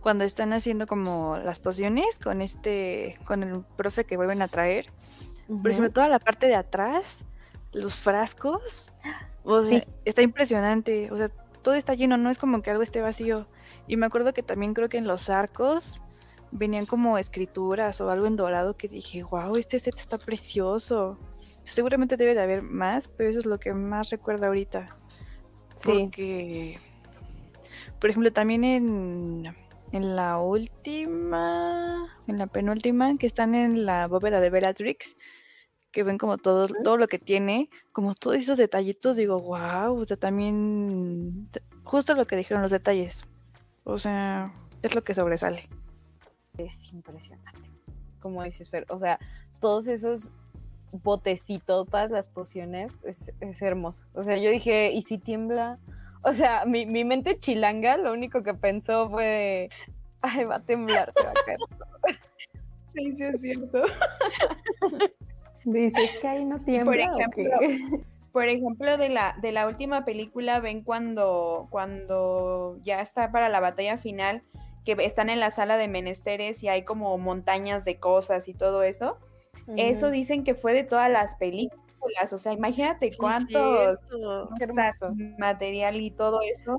cuando 0.00 0.24
están 0.24 0.52
haciendo 0.52 0.86
como 0.86 1.36
las 1.38 1.60
pociones 1.60 2.18
con 2.18 2.42
este, 2.42 3.18
con 3.24 3.42
el 3.42 3.62
profe 3.76 4.04
que 4.04 4.16
vuelven 4.16 4.42
a 4.42 4.48
traer, 4.48 4.86
por 5.48 5.70
ejemplo, 5.70 5.90
toda 5.90 6.08
la 6.08 6.18
parte 6.18 6.46
de 6.46 6.54
atrás, 6.54 7.24
los 7.72 7.94
frascos, 7.94 8.92
o 9.44 9.60
sea, 9.62 9.80
Sí. 9.80 9.84
está 10.04 10.22
impresionante, 10.22 11.10
o 11.10 11.16
sea, 11.16 11.30
todo 11.62 11.74
está 11.74 11.94
lleno, 11.94 12.16
no 12.16 12.30
es 12.30 12.38
como 12.38 12.62
que 12.62 12.70
algo 12.70 12.82
esté 12.82 13.00
vacío. 13.00 13.46
Y 13.86 13.96
me 13.96 14.06
acuerdo 14.06 14.32
que 14.32 14.42
también 14.42 14.74
creo 14.74 14.88
que 14.88 14.98
en 14.98 15.06
los 15.06 15.28
arcos 15.30 16.02
venían 16.52 16.86
como 16.86 17.18
escrituras 17.18 18.00
o 18.00 18.10
algo 18.10 18.26
en 18.26 18.36
dorado 18.36 18.76
que 18.76 18.88
dije, 18.88 19.22
wow, 19.22 19.56
este 19.56 19.78
set 19.78 19.96
está 19.96 20.18
precioso. 20.18 21.18
Seguramente 21.62 22.16
debe 22.16 22.34
de 22.34 22.42
haber 22.42 22.62
más, 22.62 23.08
pero 23.08 23.30
eso 23.30 23.38
es 23.40 23.46
lo 23.46 23.58
que 23.58 23.72
más 23.72 24.10
recuerdo 24.10 24.46
ahorita. 24.46 24.96
Sí. 25.76 25.90
Porque, 26.02 26.78
por 28.00 28.10
ejemplo, 28.10 28.32
también 28.32 28.64
en, 28.64 29.54
en 29.92 30.16
la 30.16 30.38
última, 30.38 32.08
en 32.26 32.38
la 32.38 32.46
penúltima, 32.46 33.16
que 33.16 33.26
están 33.26 33.54
en 33.54 33.86
la 33.86 34.06
bóveda 34.06 34.40
de 34.40 34.50
Bellatrix, 34.50 35.16
que 35.92 36.02
ven 36.02 36.18
como 36.18 36.38
todo, 36.38 36.68
todo 36.84 36.96
lo 36.96 37.08
que 37.08 37.18
tiene, 37.18 37.68
como 37.92 38.14
todos 38.14 38.36
esos 38.36 38.58
detallitos, 38.58 39.16
digo, 39.16 39.40
wow, 39.40 39.98
o 39.98 40.04
sea, 40.04 40.16
también, 40.16 41.48
justo 41.82 42.14
lo 42.14 42.26
que 42.26 42.36
dijeron 42.36 42.62
los 42.62 42.70
detalles. 42.70 43.24
O 43.84 43.98
sea, 43.98 44.52
es 44.82 44.94
lo 44.94 45.02
que 45.02 45.14
sobresale. 45.14 45.68
Es 46.66 46.92
impresionante. 46.92 47.68
Como 48.20 48.42
dices, 48.42 48.68
Fer, 48.70 48.86
o 48.88 48.98
sea, 48.98 49.18
todos 49.60 49.86
esos 49.86 50.30
botecitos, 50.92 51.88
todas 51.88 52.10
las 52.10 52.28
pociones, 52.28 52.98
es, 53.04 53.32
es 53.40 53.62
hermoso. 53.62 54.04
O 54.14 54.22
sea, 54.22 54.36
yo 54.36 54.50
dije, 54.50 54.92
¿y 54.92 55.02
si 55.02 55.18
tiembla? 55.18 55.78
O 56.22 56.32
sea, 56.32 56.64
mi, 56.66 56.84
mi 56.86 57.04
mente 57.04 57.38
chilanga 57.38 57.96
lo 57.96 58.12
único 58.12 58.42
que 58.42 58.54
pensó 58.54 59.08
fue, 59.08 59.70
ay, 60.20 60.44
va 60.44 60.56
a 60.56 60.62
temblar, 60.62 61.12
se 61.16 61.22
va 61.22 61.30
a 61.30 61.44
caer. 61.44 61.58
Sí, 62.92 63.14
sí, 63.14 63.22
es 63.22 63.40
cierto. 63.40 63.82
Dices 65.64 66.10
que 66.20 66.26
ahí 66.26 66.44
no 66.44 66.58
tiembla. 66.58 67.14
¿o 67.14 67.30
qué? 67.30 67.42
ejemplo, 67.42 67.98
Por 68.32 68.48
ejemplo, 68.48 68.96
de 68.96 69.08
la, 69.08 69.36
de 69.40 69.52
la 69.52 69.68
última 69.68 70.04
película, 70.04 70.58
ven 70.58 70.82
cuando, 70.82 71.68
cuando 71.70 72.78
ya 72.82 73.00
está 73.00 73.30
para 73.30 73.48
la 73.48 73.60
batalla 73.60 73.96
final, 73.98 74.42
que 74.84 74.92
están 75.00 75.28
en 75.30 75.40
la 75.40 75.50
sala 75.50 75.76
de 75.76 75.88
menesteres 75.88 76.62
y 76.62 76.68
hay 76.68 76.84
como 76.84 77.16
montañas 77.18 77.84
de 77.84 77.98
cosas 77.98 78.48
y 78.48 78.54
todo 78.54 78.82
eso. 78.82 79.18
Eso 79.76 80.10
dicen 80.10 80.42
que 80.44 80.54
fue 80.54 80.72
de 80.72 80.82
todas 80.84 81.10
las 81.10 81.36
películas. 81.36 82.32
O 82.32 82.38
sea, 82.38 82.52
imagínate 82.52 83.10
Sí, 83.10 83.18
cuántos 83.18 83.98
hermoso. 84.60 85.14
material 85.38 86.00
y 86.00 86.10
todo 86.10 86.40
eso 86.42 86.78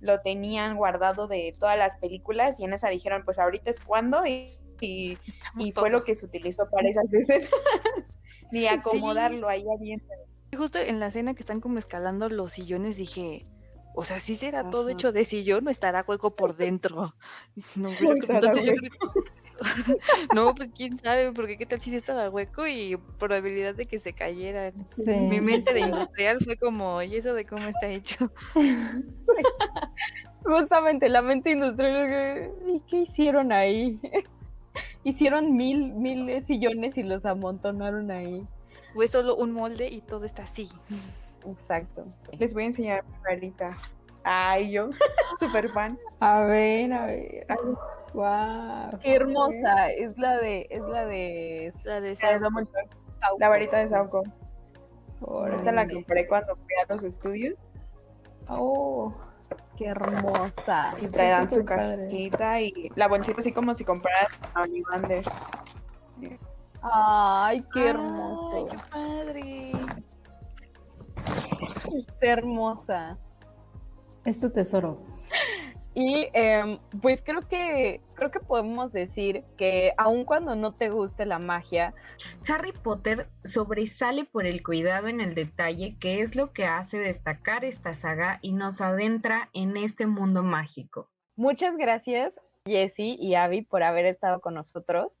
lo 0.00 0.20
tenían 0.20 0.76
guardado 0.76 1.26
de 1.28 1.54
todas 1.58 1.78
las 1.78 1.96
películas 1.96 2.60
y 2.60 2.64
en 2.64 2.72
esa 2.74 2.88
dijeron, 2.88 3.24
pues 3.24 3.38
ahorita 3.38 3.70
es 3.70 3.80
cuando 3.80 4.26
y, 4.26 4.52
y, 4.80 5.18
y 5.58 5.72
fue 5.72 5.90
lo 5.90 6.02
que 6.02 6.14
se 6.14 6.26
utilizó 6.26 6.68
para 6.70 6.88
esas 6.88 7.12
escenas. 7.12 7.50
Ni 8.50 8.66
acomodarlo 8.66 9.48
ahí 9.48 9.64
Justo 10.56 10.78
en 10.78 11.00
la 11.00 11.08
escena 11.08 11.34
que 11.34 11.40
están 11.40 11.60
como 11.60 11.78
escalando 11.78 12.28
los 12.28 12.52
sillones 12.52 12.96
dije, 12.96 13.44
o 13.94 14.04
sea, 14.04 14.20
sí 14.20 14.34
será 14.36 14.70
todo 14.70 14.88
hecho 14.88 15.12
de 15.12 15.24
sillón 15.24 15.66
o 15.66 15.70
estará 15.70 16.04
hueco 16.06 16.34
por 16.34 16.56
dentro. 16.56 17.14
No, 17.76 17.88
Uy, 17.90 18.18
estará 18.18 18.34
entonces 18.34 18.64
yo 18.64 18.72
creo 18.74 18.90
que- 18.90 19.24
no, 20.34 20.52
pues 20.54 20.72
quién 20.72 20.98
sabe, 20.98 21.32
porque 21.32 21.56
qué 21.56 21.64
tal 21.64 21.80
si 21.80 21.90
sí 21.90 21.96
estaba 21.96 22.28
hueco 22.28 22.66
y 22.66 22.96
probabilidad 23.18 23.74
de 23.76 23.86
que 23.86 24.00
se 24.00 24.12
cayera. 24.12 24.72
Sí. 24.96 25.04
Mi 25.06 25.40
mente 25.40 25.72
de 25.72 25.80
industrial 25.80 26.38
fue 26.40 26.56
como, 26.56 27.00
¿y 27.02 27.14
eso 27.16 27.34
de 27.34 27.46
cómo 27.46 27.66
está 27.68 27.86
hecho? 27.86 28.30
Justamente 30.44 31.08
la 31.08 31.22
mente 31.22 31.52
industrial, 31.52 32.50
¿y 32.66 32.80
qué 32.90 32.96
hicieron 32.98 33.52
ahí? 33.52 33.98
hicieron 35.04 35.54
mil, 35.56 35.92
mil 35.94 36.42
sillones 36.42 36.98
y 36.98 37.02
los 37.02 37.24
amontonaron 37.24 38.10
ahí. 38.10 38.44
Fue 38.94 39.06
solo 39.06 39.36
un 39.36 39.52
molde 39.52 39.88
y 39.88 40.00
todo 40.00 40.24
está 40.24 40.42
así. 40.42 40.68
Exacto. 41.46 42.04
Les 42.38 42.54
voy 42.54 42.64
a 42.64 42.66
enseñar 42.66 43.04
mi 43.04 43.16
carita. 43.22 43.76
Ay, 44.24 44.70
yo, 44.72 44.90
súper 45.40 45.68
fan. 45.70 45.98
A 46.20 46.40
ver, 46.40 46.92
a 46.92 47.06
ver. 47.06 47.46
Wow. 48.14 48.98
Qué 49.02 49.16
hermosa, 49.16 49.90
es 49.90 50.16
la 50.16 50.38
de, 50.38 50.66
es 50.70 50.82
la 50.82 51.04
de 51.06 51.72
La 51.84 52.00
de 52.00 52.50
mucho. 52.50 52.70
La 53.38 53.48
varita 53.48 53.78
de 53.78 53.88
Sauco. 53.88 54.22
Esta 55.54 55.72
la 55.72 55.88
compré 55.88 56.26
cuando 56.26 56.54
fui 56.56 56.74
a 56.86 56.92
los 56.92 57.02
estudios 57.04 57.54
Oh, 58.48 59.12
Qué 59.76 59.86
hermosa. 59.86 60.94
y 61.00 61.06
te 61.06 61.28
dan 61.28 61.50
su 61.50 61.64
padre. 61.64 62.04
cajita 62.04 62.60
y 62.60 62.92
la 62.94 63.08
bolsita 63.08 63.40
así 63.40 63.50
como 63.52 63.74
si 63.74 63.84
compraras 63.84 64.38
a 64.54 64.62
Ollivander. 64.62 65.24
Ay, 66.82 67.64
qué 67.72 67.88
hermoso. 67.88 68.54
Ay, 68.56 68.66
qué 68.70 68.76
padre. 68.90 69.72
Qué 72.20 72.28
hermosa. 72.28 73.18
es 74.24 74.38
tu 74.38 74.50
tesoro. 74.50 74.98
Y 75.96 76.26
em, 76.32 76.78
pues 77.00 77.22
creo 77.22 77.46
que 77.46 78.00
creo 78.14 78.32
que 78.32 78.40
podemos 78.40 78.92
decir 78.92 79.44
que 79.56 79.92
aun 79.96 80.24
cuando 80.24 80.56
no 80.56 80.74
te 80.74 80.90
guste 80.90 81.24
la 81.24 81.38
magia, 81.38 81.94
Harry 82.48 82.72
Potter 82.72 83.28
sobresale 83.44 84.24
por 84.24 84.44
el 84.44 84.64
cuidado 84.64 85.06
en 85.06 85.20
el 85.20 85.36
detalle, 85.36 85.96
que 86.00 86.20
es 86.20 86.34
lo 86.34 86.52
que 86.52 86.64
hace 86.64 86.98
destacar 86.98 87.64
esta 87.64 87.94
saga 87.94 88.40
y 88.42 88.52
nos 88.52 88.80
adentra 88.80 89.50
en 89.52 89.76
este 89.76 90.06
mundo 90.06 90.42
mágico. 90.42 91.08
Muchas 91.36 91.76
gracias 91.76 92.40
Jessie 92.66 93.16
y 93.18 93.36
Abby 93.36 93.62
por 93.62 93.82
haber 93.84 94.06
estado 94.06 94.40
con 94.40 94.54
nosotros. 94.54 95.20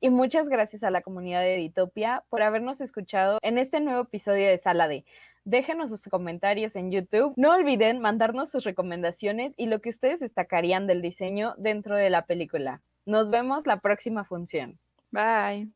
Y 0.00 0.10
muchas 0.10 0.48
gracias 0.48 0.82
a 0.84 0.90
la 0.90 1.02
comunidad 1.02 1.40
de 1.40 1.56
Editopia 1.56 2.22
por 2.28 2.42
habernos 2.42 2.80
escuchado 2.80 3.38
en 3.42 3.58
este 3.58 3.80
nuevo 3.80 4.02
episodio 4.02 4.46
de 4.46 4.58
Sala 4.58 4.88
D. 4.88 5.04
Déjenos 5.46 5.90
sus 5.90 6.02
comentarios 6.02 6.74
en 6.74 6.90
YouTube. 6.90 7.32
No 7.36 7.52
olviden 7.52 8.00
mandarnos 8.00 8.50
sus 8.50 8.64
recomendaciones 8.64 9.54
y 9.56 9.66
lo 9.66 9.80
que 9.80 9.90
ustedes 9.90 10.18
destacarían 10.18 10.88
del 10.88 11.02
diseño 11.02 11.54
dentro 11.56 11.94
de 11.94 12.10
la 12.10 12.26
película. 12.26 12.82
Nos 13.04 13.30
vemos 13.30 13.64
la 13.64 13.78
próxima 13.78 14.24
función. 14.24 14.76
Bye. 15.12 15.75